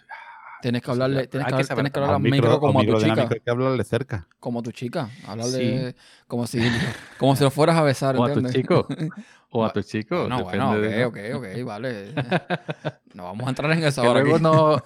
tienes 0.64 0.82
que 0.82 0.86
Eso 0.86 0.92
hablarle, 0.94 1.28
tienes 1.28 1.46
que, 1.48 1.58
que 1.58 1.64
tienes 1.76 1.92
que 1.92 2.00
hablar. 2.00 2.16
hablar 2.16 2.16
al 2.16 2.22
micro, 2.32 2.60
como 2.60 2.80
a 2.80 2.86
tu 2.86 2.98
chica. 2.98 3.28
Hay 3.30 3.40
que 3.42 3.52
hablarle 3.52 3.84
cerca. 3.84 4.28
Como 4.40 4.64
tu 4.64 4.72
chica. 4.72 5.10
Hablarle 5.28 5.92
Sí. 5.92 5.96
como 6.26 6.48
si, 6.48 6.60
como 7.20 7.36
si 7.36 7.44
lo 7.44 7.52
fueras 7.52 7.76
a 7.76 7.82
besar, 7.84 8.16
O 8.16 8.24
a 8.24 8.32
tu 8.32 8.40
¿entiendes? 8.40 8.54
chico. 8.56 8.88
O 9.56 9.64
a 9.64 9.72
tu 9.72 9.84
chico. 9.84 10.28
No, 10.28 10.44
bueno, 10.46 10.72
ok, 10.72 11.06
ok, 11.06 11.18
ok, 11.36 11.64
vale. 11.64 12.14
No 13.14 13.26
vamos 13.26 13.46
a 13.46 13.50
entrar 13.50 13.72
en 13.74 13.84
esa 13.84 14.02
que 14.02 14.08
hora 14.08 14.22
luego 14.22 14.38
aquí. 14.38 14.44
no 14.44 14.82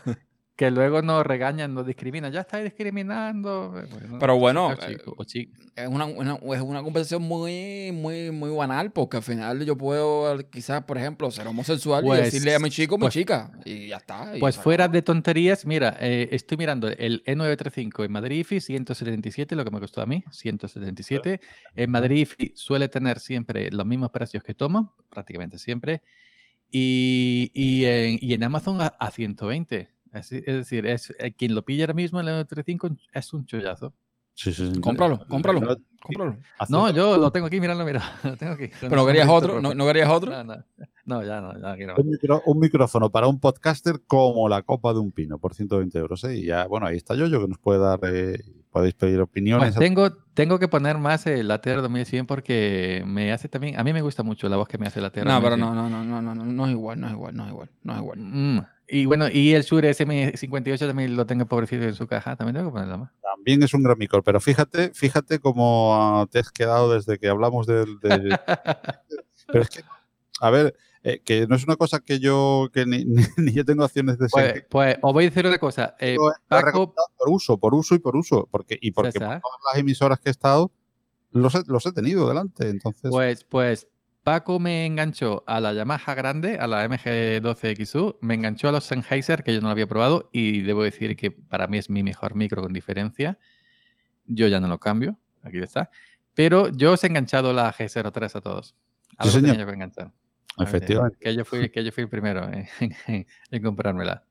que 0.57 0.71
luego 0.71 1.03
nos 1.03 1.23
regañan, 1.23 1.75
nos 1.75 1.85
discriminan, 1.85 2.33
ya 2.33 2.41
estáis 2.41 2.63
discriminando. 2.63 3.75
eh, 3.79 3.85
Bueno, 3.91 4.17
Pero 4.19 4.37
bueno, 4.39 4.73
chico, 4.75 5.13
o 5.15 5.23
chi- 5.23 5.51
es 5.75 5.87
una, 5.87 6.05
una- 6.05 6.33
es 6.55 6.61
una 6.61 6.81
conversación 6.81 7.21
muy, 7.21 7.91
muy, 7.93 8.31
muy 8.31 8.49
banal, 8.49 8.91
porque 8.91 9.17
al 9.17 9.23
final 9.23 9.63
yo 9.63 9.77
puedo, 9.77 10.35
quizás, 10.49 10.83
por 10.83 10.97
ejemplo, 10.97 11.29
ser 11.29 11.45
homosexual 11.47 12.03
y 12.03 12.07
Pues- 12.07 12.23
decirle 12.23 12.55
a 12.55 12.59
mi 12.59 12.71
chico, 12.71 12.97
mi 12.97 13.01
pues- 13.01 13.13
chica, 13.13 13.51
y 13.65 13.89
ya 13.89 13.97
está. 13.97 14.35
y 14.35 14.39
Pues 14.39 14.57
fuera 14.57 14.87
de 14.87 15.03
tonterías, 15.03 15.63
mira, 15.63 15.95
eh, 16.01 16.29
estoy 16.31 16.57
mirando 16.57 16.87
el 16.87 17.23
E935 17.25 18.03
en 18.03 18.11
Madrid 18.11 18.39
IFI 18.39 18.59
177, 18.59 19.55
lo 19.55 19.63
que 19.63 19.69
me 19.69 19.79
costó 19.79 20.01
a 20.01 20.07
mí, 20.07 20.23
177. 20.31 21.39
En 21.75 21.91
Madrid 21.91 22.21
IFI 22.21 22.53
suele 22.55 22.89
tener 22.89 23.19
siempre 23.19 23.69
los 23.69 23.85
mismos 23.85 24.09
precios 24.09 24.41
que 24.41 24.55
tomo, 24.55 24.95
prácticamente 25.11 25.59
siempre. 25.59 26.01
Y, 26.71 27.51
y 27.53 27.85
en, 27.85 28.17
y 28.21 28.33
en 28.33 28.43
Amazon 28.43 28.81
a, 28.81 28.87
a 28.87 29.11
120. 29.11 29.89
Es, 30.19 30.31
es 30.31 30.45
decir, 30.45 30.85
es, 30.85 31.13
eh, 31.19 31.33
quien 31.33 31.55
lo 31.55 31.63
pilla 31.63 31.83
ahora 31.83 31.93
mismo 31.93 32.19
en 32.19 32.27
el 32.27 32.45
E935 32.47 32.97
es 33.13 33.33
un 33.33 33.45
chollazo. 33.45 33.93
Sí, 34.33 34.53
sí, 34.53 34.71
sí. 34.71 34.79
Cómpralo, 34.81 35.25
cómpralo, 35.27 35.59
No, 35.61 35.75
cómpralo. 35.99 36.37
No, 36.69 36.91
yo 36.91 37.17
lo 37.17 37.31
tengo 37.31 37.47
aquí, 37.47 37.59
míralo, 37.59 37.83
mira. 37.83 38.03
Lo 38.23 38.37
tengo 38.37 38.53
aquí. 38.53 38.69
Pero 38.79 39.01
el 39.01 39.07
querías 39.07 39.27
otro, 39.27 39.59
¿no, 39.59 39.73
no 39.73 39.85
querías 39.87 40.09
otro? 40.09 40.31
No, 40.31 40.43
no, 40.43 40.63
no, 41.05 41.23
ya 41.23 41.41
no, 41.41 41.59
ya 41.59 41.75
quiero. 41.75 41.95
Un, 41.97 42.11
micro- 42.11 42.43
un 42.45 42.59
micrófono 42.59 43.09
para 43.09 43.25
un 43.25 43.39
podcaster 43.39 43.99
como 44.05 44.47
la 44.47 44.61
copa 44.61 44.93
de 44.93 44.99
un 44.99 45.11
pino 45.11 45.39
por 45.39 45.55
120 45.55 45.97
euros. 45.97 46.23
¿eh? 46.25 46.35
Y 46.37 46.45
ya, 46.45 46.67
bueno, 46.67 46.85
ahí 46.85 46.97
está 46.97 47.15
yo, 47.15 47.25
yo 47.25 47.41
que 47.41 47.47
nos 47.47 47.57
puede 47.57 47.79
dar, 47.79 47.99
eh, 48.03 48.37
podéis 48.69 48.93
pedir 48.93 49.19
opiniones. 49.21 49.73
Pues 49.73 49.79
tengo, 49.79 50.11
tengo 50.35 50.59
que 50.59 50.67
poner 50.67 50.99
más 50.99 51.25
el 51.25 51.49
ATR 51.49 51.81
2100 51.81 52.27
porque 52.27 53.03
me 53.07 53.31
hace 53.33 53.49
también, 53.49 53.79
a 53.79 53.83
mí 53.83 53.91
me 53.91 54.01
gusta 54.03 54.21
mucho 54.21 54.47
la 54.49 54.57
voz 54.57 54.67
que 54.67 54.77
me 54.77 54.85
hace 54.85 54.99
el 54.99 55.05
ATR 55.05 55.25
No, 55.25 55.41
pero 55.41 55.57
2100. 55.57 55.59
no, 55.75 55.89
no, 55.89 55.89
no, 55.89 56.03
no, 56.03 56.21
no, 56.21 56.35
no, 56.35 56.45
no 56.45 56.65
es 56.67 56.71
igual, 56.73 56.99
no 56.99 57.07
es 57.07 57.13
igual, 57.13 57.35
no 57.35 57.43
es 57.45 57.49
igual, 57.49 57.69
no 57.81 57.93
es 57.93 57.99
igual. 57.99 58.19
Mm, 58.19 58.59
Y 58.89 59.05
bueno, 59.05 59.27
y 59.29 59.53
el 59.53 59.63
Shure 59.63 59.89
SM58 59.91 60.87
también 60.87 61.15
lo 61.15 61.25
tengo 61.25 61.45
pobrecito 61.45 61.83
en 61.83 61.93
su 61.93 62.07
caja, 62.07 62.35
también 62.37 62.55
tengo 62.55 62.69
que 62.69 62.73
ponerla 62.73 62.97
más. 62.97 63.11
También 63.21 63.61
es 63.63 63.73
un 63.73 63.83
gran 63.83 63.97
micro, 63.97 64.23
pero 64.23 64.39
fíjate, 64.39 64.91
fíjate 64.93 65.39
cómo 65.39 65.93
ah, 65.93 66.25
te 66.31 66.39
has 66.39 66.51
quedado 66.51 66.93
desde 66.93 67.19
que 67.19 67.27
hablamos 67.27 67.67
del... 67.67 67.99
del- 67.99 68.39
pero 69.47 69.61
es 69.61 69.69
que, 69.69 69.81
a 70.39 70.49
ver, 70.49 70.73
eh, 71.03 71.21
que 71.23 71.47
no 71.47 71.55
es 71.55 71.63
una 71.65 71.75
cosa 71.75 71.99
que 71.99 72.19
yo, 72.19 72.69
que 72.73 72.85
ni, 72.85 73.03
ni 73.37 73.51
yo 73.53 73.65
tengo 73.65 73.83
acciones 73.83 74.17
de 74.17 74.27
Pues, 74.31 74.63
pues 74.69 74.97
os 75.01 75.13
voy 75.13 75.25
a 75.25 75.29
decir 75.29 75.45
una 75.45 75.57
cosa. 75.57 75.95
eh, 75.99 76.15
Paco, 76.47 76.93
por 77.17 77.29
uso, 77.29 77.57
por 77.57 77.73
uso 77.73 77.93
y 77.95 77.99
por 77.99 78.15
uso. 78.15 78.47
Porque, 78.49 78.77
y 78.81 78.91
porque 78.91 79.19
por 79.19 79.27
todas 79.27 79.59
las 79.73 79.79
emisoras 79.79 80.19
que 80.19 80.29
he 80.29 80.31
estado, 80.31 80.71
los 81.31 81.53
he, 81.55 81.63
los 81.67 81.85
he 81.85 81.91
tenido 81.91 82.27
delante. 82.27 82.69
Entonces, 82.69 83.09
Pues, 83.11 83.43
pues 83.43 83.87
Paco 84.27 84.59
me 84.59 84.85
enganchó 84.85 85.45
a 85.47 85.61
la 85.61 85.71
Yamaha 85.71 86.13
grande, 86.13 86.57
a 86.59 86.67
la 86.67 86.85
MG12XU, 86.89 88.17
me 88.19 88.33
enganchó 88.33 88.67
a 88.67 88.73
los 88.73 88.83
Sennheiser, 88.83 89.41
que 89.41 89.53
yo 89.53 89.61
no 89.61 89.67
lo 89.67 89.71
había 89.71 89.87
probado, 89.87 90.27
y 90.33 90.63
debo 90.63 90.83
decir 90.83 91.15
que 91.15 91.31
para 91.31 91.67
mí 91.67 91.77
es 91.77 91.89
mi 91.89 92.03
mejor 92.03 92.35
micro 92.35 92.61
con 92.61 92.73
diferencia. 92.73 93.37
Yo 94.25 94.49
ya 94.49 94.59
no 94.59 94.67
lo 94.67 94.81
cambio, 94.81 95.17
aquí 95.43 95.59
está. 95.59 95.91
Pero 96.33 96.67
yo 96.67 96.91
os 96.91 97.03
he 97.05 97.07
enganchado 97.07 97.53
la 97.53 97.71
G03 97.71 98.35
a 98.35 98.41
todos. 98.41 98.75
Algo 99.17 99.31
señor. 99.31 99.51
tenía 99.51 99.61
yo 99.61 99.65
que 99.65 99.73
enganchar. 99.75 100.11
A 100.57 100.63
efectivamente, 100.65 101.17
Que 101.21 101.33
yo 101.33 101.45
fui, 101.45 101.69
que 101.69 101.83
yo 101.85 101.93
fui 101.93 102.03
el 102.03 102.09
primero 102.09 102.51
en, 102.51 102.67
en- 103.07 103.25
en 103.49 103.63
comprármela. 103.63 104.25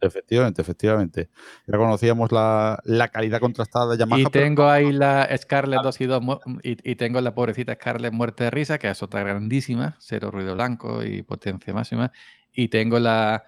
Efectivamente, 0.00 0.62
efectivamente. 0.62 1.28
Ya 1.66 1.76
conocíamos 1.78 2.32
la, 2.32 2.80
la 2.84 3.08
calidad 3.08 3.40
contrastada 3.40 3.92
de 3.92 3.98
Yamaha. 3.98 4.20
Y 4.20 4.24
pero- 4.24 4.44
tengo 4.44 4.68
ahí 4.68 4.92
la 4.92 5.28
Scarlett 5.36 5.82
2 5.82 6.00
y 6.00 6.06
2 6.06 6.22
mu- 6.22 6.38
y, 6.62 6.90
y 6.90 6.96
tengo 6.96 7.20
la 7.20 7.34
pobrecita 7.34 7.74
Scarlett 7.74 8.12
muerte 8.12 8.44
de 8.44 8.50
risa, 8.50 8.78
que 8.78 8.88
es 8.90 9.02
otra 9.02 9.22
grandísima, 9.22 9.96
cero 9.98 10.30
ruido 10.30 10.54
blanco 10.54 11.02
y 11.04 11.22
potencia 11.22 11.72
máxima. 11.72 12.12
Y 12.52 12.68
tengo 12.68 12.98
la, 12.98 13.44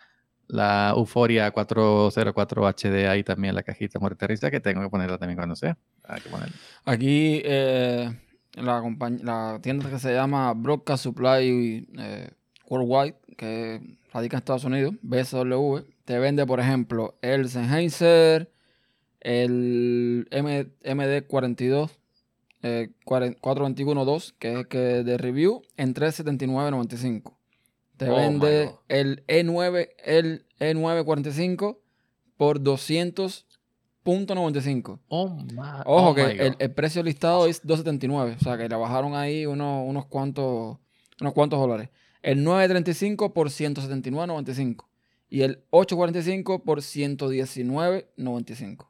la 0.48 0.92
Euphoria 0.96 1.50
404 1.50 2.66
HD 2.66 3.08
ahí 3.08 3.22
también, 3.24 3.54
la 3.54 3.62
cajita 3.62 3.98
muerte 3.98 4.24
de 4.24 4.28
risa, 4.28 4.50
que 4.50 4.60
tengo 4.60 4.82
que 4.82 4.88
ponerla 4.88 5.18
también 5.18 5.36
cuando 5.36 5.56
sea. 5.56 5.76
Hay 6.04 6.20
que 6.20 6.28
ponerla. 6.28 6.54
Aquí 6.84 7.42
eh, 7.44 8.10
la, 8.54 8.82
la 9.22 9.58
tienda 9.62 9.90
que 9.90 9.98
se 9.98 10.14
llama 10.14 10.52
Broadcast 10.54 11.02
Supply 11.04 11.86
eh, 11.98 12.30
Worldwide, 12.68 13.16
que 13.36 13.96
radica 14.12 14.36
en 14.36 14.38
Estados 14.38 14.64
Unidos, 14.64 14.94
BSW, 15.02 15.78
te 16.04 16.18
vende, 16.18 16.44
por 16.46 16.60
ejemplo, 16.60 17.16
el 17.22 17.48
Sennheiser, 17.48 18.50
el 19.20 20.26
M- 20.30 20.66
MD42, 20.82 21.90
eh, 22.62 22.90
421.2, 23.04 24.34
que 24.38 24.52
es 24.52 24.58
el 24.58 24.68
que 24.68 24.78
de 24.78 25.18
review, 25.18 25.62
en 25.76 25.94
379.95. 25.94 27.34
Te 27.96 28.10
Oh 28.10 28.16
vende 28.16 28.72
el 28.88 29.24
E9, 29.26 29.88
el 30.04 30.46
E945 30.58 31.78
por 32.36 32.60
200.95. 32.60 34.98
Oh, 35.08 35.38
Ojo 35.86 36.10
oh 36.10 36.14
que 36.14 36.52
el, 36.58 36.70
precio 36.72 37.02
listado 37.02 37.46
es 37.46 37.64
2.79, 37.64 38.36
o 38.36 38.40
sea 38.40 38.58
que 38.58 38.68
le 38.68 38.76
bajaron 38.76 39.14
ahí 39.14 39.46
unos, 39.46 39.88
unos 39.88 40.04
cuantos 40.06 40.76
unos 41.20 41.32
cuantos 41.32 41.60
dólares. 41.60 41.90
El 42.24 42.42
935 42.42 43.34
por 43.34 43.50
179.95 43.50 44.86
y 45.28 45.42
el 45.42 45.62
845 45.70 46.64
por 46.64 46.78
119.95. 46.80 48.86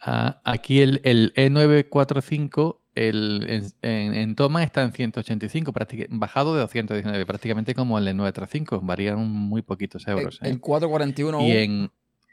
Ah, 0.00 0.40
aquí 0.44 0.80
el, 0.80 1.00
el 1.04 1.32
E945 1.34 2.78
el, 2.94 3.44
en, 3.48 3.64
en, 3.82 4.14
en 4.14 4.34
toma 4.34 4.62
está 4.64 4.82
en 4.82 4.92
185, 4.92 5.72
práctica- 5.72 6.06
bajado 6.10 6.54
de 6.54 6.60
219, 6.60 7.26
prácticamente 7.26 7.74
como 7.74 7.98
el 7.98 8.06
E935, 8.08 8.80
varían 8.82 9.18
muy 9.28 9.62
poquitos 9.62 10.06
El, 10.06 10.18
euros. 10.18 10.36
¿eh? 10.42 10.48
el 10.48 10.60
441 10.60 11.40
Y 11.42 11.52
en, 11.52 11.90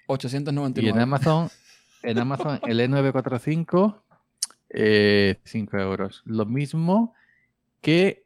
899. 0.08 0.88
y 0.88 0.92
en 0.92 1.00
Amazon, 1.00 1.50
en 2.04 2.18
Amazon 2.20 2.60
el 2.68 2.80
E945, 2.80 4.02
eh, 4.70 5.40
5 5.44 5.78
euros. 5.78 6.22
Lo 6.26 6.46
mismo 6.46 7.14
que 7.82 8.25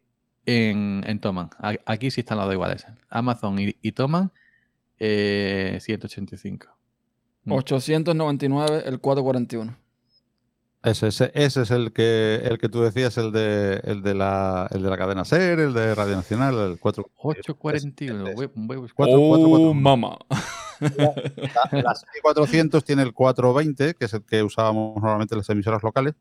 en, 0.50 1.04
en 1.06 1.20
Toman. 1.20 1.50
Aquí 1.86 2.12
sí 2.12 2.22
están 2.22 2.38
las 2.38 2.47
dos 2.47 2.54
iguales. 2.54 2.86
Amazon 3.10 3.60
y, 3.60 3.76
y 3.82 3.91
Toman, 3.91 4.32
eh, 5.00 5.78
185. 5.82 6.68
Mm. 7.45 7.52
899 7.54 8.84
el 8.86 9.00
441. 9.00 9.78
Ese, 10.82 11.08
ese, 11.08 11.32
ese 11.34 11.64
es 11.64 11.72
el 11.72 11.91
que 11.91 12.36
el 12.43 12.58
que 12.58 12.70
tú 12.70 12.82
decías, 12.82 13.18
el 13.18 13.34
de, 13.34 13.82
el 13.84 14.02
de, 14.02 14.14
la, 14.16 14.68
el 14.72 14.82
de 14.82 14.89
la 14.89 14.97
cadena 14.97 15.26
SER, 15.26 15.60
el 15.60 15.74
de 15.74 15.93
Radio 15.93 16.16
Nacional, 16.16 16.56
el 16.58 16.80
4. 16.80 17.10
841. 17.18 18.28
es- 18.30 18.36
voy- 18.36 18.50
voy 18.56 18.78
a 18.78 18.80
buscar. 18.80 18.95
Cuatro, 18.95 19.20
cuatro, 19.20 19.50
cuatro. 19.50 19.70
oh, 19.70 19.74
mamá. 19.74 20.18
La, 20.80 21.14
la 21.82 21.95
serie 21.95 22.22
400 22.22 22.82
tiene 22.86 23.02
el 23.04 23.14
420, 23.14 23.93
que 23.95 24.06
es 24.06 24.14
el 24.14 24.24
que 24.24 24.41
usábamos 24.41 24.95
normalmente 24.95 25.36
en 25.36 25.39
las 25.39 25.50
emisoras 25.50 25.84
locales, 25.84 26.14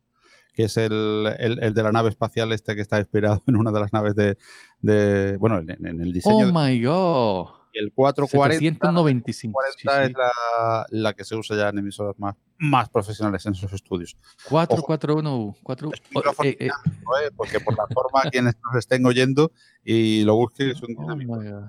que 0.58 0.64
es 0.64 0.76
el, 0.76 1.32
el- 1.38 1.62
el 1.62 1.72
de 1.72 1.82
la 1.84 1.92
nave 1.92 2.08
espacial 2.08 2.50
este 2.50 2.74
que 2.74 2.80
está 2.82 2.98
inspirado 2.98 3.44
en 3.46 3.54
una 3.54 3.70
de 3.70 3.78
las 3.78 3.92
naves 3.92 4.16
de, 4.16 4.36
de- 4.80 5.36
bueno, 5.36 5.58
en, 5.60 5.70
en 5.86 6.00
el 6.00 6.12
diseño. 6.12 6.34
Oh 6.36 6.46
de- 6.46 6.52
my 6.52 6.82
god. 6.84 7.46
y 7.72 7.78
el 7.78 7.92
440 7.92 8.58
795. 8.58 9.60
sí, 9.76 9.84
40 9.84 10.04
sí. 10.06 10.10
es 10.10 10.16
la, 10.18 10.86
la 10.90 11.12
que 11.14 11.22
se 11.22 11.36
usa 11.36 11.56
ya 11.56 11.68
en 11.68 11.78
emisoras 11.78 12.18
más, 12.18 12.34
más 12.58 12.88
profesionales 12.88 13.46
en 13.46 13.52
esos 13.52 13.72
estudios. 13.72 14.16
441. 14.48 15.54
4, 15.62 15.90
Es 15.94 16.00
un 16.00 16.06
micrófono 16.16 16.48
eh, 16.48 16.56
eh, 16.58 16.64
dinámico, 16.64 17.18
¿eh? 17.18 17.30
Porque 17.36 17.60
por 17.60 17.76
la 17.78 17.86
forma 17.86 18.28
quienes 18.28 18.56
nos 18.64 18.74
estén 18.80 19.06
oyendo 19.06 19.52
y 19.84 20.24
lo 20.24 20.34
busquen 20.34 20.70
es 20.70 20.82
un 20.82 20.96
oh 20.98 21.02
dinámico. 21.02 21.36
God. 21.36 21.68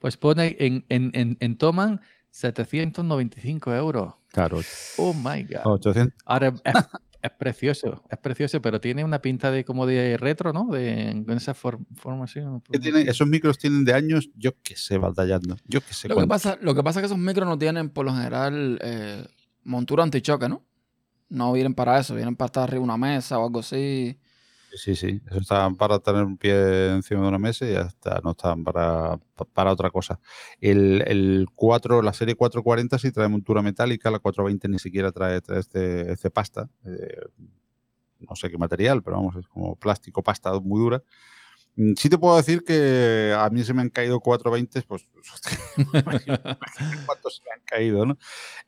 Pues 0.00 0.16
pone 0.16 0.56
en, 0.58 0.84
en, 0.88 1.12
en, 1.14 1.36
en 1.38 1.56
Toman 1.56 2.00
795 2.30 3.72
euros. 3.76 4.14
Claro, 4.32 4.58
Oh 4.96 5.12
my 5.14 5.44
god. 5.44 5.60
800. 5.66 6.20
Ahora 6.24 6.52
es, 7.22 7.30
precioso, 7.32 8.02
es 8.10 8.18
precioso, 8.18 8.60
pero 8.62 8.80
tiene 8.80 9.04
una 9.04 9.20
pinta 9.20 9.50
de 9.50 9.64
como 9.64 9.86
de 9.86 10.16
retro, 10.16 10.52
¿no? 10.52 10.66
De, 10.66 11.22
con 11.26 11.36
esa 11.36 11.54
for- 11.54 11.78
forma 11.94 12.24
así. 12.24 12.40
esos 13.06 13.26
micros 13.28 13.58
tienen 13.58 13.84
de 13.84 13.92
años, 13.94 14.30
yo 14.34 14.52
que 14.62 14.76
sé, 14.76 14.98
batallando. 14.98 15.56
Yo 15.66 15.80
que 15.80 15.92
sé. 15.94 16.08
Lo 16.08 16.16
que, 16.16 16.26
pasa, 16.26 16.58
lo 16.60 16.74
que 16.74 16.82
pasa 16.82 17.00
es 17.00 17.02
que 17.02 17.06
esos 17.06 17.18
micros 17.18 17.46
no 17.46 17.58
tienen 17.58 17.90
por 17.90 18.06
lo 18.06 18.14
general 18.14 18.78
eh, 18.82 19.24
montura 19.64 20.02
antichoque, 20.02 20.48
¿no? 20.48 20.64
No 21.28 21.52
vienen 21.52 21.74
para 21.74 21.98
eso, 21.98 22.14
vienen 22.14 22.36
para 22.36 22.46
estar 22.46 22.62
arriba 22.64 22.80
de 22.80 22.84
una 22.84 22.96
mesa 22.96 23.38
o 23.38 23.44
algo 23.46 23.60
así. 23.60 24.18
Sí, 24.72 24.94
sí, 24.94 25.20
eso 25.28 25.40
están 25.40 25.74
para 25.76 25.98
tener 25.98 26.22
un 26.24 26.36
pie 26.36 26.92
encima 26.92 27.22
de 27.22 27.28
una 27.28 27.38
mesa 27.38 27.66
y 27.66 27.72
ya 27.72 27.80
está, 27.82 28.20
no 28.22 28.30
están 28.30 28.62
para, 28.62 29.16
pa- 29.34 29.44
para 29.46 29.72
otra 29.72 29.90
cosa. 29.90 30.20
El, 30.60 31.02
el 31.08 31.48
4, 31.56 32.02
la 32.02 32.12
serie 32.12 32.36
440 32.36 32.96
sí 32.98 33.10
trae 33.10 33.28
montura 33.28 33.62
metálica, 33.62 34.10
la 34.12 34.20
420 34.20 34.68
ni 34.68 34.78
siquiera 34.78 35.10
trae, 35.10 35.40
trae 35.40 35.58
este, 35.58 36.12
este 36.12 36.30
pasta. 36.30 36.68
eh, 36.84 37.18
no 38.20 38.36
sé 38.36 38.50
qué 38.50 38.58
material, 38.58 39.02
pero 39.02 39.16
vamos, 39.16 39.36
es 39.36 39.48
como 39.48 39.76
plástico, 39.76 40.22
pasta 40.22 40.52
muy 40.60 40.80
dura. 40.80 41.02
Mm, 41.76 41.94
Sí 41.96 42.08
te 42.08 42.18
puedo 42.18 42.36
decir 42.36 42.62
que 42.64 43.34
a 43.36 43.48
mí 43.50 43.62
se 43.64 43.72
me 43.74 43.82
han 43.82 43.90
caído 43.90 44.20
420, 44.20 44.82
pues 44.82 45.06
cuántos 47.06 47.36
se 47.36 47.42
me 47.44 47.52
han 47.54 47.60
caído, 47.64 48.06
¿no? 48.06 48.18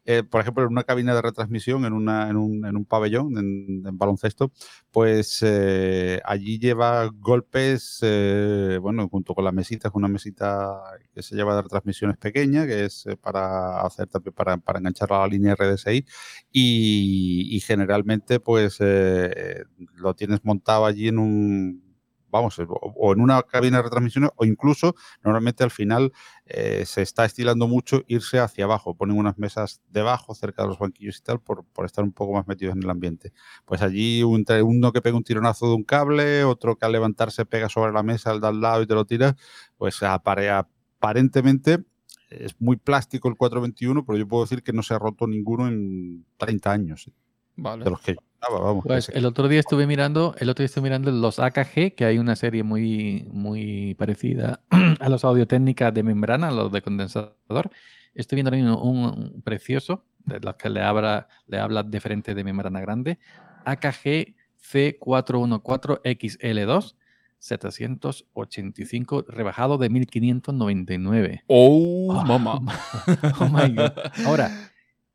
Eh, 0.05 0.23
por 0.25 0.41
ejemplo, 0.41 0.65
en 0.65 0.71
una 0.71 0.85
cabina 0.85 1.15
de 1.15 1.23
retransmisión, 1.23 1.85
en, 1.85 1.93
una, 1.95 2.29
en, 2.31 2.37
un, 2.37 2.67
en 2.67 2.77
un 2.77 2.85
pabellón, 2.85 3.39
en, 3.39 3.85
en 3.87 3.99
baloncesto, 3.99 4.53
pues 4.93 5.41
eh, 5.43 6.21
allí 6.25 6.59
lleva 6.59 7.11
golpes, 7.15 7.99
eh, 8.03 8.79
bueno, 8.83 9.09
junto 9.09 9.35
con 9.35 9.45
la 9.45 9.53
mesita, 9.53 9.89
es 9.89 9.95
una 9.95 10.09
mesita 10.09 10.73
que 11.15 11.23
se 11.23 11.37
lleva 11.37 11.57
de 11.57 11.63
retransmisiones 11.63 12.19
pequeña, 12.19 12.67
que 12.67 12.85
es 12.87 13.07
eh, 13.07 13.17
para 13.17 13.83
hacer 13.83 14.09
también 14.09 14.35
para, 14.35 14.57
para 14.59 14.79
engancharla 14.81 15.19
a 15.19 15.21
la 15.23 15.29
línea 15.29 15.55
RDSI, 15.55 16.07
y, 16.53 17.49
y 17.57 17.61
generalmente, 17.61 18.41
pues 18.41 18.77
eh, 18.81 19.65
lo 19.97 20.15
tienes 20.15 20.45
montado 20.45 20.87
allí 20.87 21.09
en 21.09 21.19
un 21.19 21.92
vamos, 22.33 22.59
o, 22.59 23.13
en 23.13 23.21
una 23.21 23.43
cabina 23.43 23.77
de 23.77 23.85
retransmisiones 23.85 24.31
o 24.35 24.45
incluso 24.45 24.97
normalmente 25.23 25.63
al 25.63 25.71
final 25.71 26.13
eh, 26.47 26.85
se 26.87 27.03
está 27.03 27.25
estilando 27.25 27.69
mucho 27.69 28.03
irse 28.09 28.41
hacia 28.41 28.65
abajo. 28.65 28.97
Ponen 28.97 29.17
unas 29.17 29.39
mesas 29.39 29.83
debajo, 29.91 30.35
cerca 30.35 30.63
de 30.63 30.69
los 30.69 30.79
banquillos 30.79 31.19
y 31.19 31.23
tal, 31.23 31.41
por, 31.41 31.65
por 31.67 31.85
estar 31.85 32.03
un 32.03 32.13
poco 32.13 32.33
más 32.33 32.49
metidos 32.49 32.75
en 32.75 32.83
el 32.83 32.91
ambiente. 32.91 33.33
Pues 33.67 33.83
allí 33.83 34.23
un, 34.23 34.45
uno 34.65 34.93
que 34.93 35.03
pega 35.03 35.17
un 35.17 35.23
tironazo 35.23 35.69
de 35.69 35.75
un 35.75 35.85
cable, 35.85 36.43
otro 36.45 36.77
que 36.77 36.87
al 36.87 36.93
levantarse 36.93 37.45
pega 37.45 37.69
sobre 37.69 37.93
la 37.93 38.03
mesa, 38.03 38.33
el 38.33 38.41
de 38.41 38.49
al 38.49 38.61
lado 38.61 38.83
y 38.83 38.87
te 38.87 38.95
lo 38.95 39.05
tira, 39.05 39.37
pues 39.77 40.03
apare, 40.03 40.51
aparentemente 40.51 41.85
es 42.31 42.59
muy 42.59 42.77
plástico 42.77 43.29
el 43.29 43.37
421, 43.37 44.07
pero 44.07 44.19
yo 44.19 44.27
puedo 44.27 44.45
decir 44.45 44.63
que 44.63 44.73
no 44.73 44.83
se 44.83 44.95
ha 44.95 44.99
roto 44.99 45.27
ninguno 45.27 45.69
en 45.69 46.25
30 46.39 46.73
años. 46.73 47.11
Vale. 47.57 47.85
De 47.85 47.91
los 47.91 48.01
que 48.01 48.17
estaba, 48.43 48.61
vamos. 48.61 48.85
Pues 48.85 49.09
el 49.11 49.25
otro 49.25 49.49
día 49.49 49.61
estuve 49.61 49.87
mirando, 49.87 50.35
el 50.39 50.49
otro 50.49 50.63
día 50.63 50.67
estuve 50.67 50.85
mirando 50.85 51.11
los 51.11 51.39
AKG, 51.39 51.95
que 51.95 52.05
hay 52.05 52.19
una 52.19 52.37
serie 52.37 52.63
muy, 52.63 53.27
muy 53.31 53.95
parecida 53.95 54.61
a 55.01 55.09
los 55.09 55.25
audio 55.25 55.47
técnicas 55.47 55.95
de 55.95 56.03
membrana, 56.03 56.51
los 56.51 56.71
de 56.73 56.83
condensador. 56.83 57.71
Estoy 58.15 58.43
viendo 58.43 58.81
un, 58.81 58.99
un 58.99 59.43
precioso, 59.43 60.05
de 60.25 60.41
los 60.41 60.55
que 60.57 60.71
le 60.71 60.83
habla, 60.83 61.29
le 61.47 61.59
habla 61.59 61.83
de 61.83 62.01
frente 62.01 62.35
de 62.35 62.45
membrana 62.45 62.81
grande, 62.81 63.19
AKG 63.65 64.35
C414XL2, 64.63 66.95
785, 67.39 69.25
rebajado 69.29 69.79
de 69.79 69.91
1599. 69.91 71.45
Oh, 71.49 72.15
Oh, 72.15 72.25
mamá. 72.25 72.61
Oh 73.41 73.49
my 73.49 73.69
God. 73.75 73.93
Ahora, 74.27 74.51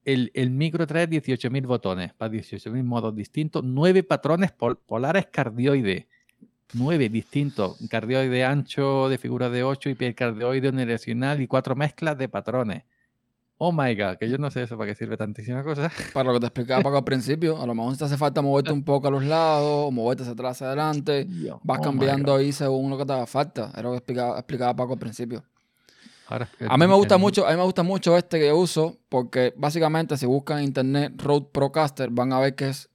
el, 0.07 0.31
el 0.33 0.49
micro 0.49 0.87
trae 0.87 1.07
18.000 1.07 1.67
botones 1.67 2.13
para 2.13 2.31
18.000 2.31 2.83
modos 2.83 3.13
distintos, 3.15 3.63
9 3.63 4.03
patrones 4.03 4.51
pol- 4.51 4.77
polares 4.85 5.27
cardioide. 5.31 6.07
nueve 6.73 7.09
distintos, 7.09 7.77
cardioide 7.89 8.43
ancho 8.43 9.09
de 9.09 9.17
figura 9.17 9.49
de 9.49 9.63
8 9.63 9.89
y 9.89 9.95
cardioide 10.13 10.69
unidireccional 10.69 11.41
y 11.41 11.47
cuatro 11.47 11.75
mezclas 11.75 12.17
de 12.17 12.27
patrones. 12.29 12.83
Oh 13.59 13.71
my 13.71 13.95
god, 13.95 14.17
que 14.19 14.29
yo 14.29 14.37
no 14.37 14.51
sé 14.51 14.61
eso 14.63 14.77
para 14.77 14.89
qué 14.91 14.95
sirve 14.95 15.17
tantísimas 15.17 15.63
cosas. 15.63 15.91
Para 16.13 16.27
lo 16.27 16.33
que 16.35 16.41
te 16.41 16.45
explicaba 16.45 16.83
Paco 16.83 16.97
al 16.97 17.03
principio, 17.03 17.59
a 17.59 17.65
lo 17.65 17.73
mejor 17.73 17.97
te 17.97 18.05
hace 18.05 18.15
falta 18.15 18.41
moverte 18.41 18.71
un 18.71 18.83
poco 18.83 19.07
a 19.07 19.11
los 19.11 19.23
lados, 19.23 19.87
o 19.87 19.91
moverte 19.91 20.21
hacia 20.23 20.33
atrás, 20.33 20.51
hacia 20.57 20.67
adelante. 20.67 21.25
Vas 21.63 21.79
Oh 21.79 21.81
cambiando 21.81 22.35
ahí 22.35 22.51
según 22.51 22.91
lo 22.91 22.97
que 22.99 23.05
te 23.05 23.13
haga 23.13 23.25
falta. 23.25 23.71
Era 23.73 23.83
lo 23.83 23.91
que 23.91 23.97
explicaba, 23.97 24.37
explicaba 24.37 24.75
Paco 24.75 24.93
al 24.93 24.99
principio. 24.99 25.43
Ahora, 26.29 26.49
A 26.67 26.77
mí 26.77 26.87
me 26.87 26.93
gusta 26.95 27.15
el- 27.15 27.21
mucho, 27.21 27.47
a 27.47 27.51
mí 27.51 27.57
me 27.57 27.63
gusta 27.63 27.83
mucho 27.83 28.17
este 28.17 28.39
que 28.39 28.47
yo 28.47 28.57
uso, 28.57 28.97
porque 29.09 29.53
básicamente 29.55 30.17
si 30.17 30.25
buscan 30.25 30.59
en 30.59 30.65
internet 30.65 31.13
Rode 31.17 31.47
Procaster, 31.51 32.09
van 32.09 32.33
a 32.33 32.39
ver 32.39 32.55
que 32.55 32.69
es, 32.69 32.89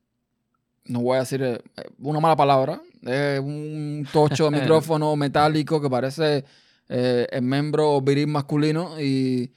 no 0.84 1.00
voy 1.00 1.16
a 1.16 1.20
decir 1.20 1.42
eh, 1.42 1.60
una 1.98 2.20
mala 2.20 2.36
palabra, 2.36 2.82
es 3.02 3.40
un 3.40 4.06
tocho 4.12 4.44
de 4.50 4.50
micrófono 4.60 5.16
metálico 5.16 5.80
que 5.80 5.88
parece 5.88 6.44
eh, 6.88 7.26
el 7.30 7.42
miembro 7.42 8.00
viril 8.02 8.26
masculino 8.26 9.00
y 9.00 9.52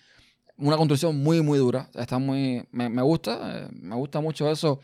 una 0.57 0.78
construcción 0.78 1.21
muy, 1.21 1.41
muy 1.41 1.59
dura. 1.59 1.89
Está 1.93 2.17
muy, 2.17 2.65
me, 2.71 2.88
me 2.88 3.01
gusta, 3.01 3.65
eh, 3.65 3.67
me 3.73 3.95
gusta 3.95 4.21
mucho 4.21 4.49
eso. 4.49 4.80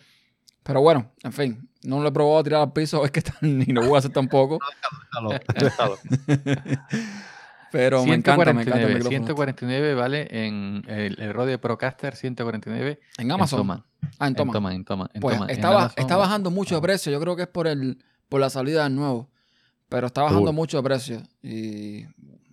Pero 0.64 0.82
bueno, 0.82 1.12
en 1.24 1.32
fin, 1.32 1.70
no 1.84 2.02
lo 2.02 2.10
he 2.10 2.12
probado 2.12 2.40
a 2.40 2.44
tirar 2.44 2.62
al 2.62 2.74
piso, 2.74 3.04
es 3.06 3.12
que 3.12 3.24
ni 3.42 3.66
lo 3.66 3.84
voy 3.84 3.96
a 3.96 4.00
hacer 4.00 4.12
tampoco. 4.12 4.60
Pero 7.72 8.06
me 8.06 8.16
encanta, 8.16 8.54
me 8.54 8.62
encanta 8.64 8.82
el 8.82 8.88
149, 8.88 8.94
micrófono. 8.96 9.10
149 9.10 9.96
vale 9.96 10.28
en 10.32 10.84
el, 10.88 11.20
el 11.22 11.34
Rode 11.34 11.58
Procaster 11.58 12.16
149 12.16 13.00
En 13.18 13.32
Amazon. 13.32 13.60
en 13.60 13.62
Toma. 13.62 13.86
ah, 14.20 14.26
en 14.26 14.28
En 14.32 14.36
Toma. 14.36 14.54
Toma, 14.54 14.76
en 14.76 14.86
Toma, 14.86 15.10
en 15.14 15.22
Pues 15.22 15.36
Toma. 15.36 15.46
En 15.46 15.52
está, 15.56 15.70
ba- 15.70 15.76
Amazon, 15.80 15.96
está 15.98 16.18
bajando 16.18 16.52
mucho 16.52 16.76
de 16.76 16.82
precio. 16.82 17.12
Yo 17.12 17.20
creo 17.20 17.36
que 17.36 17.44
es 17.44 17.48
por 17.48 17.68
el 17.68 17.98
por 18.30 18.40
la 18.42 18.50
salida 18.50 18.84
del 18.84 18.96
nuevo. 18.96 19.30
Pero 19.90 20.08
está 20.08 20.22
bajando 20.22 20.40
Seguro. 20.40 20.54
mucho 20.54 20.78
de 20.78 20.84
precio. 20.84 21.22
Y 21.44 22.06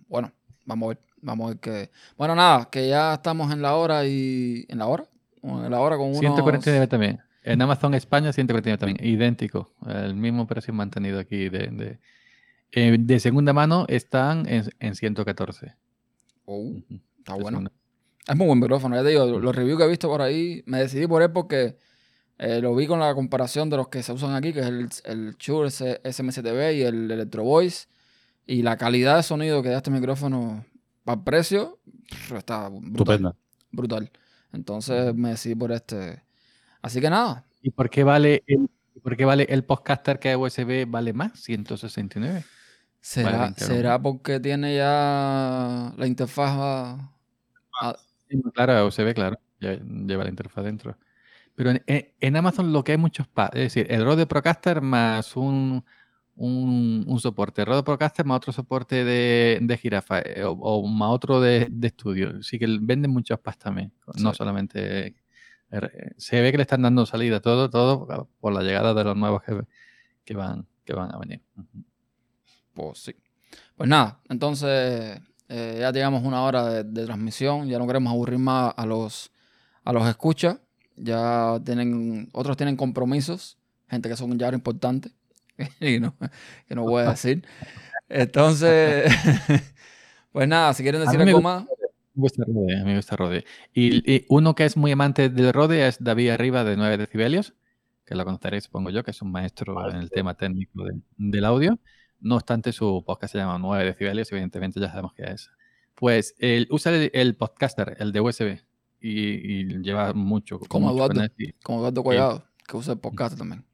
bueno, 0.07 0.31
vamos 0.65 0.87
a 0.87 0.89
ver. 0.89 0.99
Vamos 1.21 1.45
a 1.45 1.49
ver 1.49 1.59
qué. 1.59 1.91
Bueno, 2.17 2.33
nada, 2.35 2.69
que 2.71 2.87
ya 2.87 3.13
estamos 3.15 3.51
en 3.51 3.61
la 3.61 3.75
hora 3.75 4.05
y. 4.05 4.65
¿En 4.69 4.77
la 4.79 4.87
hora? 4.87 5.03
En 5.43 5.69
la 5.71 5.79
hora 5.79 5.95
con 5.97 6.07
unos. 6.07 6.19
149 6.19 6.87
también. 6.87 7.19
En 7.43 7.61
Amazon 7.61 7.93
España 7.93 8.31
149 8.33 8.77
también. 8.77 8.97
Idéntico. 9.05 9.71
El 9.87 10.15
mismo 10.15 10.47
precio 10.47 10.73
mantenido 10.73 11.19
aquí 11.19 11.47
de, 11.49 11.67
de, 11.67 11.99
eh, 12.71 12.97
de 12.99 13.19
segunda 13.19 13.53
mano 13.53 13.85
están 13.87 14.47
en, 14.47 14.69
en 14.79 14.95
114. 14.95 15.75
Oh, 16.45 16.73
está 17.19 17.33
De 17.35 17.41
bueno. 17.41 17.57
segunda- 17.57 17.71
Es 18.27 18.35
muy 18.35 18.47
buen 18.47 18.59
micrófono. 18.59 18.95
Ya 18.95 19.03
te 19.03 19.09
digo, 19.09 19.25
los 19.25 19.55
reviews 19.55 19.77
que 19.79 19.85
he 19.85 19.89
visto 19.89 20.07
por 20.07 20.21
ahí, 20.21 20.63
me 20.65 20.79
decidí 20.79 21.07
por 21.07 21.21
él 21.21 21.31
porque 21.31 21.77
eh, 22.37 22.61
lo 22.61 22.75
vi 22.75 22.87
con 22.87 22.99
la 22.99 23.13
comparación 23.15 23.69
de 23.69 23.77
los 23.77 23.87
que 23.89 24.01
se 24.03 24.13
usan 24.13 24.33
aquí, 24.35 24.53
que 24.53 24.59
es 24.61 24.65
el, 24.67 24.89
el 25.05 25.35
Shure 25.37 25.69
SMCTV 25.69 26.73
y 26.75 26.81
el 26.83 27.09
Electro 27.11 27.43
Voice. 27.43 27.87
Y 28.45 28.61
la 28.63 28.77
calidad 28.77 29.17
de 29.17 29.23
sonido 29.23 29.61
que 29.61 29.69
da 29.69 29.77
este 29.77 29.91
micrófono 29.91 30.65
para 31.03 31.17
el 31.19 31.23
precio, 31.23 31.79
está 32.35 32.69
brutal. 32.69 32.91
Estupenda. 32.91 33.35
brutal. 33.71 34.11
Entonces 34.53 35.13
me 35.13 35.29
decidí 35.29 35.53
por 35.55 35.71
este. 35.71 36.23
Así 36.81 36.99
que 37.01 37.09
nada, 37.09 37.45
¿Y 37.61 37.71
por 37.71 37.89
qué 37.89 38.03
vale 38.05 38.43
el, 38.47 38.69
por 39.03 39.17
qué 39.17 39.25
vale 39.25 39.45
el 39.49 39.63
podcaster 39.65 40.17
que 40.17 40.31
es 40.31 40.37
USB 40.37 40.85
vale 40.89 41.11
más? 41.13 41.33
169. 41.41 42.43
Será, 43.01 43.39
20 43.43 43.63
euros. 43.63 43.77
será 43.77 44.01
porque 44.01 44.39
tiene 44.39 44.75
ya 44.75 45.93
la 45.97 46.07
interfaz. 46.07 46.51
a- 46.57 47.11
a- 47.81 47.95
Sí, 48.29 48.37
no, 48.43 48.51
Claro, 48.51 48.85
USB, 48.87 49.13
claro. 49.15 49.39
ya 49.59 49.73
lleva 49.73 50.23
la 50.23 50.29
interfaz 50.29 50.63
dentro. 50.63 50.95
Pero 51.55 51.71
en, 51.85 52.35
Amazon 52.37 52.71
lo 52.71 52.83
que 52.83 52.93
hay 52.93 52.97
muchos 52.97 53.27
pa- 53.27 53.49
es 53.53 53.61
decir, 53.73 53.87
el 53.89 54.05
Rode 54.05 54.25
Procaster 54.27 54.81
más 54.81 55.35
un, 55.35 55.83
un, 56.35 57.03
un 57.07 57.19
soporte, 57.19 57.65
Rode 57.65 57.83
Procaster 57.83 58.25
más 58.25 58.37
otro 58.37 58.53
soporte 58.53 59.03
de, 59.03 59.59
de 59.61 59.77
jirafa 59.77 60.19
eh, 60.21 60.43
o, 60.43 60.51
o 60.51 60.87
más 60.87 61.09
otro 61.09 61.41
de, 61.41 61.67
de 61.69 61.87
estudio. 61.87 62.41
Sí 62.43 62.57
que 62.59 62.67
venden 62.79 63.11
muchos 63.11 63.39
packs 63.39 63.57
también, 63.59 63.91
no 64.21 64.33
solamente. 64.33 65.07
eh, 65.07 65.15
Se 66.17 66.39
ve 66.41 66.51
que 66.51 66.57
le 66.57 66.63
están 66.63 66.81
dando 66.83 67.05
salida 67.05 67.41
todo, 67.41 67.69
todo 67.69 68.29
por 68.39 68.53
la 68.53 68.61
llegada 68.61 68.93
de 68.93 69.03
los 69.03 69.17
nuevos 69.17 69.41
que, 69.43 69.59
que 70.23 70.33
van, 70.35 70.65
que 70.85 70.93
van 70.93 71.13
a 71.13 71.17
venir. 71.17 71.41
Pues 72.79 72.99
sí. 72.99 73.15
Pues 73.75 73.89
nada, 73.89 74.19
entonces 74.29 75.19
eh, 75.47 75.77
ya 75.79 75.91
llegamos 75.91 76.23
una 76.23 76.43
hora 76.43 76.65
de, 76.65 76.83
de 76.83 77.05
transmisión. 77.05 77.67
Ya 77.67 77.79
no 77.79 77.87
queremos 77.87 78.11
aburrir 78.11 78.39
más 78.39 78.73
a 78.77 78.85
los, 78.85 79.31
a 79.83 79.91
los 79.93 80.07
escuchas. 80.07 80.57
Ya 80.95 81.59
tienen, 81.63 82.29
otros 82.33 82.57
tienen 82.57 82.75
compromisos, 82.75 83.57
gente 83.87 84.09
que 84.09 84.15
son 84.17 84.37
ya 84.37 84.49
importantes, 84.49 85.13
y 85.79 85.99
no, 85.99 86.13
que 86.67 86.75
no 86.75 86.83
voy 86.83 87.03
a 87.03 87.11
decir. 87.11 87.45
Entonces, 88.09 89.11
pues 90.31 90.47
nada, 90.47 90.73
si 90.73 90.83
quieren 90.83 91.01
decir 91.01 91.19
algo 91.21 91.37
gusta- 91.37 91.59
más, 91.59 91.67
Me 92.15 92.21
gusta 92.21 92.43
Rode, 92.45 92.75
a 92.75 92.79
mí 92.83 92.89
me 92.91 92.95
gusta 92.97 93.15
Rode. 93.15 93.45
Y, 93.73 94.13
y 94.13 94.25
uno 94.29 94.55
que 94.55 94.65
es 94.65 94.75
muy 94.77 94.91
amante 94.91 95.29
del 95.29 95.53
Rode 95.53 95.87
es 95.87 96.03
David 96.03 96.31
Arriba 96.31 96.63
de 96.63 96.75
9 96.75 96.97
decibelios, 96.97 97.53
que 98.05 98.15
lo 98.15 98.25
conoceréis, 98.25 98.65
supongo 98.65 98.89
yo, 98.89 99.03
que 99.03 99.11
es 99.11 99.21
un 99.21 99.31
maestro 99.31 99.89
en 99.89 99.97
el 99.97 100.09
tema 100.09 100.33
técnico 100.35 100.83
de- 100.83 100.99
del 101.17 101.45
audio. 101.45 101.79
No 102.21 102.35
obstante, 102.35 102.71
su 102.73 103.03
podcast 103.05 103.31
se 103.33 103.37
llama 103.39 103.57
9 103.57 103.85
decibelios, 103.85 104.31
evidentemente 104.31 104.79
ya 104.79 104.89
sabemos 104.89 105.13
que 105.13 105.23
es. 105.23 105.49
Pues 105.95 106.35
él 106.39 106.67
usa 106.69 106.93
el, 106.95 107.11
el 107.13 107.35
podcaster, 107.35 107.95
el 107.99 108.11
de 108.11 108.21
USB, 108.21 108.59
y, 109.01 109.19
y 109.61 109.63
lleva 109.81 110.13
mucho. 110.13 110.59
Como 110.59 110.87
mucho 110.93 111.11
Eduardo. 111.11 111.33
como 111.63 111.79
Eduardo 111.79 112.03
Collado, 112.03 112.45
que 112.67 112.77
usa 112.77 112.93
el 112.93 112.99
podcast 112.99 113.37
también. 113.37 113.65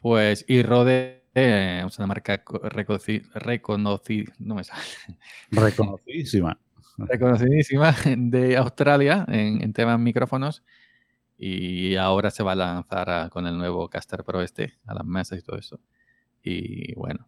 Pues, 0.00 0.44
y 0.48 0.62
Rode 0.62 1.24
eh, 1.34 1.82
es 1.86 1.98
una 1.98 2.06
marca 2.06 2.42
co- 2.44 2.60
reconoci- 2.62 3.22
reconoci- 3.32 4.32
no 4.38 4.54
me 4.54 4.64
sale. 4.64 4.82
Reconocidísima. 5.50 6.58
reconocidísima 6.96 7.94
de 8.16 8.56
Australia 8.56 9.24
en, 9.28 9.62
en 9.62 9.72
temas 9.72 9.98
micrófonos 10.00 10.62
y 11.36 11.94
ahora 11.96 12.30
se 12.30 12.42
va 12.42 12.52
a 12.52 12.56
lanzar 12.56 13.10
a- 13.10 13.28
con 13.30 13.46
el 13.46 13.56
nuevo 13.58 13.88
Caster 13.88 14.24
Pro 14.24 14.40
este 14.42 14.74
a 14.86 14.94
las 14.94 15.04
mesas 15.04 15.38
y 15.38 15.42
todo 15.42 15.56
eso. 15.58 15.80
Y 16.42 16.94
bueno. 16.94 17.26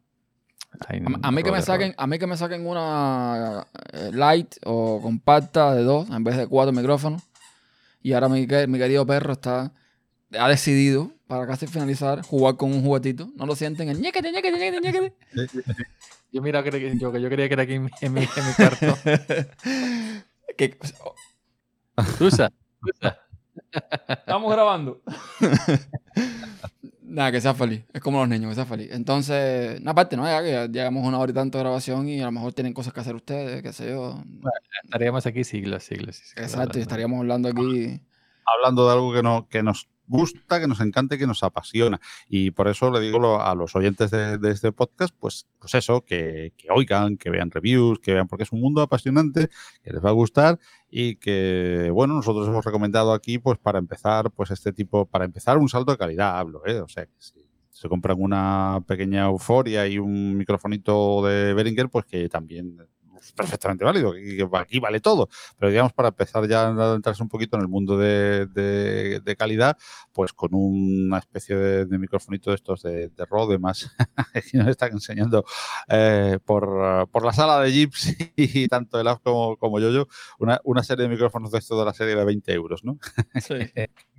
A, 1.23 1.29
a 1.29 1.31
mí 1.31 1.43
que 1.43 1.51
me 1.51 1.63
saquen, 1.63 1.95
a 1.97 2.07
mí 2.07 2.19
que 2.19 2.27
me 2.27 2.37
saquen 2.37 2.67
una 2.67 3.67
eh, 3.93 4.11
light 4.13 4.55
o 4.65 5.01
compacta 5.03 5.75
de 5.75 5.83
dos 5.83 6.09
en 6.11 6.25
vez 6.25 6.37
de 6.37 6.47
cuatro 6.47 6.73
micrófonos. 6.73 7.23
Y 8.03 8.13
ahora 8.13 8.29
mi, 8.29 8.47
que- 8.47 8.67
mi 8.67 8.79
querido 8.79 9.07
perro 9.07 9.33
está 9.33 9.73
ha 10.39 10.49
decidido 10.49 11.11
para 11.27 11.47
casi 11.47 11.67
finalizar 11.67 12.23
jugar 12.23 12.57
con 12.57 12.73
un 12.73 12.83
juguetito. 12.85 13.31
¿No 13.37 13.47
lo 13.47 13.57
sienten? 13.57 13.89
El 13.89 14.01
ñequete, 14.01 14.31
ñequete, 14.33 14.59
ñequete, 14.59 14.81
ñequete. 14.81 15.15
Yo 16.33 16.41
mira 16.43 16.65
yo, 16.65 16.71
que 16.71 16.97
yo 17.21 17.29
creía 17.29 17.49
que 17.49 17.55
era 17.55 17.63
aquí 17.65 17.75
en 17.75 17.85
mi, 17.85 17.91
en 18.01 18.13
mi, 18.15 18.21
en 18.21 18.47
mi 18.47 18.53
cuarto. 18.55 18.97
Usa, 22.21 22.51
usa. 22.83 23.19
Estamos 24.09 24.53
grabando. 24.53 25.01
Nada, 27.03 27.33
que 27.33 27.41
sea 27.41 27.55
feliz. 27.55 27.83
Es 27.93 28.01
como 28.01 28.21
los 28.21 28.29
niños, 28.29 28.51
que 28.51 28.55
sea 28.55 28.67
feliz. 28.67 28.89
Entonces, 28.93 29.81
una 29.81 29.95
parte, 29.95 30.17
¿no? 30.17 30.25
Ya 30.27 30.43
que 30.43 30.53
ya 30.53 30.67
llegamos 30.67 31.05
una 31.05 31.19
hora 31.19 31.33
y 31.33 31.35
tanto 31.35 31.59
de 31.59 31.65
grabación 31.65 32.09
y 32.09 32.21
a 32.21 32.27
lo 32.27 32.33
mejor 32.33 32.53
tienen 32.53 32.73
cosas 32.73 32.93
que 32.93 33.01
hacer 33.01 33.17
ustedes, 33.17 33.63
qué 33.63 33.73
sé 33.73 33.91
yo. 33.91 34.23
Estaríamos 34.85 35.27
aquí 35.27 35.43
siglos, 35.43 35.83
siglos. 35.83 36.17
siglos 36.17 36.47
Exacto, 36.47 36.79
y 36.79 36.83
estaríamos 36.83 37.19
hablando 37.19 37.49
aquí. 37.49 38.01
hablando 38.47 38.87
de 38.87 38.93
algo 38.93 39.13
que, 39.13 39.23
no, 39.25 39.49
que 39.49 39.65
nos 39.65 39.89
gusta, 40.11 40.61
que 40.61 40.67
nos 40.67 40.81
encanta 40.81 41.15
y 41.15 41.19
que 41.19 41.27
nos 41.27 41.43
apasiona. 41.43 42.01
Y 42.29 42.51
por 42.51 42.69
eso 42.69 42.91
le 42.91 43.01
digo 43.01 43.41
a 43.41 43.55
los 43.55 43.75
oyentes 43.77 44.11
de, 44.11 44.39
este 44.51 44.73
podcast, 44.73 45.15
pues, 45.19 45.47
pues 45.59 45.75
eso, 45.75 46.03
que, 46.05 46.53
que 46.57 46.69
oigan, 46.71 47.17
que 47.17 47.31
vean 47.31 47.51
reviews, 47.51 48.01
que 48.01 48.15
vean, 48.15 48.29
porque 48.29 48.43
es 48.43 48.53
un 48.53 48.61
mundo 48.61 48.83
apasionante, 48.83 49.49
que 49.83 49.93
les 49.93 50.05
va 50.05 50.11
a 50.11 50.13
gustar 50.13 50.59
y 50.91 51.17
que, 51.17 51.91
bueno, 51.93 52.15
nosotros 52.15 52.49
hemos 52.49 52.65
recomendado 52.65 53.13
aquí, 53.13 53.39
pues 53.39 53.59
para 53.59 53.79
empezar, 53.79 54.31
pues 54.33 54.51
este 54.51 54.73
tipo, 54.73 55.07
para 55.07 55.25
empezar 55.25 55.57
un 55.59 55.69
salto 55.69 55.93
de 55.93 55.99
calidad, 55.99 56.39
hablo, 56.39 56.63
¿eh? 56.67 56.81
O 56.81 56.89
sea, 56.89 57.07
que 57.07 57.13
se 57.71 57.89
compran 57.89 58.21
una 58.21 58.85
pequeña 58.87 59.27
euforia 59.27 59.87
y 59.87 59.99
un 59.99 60.37
microfonito 60.37 61.25
de 61.25 61.55
Behringer, 61.55 61.89
pues 61.89 62.05
que 62.05 62.29
también 62.29 62.77
es 63.31 63.33
perfectamente 63.37 63.85
válido, 63.85 64.13
aquí 64.55 64.79
vale 64.81 65.01
todo. 65.01 65.29
Pero 65.59 65.71
digamos, 65.71 65.93
para 65.93 66.09
empezar 66.09 66.47
ya 66.49 66.63
a 66.67 66.69
adentrarse 66.71 67.23
un 67.23 67.29
poquito 67.29 67.57
en 67.57 67.63
el 67.63 67.69
mundo 67.69 67.97
de, 67.97 68.47
de- 68.47 69.21
de 69.21 69.37
calidad, 69.37 69.77
pues 70.13 70.33
con 70.33 70.51
una 70.55 71.19
especie 71.19 71.57
de, 71.57 71.87
de 71.87 71.99
microfonito 71.99 72.51
de 72.51 72.57
estos 72.57 72.83
de, 72.83 73.09
de 73.09 73.25
Rode 73.27 73.59
más 73.59 73.91
que 74.51 74.59
nos 74.59 74.69
están 74.69 74.93
enseñando 74.93 75.45
eh, 75.89 76.39
por, 76.45 77.09
por 77.11 77.25
la 77.25 77.33
sala 77.33 77.61
de 77.61 77.73
Jeeps 77.73 78.17
y 78.37 78.69
tanto 78.69 79.01
el 79.01 79.09
app 79.09 79.23
como, 79.23 79.57
como 79.57 79.79
yo, 79.81 80.07
una, 80.39 80.61
una 80.65 80.83
serie 80.83 81.05
de 81.05 81.09
micrófonos 81.11 81.51
de 81.51 81.59
estos 81.59 81.79
de 81.79 81.85
la 81.85 81.93
serie 81.95 82.17
de 82.17 82.25
20 82.25 82.53
euros, 82.53 82.85
¿no? 82.85 82.99
Sí. 83.41 83.55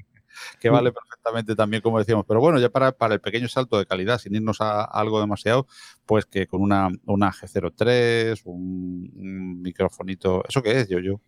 que 0.59 0.69
vale 0.69 0.91
perfectamente 0.91 1.55
también, 1.55 1.81
como 1.81 1.99
decíamos. 1.99 2.25
Pero 2.27 2.39
bueno, 2.39 2.59
ya 2.59 2.69
para, 2.69 2.91
para 2.91 3.13
el 3.15 3.21
pequeño 3.21 3.47
salto 3.47 3.77
de 3.77 3.85
calidad, 3.85 4.17
sin 4.19 4.35
irnos 4.35 4.61
a, 4.61 4.81
a 4.81 4.85
algo 4.85 5.19
demasiado, 5.19 5.67
pues 6.05 6.25
que 6.25 6.47
con 6.47 6.61
una, 6.61 6.89
una 7.05 7.31
G03, 7.31 8.41
un, 8.45 9.11
un 9.15 9.61
microfonito. 9.61 10.43
¿Eso 10.47 10.61
qué 10.61 10.79
es, 10.81 10.89
yo 10.89 10.99
yo? 10.99 11.21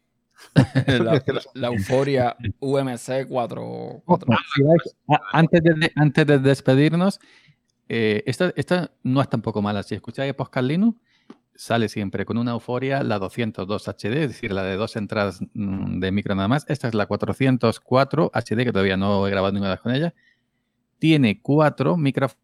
la, 0.88 1.14
la- 1.28 1.42
la 1.54 1.68
euforia 1.68 2.36
UMC 2.60 3.28
4. 3.28 3.64
Oh, 4.06 4.20
si 4.56 4.62
vais- 4.64 4.96
a- 5.10 5.38
antes, 5.40 5.64
de, 5.64 5.92
antes 5.96 6.26
de 6.28 6.40
despedirnos, 6.40 7.20
Eh, 7.90 8.24
esta, 8.26 8.52
esta 8.56 8.92
no 9.04 9.22
es 9.22 9.30
tampoco 9.30 9.62
mala. 9.62 9.84
Si 9.84 9.94
escucháis 9.94 10.34
Podcast 10.34 10.66
Linux, 10.66 10.98
sale 11.56 11.90
siempre 11.90 12.26
con 12.26 12.38
una 12.38 12.52
euforia 12.52 13.04
la 13.04 13.20
202 13.20 13.88
HD, 13.88 14.24
es 14.24 14.30
decir, 14.30 14.52
la 14.52 14.64
de 14.64 14.76
dos 14.76 14.96
entradas 14.96 15.42
mm, 15.54 16.00
de 16.00 16.12
micro 16.12 16.36
nada 16.36 16.48
más. 16.48 16.66
Esta 16.68 16.88
es 16.88 16.94
la 16.94 17.06
404 17.06 18.32
HD, 18.34 18.64
que 18.64 18.72
todavía 18.72 18.98
no 18.98 19.28
he 19.28 19.32
grabado 19.32 19.54
ninguna 19.54 19.78
con 19.78 19.94
ella. 19.94 20.14
Tiene 21.00 21.42
cuatro 21.42 21.98
micrófonos 21.98 22.42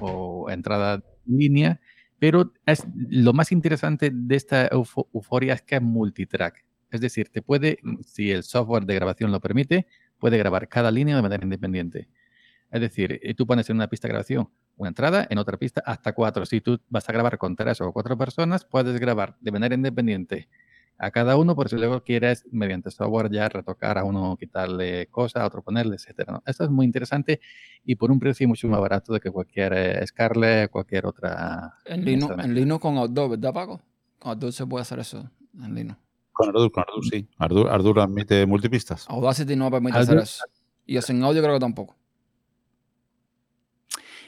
o 0.00 0.50
entrada 0.50 1.02
en 1.26 1.38
línea, 1.38 1.80
pero 2.18 2.52
es, 2.66 2.84
lo 2.94 3.32
más 3.32 3.52
interesante 3.52 4.10
de 4.12 4.36
esta 4.36 4.68
euforia 4.68 5.54
es 5.54 5.62
que 5.62 5.76
es 5.76 5.82
multitrack. 5.82 6.64
Es 6.90 7.00
decir, 7.00 7.28
te 7.28 7.42
puede, 7.42 7.78
si 8.04 8.30
el 8.30 8.42
software 8.42 8.86
de 8.86 8.94
grabación 8.94 9.32
lo 9.32 9.40
permite, 9.40 9.86
puede 10.18 10.38
grabar 10.38 10.68
cada 10.68 10.90
línea 10.90 11.16
de 11.16 11.22
manera 11.22 11.44
independiente. 11.44 12.08
Es 12.70 12.80
decir, 12.80 13.20
eh, 13.22 13.34
tú 13.34 13.46
pones 13.46 13.68
en 13.70 13.76
una 13.76 13.88
pista 13.88 14.08
de 14.08 14.12
grabación 14.12 14.48
una 14.76 14.88
entrada, 14.88 15.26
en 15.30 15.38
otra 15.38 15.56
pista 15.56 15.82
hasta 15.86 16.12
cuatro. 16.12 16.44
Si 16.44 16.60
tú 16.60 16.78
vas 16.88 17.08
a 17.08 17.12
grabar 17.12 17.38
con 17.38 17.56
tres 17.56 17.80
o 17.80 17.92
cuatro 17.92 18.16
personas, 18.16 18.64
puedes 18.64 18.98
grabar 19.00 19.36
de 19.40 19.50
manera 19.50 19.74
independiente 19.74 20.48
a 20.98 21.10
cada 21.10 21.36
uno, 21.36 21.54
por 21.54 21.68
si 21.68 21.76
luego 21.76 22.02
quieres, 22.02 22.46
mediante 22.50 22.90
software, 22.90 23.30
ya 23.30 23.48
retocar 23.48 23.98
a 23.98 24.04
uno, 24.04 24.36
quitarle 24.38 25.06
cosas, 25.08 25.42
a 25.42 25.46
otro 25.46 25.62
ponerle, 25.62 25.96
etcétera. 25.96 26.42
Esto 26.46 26.64
es 26.64 26.70
muy 26.70 26.86
interesante 26.86 27.40
y 27.84 27.96
por 27.96 28.10
un 28.10 28.18
precio 28.18 28.48
mucho 28.48 28.68
más 28.68 28.80
barato 28.80 29.12
de 29.12 29.20
que 29.20 29.30
cualquier 29.30 29.72
eh, 29.74 30.06
Scarlett, 30.06 30.70
cualquier 30.70 31.06
otra. 31.06 31.74
En 31.84 32.04
Linux, 32.04 32.34
en 32.42 32.54
Linux 32.54 32.80
con 32.80 32.96
Outdoor, 32.96 33.30
¿verdad, 33.30 33.52
Paco? 33.52 33.82
Con 34.18 34.30
Outdoor 34.30 34.52
se 34.52 34.66
puede 34.66 34.82
hacer 34.82 34.98
eso 34.98 35.30
en 35.62 35.74
Linux. 35.74 35.98
Con 36.32 36.48
Ardour, 36.48 36.70
con 36.70 36.82
Ardour, 36.82 37.04
sí. 37.04 37.28
Ardour, 37.38 37.68
Ardour 37.68 38.00
admite 38.00 38.44
multipistas. 38.44 39.08
Audacity 39.08 39.56
no 39.56 39.70
permite 39.70 39.98
hacer 39.98 40.18
eso. 40.18 40.44
Y 40.84 41.00
sin 41.00 41.22
audio 41.22 41.42
creo 41.42 41.54
que 41.54 41.60
tampoco. 41.60 41.96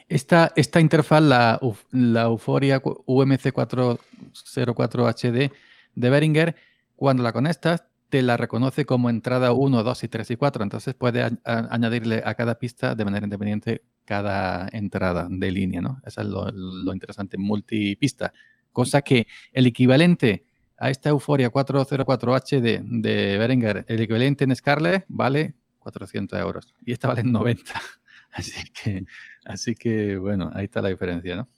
Esta, 0.09 0.53
esta 0.57 0.81
interfaz, 0.81 1.23
la, 1.23 1.61
la 1.91 2.23
Euphoria 2.23 2.83
UMC404HD 2.83 5.53
de 5.95 6.11
Behringer, 6.11 6.57
cuando 6.97 7.23
la 7.23 7.33
conectas, 7.33 7.85
te 8.09 8.23
la 8.23 8.39
reconoce 8.39 8.87
como 8.87 9.11
entrada 9.11 9.53
1, 9.53 9.83
2 9.83 10.05
y 10.05 10.09
3 10.09 10.31
y 10.31 10.37
4. 10.37 10.63
Entonces 10.63 10.95
puedes 10.95 11.31
añadirle 11.45 12.23
a 12.25 12.35
cada 12.35 12.59
pista 12.59 12.95
de 12.95 13.05
manera 13.05 13.27
independiente 13.27 13.83
cada 14.05 14.69
entrada 14.73 15.29
de 15.31 15.51
línea, 15.51 15.83
¿no? 15.83 16.01
Eso 16.07 16.23
es 16.23 16.27
lo, 16.27 16.51
lo 16.51 16.95
interesante, 16.95 17.37
multipista. 17.37 18.33
Cosa 18.73 19.03
que 19.03 19.27
el 19.53 19.67
equivalente 19.67 20.47
a 20.79 20.91
esta 20.91 21.11
Euphoria 21.11 21.51
404HD 21.51 22.81
de 23.03 23.39
Behringer, 23.39 23.85
el 23.89 24.01
equivalente 24.01 24.45
en 24.45 24.57
Scarlett 24.57 25.05
vale 25.09 25.55
400 25.81 26.39
euros 26.39 26.75
y 26.85 26.93
esta 26.93 27.09
vale 27.09 27.25
90. 27.25 27.73
Así 28.33 28.71
que, 28.71 29.05
así 29.49 29.75
que 29.75 30.17
bueno, 30.17 30.51
ahí 30.55 30.67
está 30.67 30.81
la 30.81 30.91
diferencia, 30.91 31.37
¿no? 31.37 31.49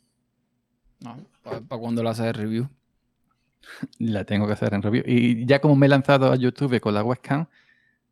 No, 1.01 1.17
¿para 1.43 1.81
cuándo 1.81 2.03
la 2.03 2.11
haces 2.11 2.27
de 2.27 2.33
review? 2.33 2.69
La 3.99 4.25
tengo 4.25 4.47
que 4.47 4.53
hacer 4.55 4.75
en 4.75 4.83
review. 4.83 5.03
Y 5.07 5.47
ya 5.47 5.61
como 5.61 5.77
me 5.77 5.87
he 5.87 5.89
lanzado 5.89 6.33
a 6.33 6.37
YouTube 6.37 6.81
con 6.81 6.95
la 6.95 7.03
webcam, 7.03 7.47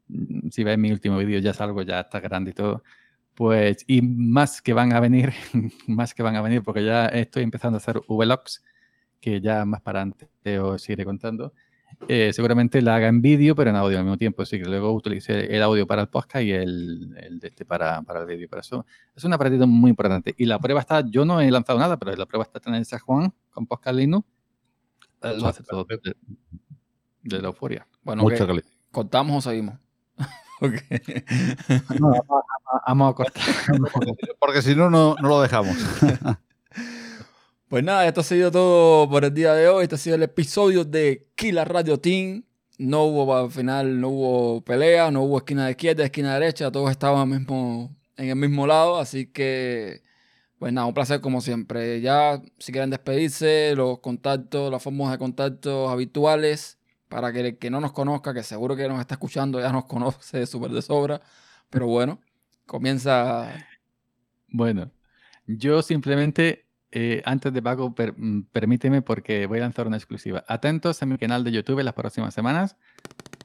mm, 0.08 0.48
si 0.50 0.64
ves 0.64 0.78
mi 0.78 0.90
último 0.92 1.18
vídeo 1.18 1.38
ya 1.40 1.54
salgo, 1.54 1.82
ya 1.82 2.00
está 2.00 2.20
grande 2.20 2.50
y 2.52 2.54
todo. 2.54 2.82
Pues, 3.34 3.84
y 3.86 4.02
más 4.02 4.62
que 4.62 4.72
van 4.72 4.92
a 4.92 5.00
venir, 5.00 5.32
más 5.86 6.14
que 6.14 6.22
van 6.22 6.36
a 6.36 6.42
venir, 6.42 6.62
porque 6.62 6.84
ya 6.84 7.06
estoy 7.06 7.44
empezando 7.44 7.76
a 7.76 7.78
hacer 7.78 8.00
vlogs, 8.08 8.64
que 9.20 9.40
ya 9.40 9.64
más 9.64 9.80
para 9.82 10.02
antes 10.02 10.28
os 10.60 10.88
iré 10.88 11.04
contando. 11.04 11.52
Eh, 12.06 12.32
seguramente 12.32 12.80
la 12.80 12.96
haga 12.96 13.08
en 13.08 13.20
vídeo, 13.20 13.54
pero 13.56 13.70
en 13.70 13.76
audio 13.76 13.98
al 13.98 14.04
mismo 14.04 14.16
tiempo. 14.16 14.42
Así 14.42 14.58
que 14.58 14.64
luego 14.64 14.92
utilice 14.92 15.54
el 15.54 15.62
audio 15.62 15.86
para 15.86 16.02
el 16.02 16.08
podcast 16.08 16.44
y 16.44 16.52
el, 16.52 17.16
el 17.20 17.40
de 17.40 17.48
este 17.48 17.64
para, 17.64 18.02
para 18.02 18.20
el 18.20 18.26
vídeo. 18.26 18.48
Para 18.48 18.60
eso 18.60 18.86
es 19.14 19.24
un 19.24 19.32
aparatito 19.32 19.66
muy 19.66 19.90
importante. 19.90 20.34
Y 20.38 20.46
la 20.46 20.58
prueba 20.58 20.80
está, 20.80 21.02
yo 21.08 21.24
no 21.24 21.40
he 21.40 21.50
lanzado 21.50 21.78
nada, 21.78 21.96
pero 21.96 22.14
la 22.14 22.26
prueba 22.26 22.44
está 22.44 22.60
en 22.74 22.84
San 22.84 23.00
Juan 23.00 23.32
con 23.50 23.66
Podcast 23.66 23.96
Linux. 23.96 24.26
Lo 25.20 25.48
hace 25.48 25.64
todo 25.64 25.84
de, 25.84 27.40
la 27.40 27.48
euforia. 27.48 27.86
Bueno, 28.02 28.24
¿cortamos 28.92 29.44
o 29.44 29.50
seguimos? 29.50 29.74
vamos, 32.86 33.10
a 33.10 33.14
cortar. 33.14 33.44
Porque 34.40 34.62
si 34.62 34.74
no, 34.74 34.90
no 34.90 35.16
lo 35.16 35.40
dejamos. 35.40 35.76
Pues 37.68 37.84
nada, 37.84 38.06
esto 38.06 38.22
ha 38.22 38.24
sido 38.24 38.50
todo 38.50 39.10
por 39.10 39.26
el 39.26 39.34
día 39.34 39.52
de 39.52 39.68
hoy. 39.68 39.82
Este 39.82 39.96
ha 39.96 39.98
sido 39.98 40.16
el 40.16 40.22
episodio 40.22 40.86
de 40.86 41.28
Killer 41.34 41.68
Radio 41.68 42.00
Team. 42.00 42.44
No 42.78 43.04
hubo, 43.04 43.36
al 43.36 43.50
final, 43.50 44.00
no 44.00 44.08
hubo 44.08 44.64
pelea, 44.64 45.10
no 45.10 45.22
hubo 45.24 45.36
esquina 45.36 45.66
de 45.66 45.72
izquierda, 45.72 46.02
esquina 46.02 46.32
de 46.32 46.40
derecha. 46.40 46.72
Todos 46.72 46.90
estaban 46.90 47.28
mismo, 47.28 47.94
en 48.16 48.30
el 48.30 48.36
mismo 48.36 48.66
lado. 48.66 48.98
Así 48.98 49.26
que, 49.26 50.00
pues 50.58 50.72
nada, 50.72 50.86
un 50.86 50.94
placer 50.94 51.20
como 51.20 51.42
siempre. 51.42 52.00
Ya, 52.00 52.40
si 52.58 52.72
quieren 52.72 52.88
despedirse, 52.88 53.74
los 53.76 53.98
contactos, 53.98 54.70
las 54.72 54.82
formas 54.82 55.12
de 55.12 55.18
contacto 55.18 55.90
habituales, 55.90 56.78
para 57.10 57.34
que 57.34 57.40
el 57.40 57.58
que 57.58 57.68
no 57.68 57.82
nos 57.82 57.92
conozca, 57.92 58.32
que 58.32 58.44
seguro 58.44 58.76
que 58.76 58.88
nos 58.88 58.98
está 58.98 59.16
escuchando, 59.16 59.60
ya 59.60 59.72
nos 59.72 59.84
conoce 59.84 60.46
súper 60.46 60.70
de 60.70 60.80
sobra. 60.80 61.20
Pero 61.68 61.86
bueno, 61.86 62.18
comienza. 62.64 63.66
Bueno, 64.48 64.90
yo 65.46 65.82
simplemente 65.82 66.67
eh, 66.90 67.22
antes 67.24 67.52
de 67.52 67.62
Paco, 67.62 67.94
mm, 68.16 68.42
permíteme 68.52 69.02
porque 69.02 69.46
voy 69.46 69.58
a 69.58 69.62
lanzar 69.62 69.86
una 69.86 69.96
exclusiva. 69.96 70.44
Atentos 70.48 71.02
a 71.02 71.06
mi 71.06 71.18
canal 71.18 71.44
de 71.44 71.52
YouTube 71.52 71.82
las 71.82 71.94
próximas 71.94 72.32
semanas. 72.34 72.76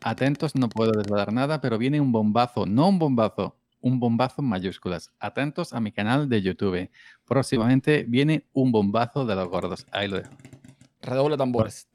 Atentos, 0.02 0.56
no 0.56 0.70
puedo 0.70 0.92
desvelar 0.92 1.34
nada, 1.34 1.62
pero 1.62 1.78
viene 1.78 2.00
un 2.00 2.12
bombazo, 2.12 2.66
no 2.66 2.90
un 2.90 3.00
bombazo, 3.00 3.58
un 3.82 4.00
bombazo 4.00 4.42
en 4.42 4.48
mayúsculas. 4.48 5.12
Atentos 5.20 5.74
a 5.74 5.80
mi 5.80 5.92
canal 5.92 6.30
de 6.30 6.42
YouTube. 6.42 6.90
Próximamente 7.26 8.06
viene 8.08 8.46
un 8.54 8.72
bombazo 8.72 9.26
de 9.26 9.36
los 9.36 9.50
gordos. 9.50 9.86
Ahí 9.92 10.08
lo 10.08 10.18
dejo. 10.18 10.32
Redoble 11.02 11.36
tambores 11.36 11.88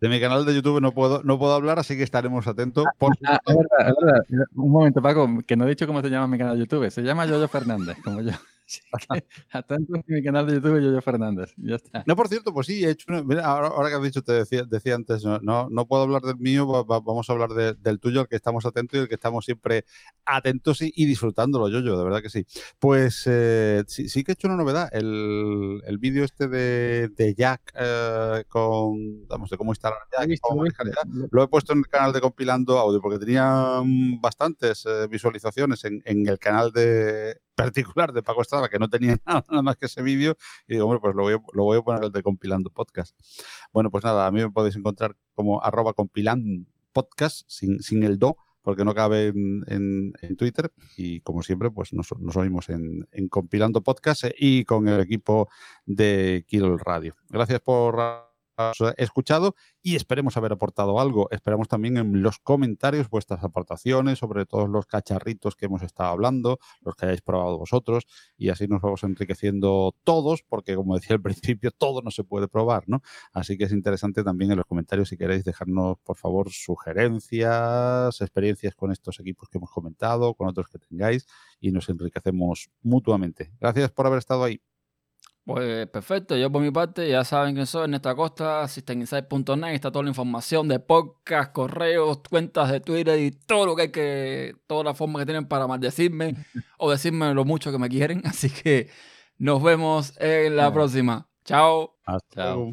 de 0.00 0.08
mi 0.08 0.18
canal 0.18 0.44
de 0.46 0.54
YouTube 0.54 0.80
no 0.80 0.92
puedo, 0.92 1.22
no 1.22 1.38
puedo 1.38 1.52
hablar, 1.52 1.78
así 1.78 1.96
que 1.96 2.02
estaremos 2.02 2.46
atentos. 2.46 2.86
Por 2.98 3.12
ah, 3.26 3.38
es 3.46 3.54
verdad, 3.54 3.88
es 3.88 3.94
verdad. 4.00 4.46
Un 4.54 4.70
momento, 4.70 5.02
Paco, 5.02 5.28
que 5.46 5.56
no 5.56 5.66
he 5.66 5.68
dicho 5.68 5.86
cómo 5.86 6.00
se 6.00 6.08
llama 6.08 6.26
mi 6.26 6.38
canal 6.38 6.54
de 6.54 6.60
YouTube. 6.60 6.90
Se 6.90 7.02
llama 7.02 7.26
Yoyo 7.26 7.48
Fernández, 7.48 7.98
como 8.02 8.22
yo. 8.22 8.32
Atento 9.52 9.94
en 9.96 10.04
mi 10.06 10.22
canal 10.22 10.46
de 10.46 10.54
YouTube, 10.54 10.80
Yoyo 10.80 11.02
Fernández. 11.02 11.52
Ya 11.56 11.76
está. 11.76 12.04
No, 12.06 12.16
por 12.16 12.28
cierto, 12.28 12.52
pues 12.52 12.66
sí, 12.66 12.84
he 12.84 12.90
hecho 12.90 13.06
ahora, 13.42 13.88
que 13.88 13.94
has 13.96 14.02
dicho, 14.02 14.22
te 14.22 14.32
decía, 14.32 14.64
decía 14.64 14.94
antes, 14.94 15.24
no, 15.24 15.68
no, 15.70 15.86
puedo 15.86 16.02
hablar 16.02 16.22
del 16.22 16.36
mío, 16.36 16.84
vamos 16.84 17.28
a 17.28 17.32
hablar 17.32 17.50
del 17.50 18.00
tuyo, 18.00 18.22
el 18.22 18.28
que 18.28 18.36
estamos 18.36 18.64
atentos 18.66 18.98
y 18.98 19.02
el 19.02 19.08
que 19.08 19.14
estamos 19.14 19.44
siempre 19.44 19.84
atentos 20.24 20.80
y, 20.82 21.06
disfrutándolo, 21.06 21.68
Yoyo, 21.68 21.98
de 21.98 22.04
verdad 22.04 22.22
que 22.22 22.30
sí. 22.30 22.46
Pues 22.78 23.24
eh, 23.26 23.82
sí, 23.86 24.08
sí, 24.08 24.24
que 24.24 24.32
he 24.32 24.34
hecho 24.34 24.48
una 24.48 24.56
novedad. 24.56 24.88
El, 24.92 25.82
el 25.86 25.98
vídeo 25.98 26.24
este 26.24 26.48
de, 26.48 27.08
de 27.08 27.34
Jack 27.34 27.72
eh, 27.74 28.44
con, 28.48 29.26
vamos, 29.26 29.50
de 29.50 29.56
cómo 29.56 29.72
instalar 29.72 29.98
Jack, 30.12 30.30
lo 31.30 31.42
he 31.42 31.48
puesto 31.48 31.72
en 31.72 31.80
el 31.80 31.88
canal 31.88 32.12
de 32.12 32.20
compilando 32.20 32.78
audio 32.78 33.00
porque 33.00 33.18
tenía 33.18 33.82
bastantes 34.20 34.84
eh, 34.86 35.06
visualizaciones 35.08 35.84
en, 35.84 36.02
en 36.04 36.28
el 36.28 36.38
canal 36.38 36.72
de 36.72 37.40
particular 37.54 38.12
de 38.12 38.22
Paco 38.22 38.42
Estrada 38.42 38.68
que 38.68 38.78
no 38.78 38.88
tenía 38.88 39.18
nada, 39.26 39.62
más 39.62 39.76
que 39.76 39.86
ese 39.86 40.02
vídeo 40.02 40.36
y 40.66 40.74
digo, 40.74 40.86
bueno, 40.86 41.00
pues 41.00 41.14
lo 41.14 41.22
voy, 41.22 41.34
a, 41.34 41.38
lo 41.52 41.64
voy 41.64 41.78
a 41.78 41.82
poner 41.82 42.04
el 42.04 42.12
de 42.12 42.22
compilando 42.22 42.70
podcast. 42.70 43.16
Bueno, 43.72 43.90
pues 43.90 44.04
nada, 44.04 44.26
a 44.26 44.30
mí 44.30 44.40
me 44.40 44.50
podéis 44.50 44.76
encontrar 44.76 45.16
como 45.34 45.62
arroba 45.62 45.92
compilando 45.92 46.66
podcast 46.92 47.42
sin, 47.48 47.80
sin 47.80 48.02
el 48.02 48.18
do 48.18 48.36
porque 48.62 48.84
no 48.84 48.94
cabe 48.94 49.28
en, 49.28 50.12
en, 50.20 50.36
Twitter 50.36 50.70
y 50.96 51.20
como 51.20 51.42
siempre 51.42 51.70
pues 51.70 51.92
nos, 51.92 52.08
nos 52.18 52.36
oímos 52.36 52.68
en, 52.68 53.08
en, 53.10 53.28
compilando 53.28 53.82
podcast 53.82 54.24
y 54.38 54.64
con 54.64 54.86
el 54.86 55.00
equipo 55.00 55.48
de 55.86 56.44
Kilo 56.46 56.76
Radio. 56.76 57.16
Gracias 57.30 57.60
por 57.60 58.29
escuchado 58.96 59.54
y 59.82 59.96
esperemos 59.96 60.36
haber 60.36 60.52
aportado 60.52 61.00
algo. 61.00 61.28
Esperamos 61.30 61.68
también 61.68 61.96
en 61.96 62.22
los 62.22 62.38
comentarios 62.38 63.08
vuestras 63.08 63.42
aportaciones 63.44 64.18
sobre 64.18 64.46
todos 64.46 64.68
los 64.68 64.86
cacharritos 64.86 65.56
que 65.56 65.66
hemos 65.66 65.82
estado 65.82 66.10
hablando, 66.10 66.58
los 66.80 66.94
que 66.94 67.06
hayáis 67.06 67.22
probado 67.22 67.58
vosotros 67.58 68.06
y 68.36 68.48
así 68.50 68.66
nos 68.68 68.80
vamos 68.80 69.02
enriqueciendo 69.04 69.94
todos 70.04 70.42
porque 70.42 70.74
como 70.74 70.94
decía 70.94 71.16
al 71.16 71.22
principio, 71.22 71.70
todo 71.70 72.02
no 72.02 72.10
se 72.10 72.24
puede 72.24 72.48
probar, 72.48 72.84
¿no? 72.86 73.02
Así 73.32 73.56
que 73.56 73.64
es 73.64 73.72
interesante 73.72 74.24
también 74.24 74.50
en 74.50 74.56
los 74.58 74.66
comentarios 74.66 75.08
si 75.08 75.16
queréis 75.16 75.44
dejarnos 75.44 75.98
por 76.04 76.16
favor 76.16 76.50
sugerencias, 76.50 78.20
experiencias 78.20 78.74
con 78.74 78.92
estos 78.92 79.20
equipos 79.20 79.48
que 79.48 79.58
hemos 79.58 79.70
comentado, 79.70 80.34
con 80.34 80.48
otros 80.48 80.68
que 80.68 80.78
tengáis 80.78 81.26
y 81.60 81.72
nos 81.72 81.88
enriquecemos 81.88 82.70
mutuamente. 82.82 83.52
Gracias 83.60 83.90
por 83.90 84.06
haber 84.06 84.18
estado 84.18 84.44
ahí. 84.44 84.60
Pues 85.52 85.88
perfecto, 85.88 86.36
yo 86.36 86.48
por 86.48 86.62
mi 86.62 86.70
parte 86.70 87.08
ya 87.08 87.24
saben 87.24 87.56
que 87.56 87.66
soy 87.66 87.82
Ernesto 87.82 88.08
Acosta, 88.08 88.68
SystemInsight.net, 88.68 89.74
está 89.74 89.90
toda 89.90 90.04
la 90.04 90.10
información 90.10 90.68
de 90.68 90.78
podcast, 90.78 91.50
correos, 91.50 92.20
cuentas 92.30 92.70
de 92.70 92.78
Twitter 92.78 93.18
y 93.18 93.32
todo 93.32 93.66
lo 93.66 93.74
que 93.74 93.82
hay 93.82 93.90
que, 93.90 94.54
todas 94.68 94.84
las 94.84 94.96
formas 94.96 95.18
que 95.18 95.26
tienen 95.26 95.48
para 95.48 95.66
maldecirme 95.66 96.36
o 96.78 96.88
decirme 96.88 97.34
lo 97.34 97.44
mucho 97.44 97.72
que 97.72 97.78
me 97.78 97.88
quieren. 97.88 98.22
Así 98.26 98.48
que 98.48 98.90
nos 99.38 99.60
vemos 99.60 100.14
en 100.20 100.54
la 100.54 100.72
próxima. 100.72 101.26
Chao. 101.44 101.96
Hasta 102.04 102.54
luego. 102.54 102.70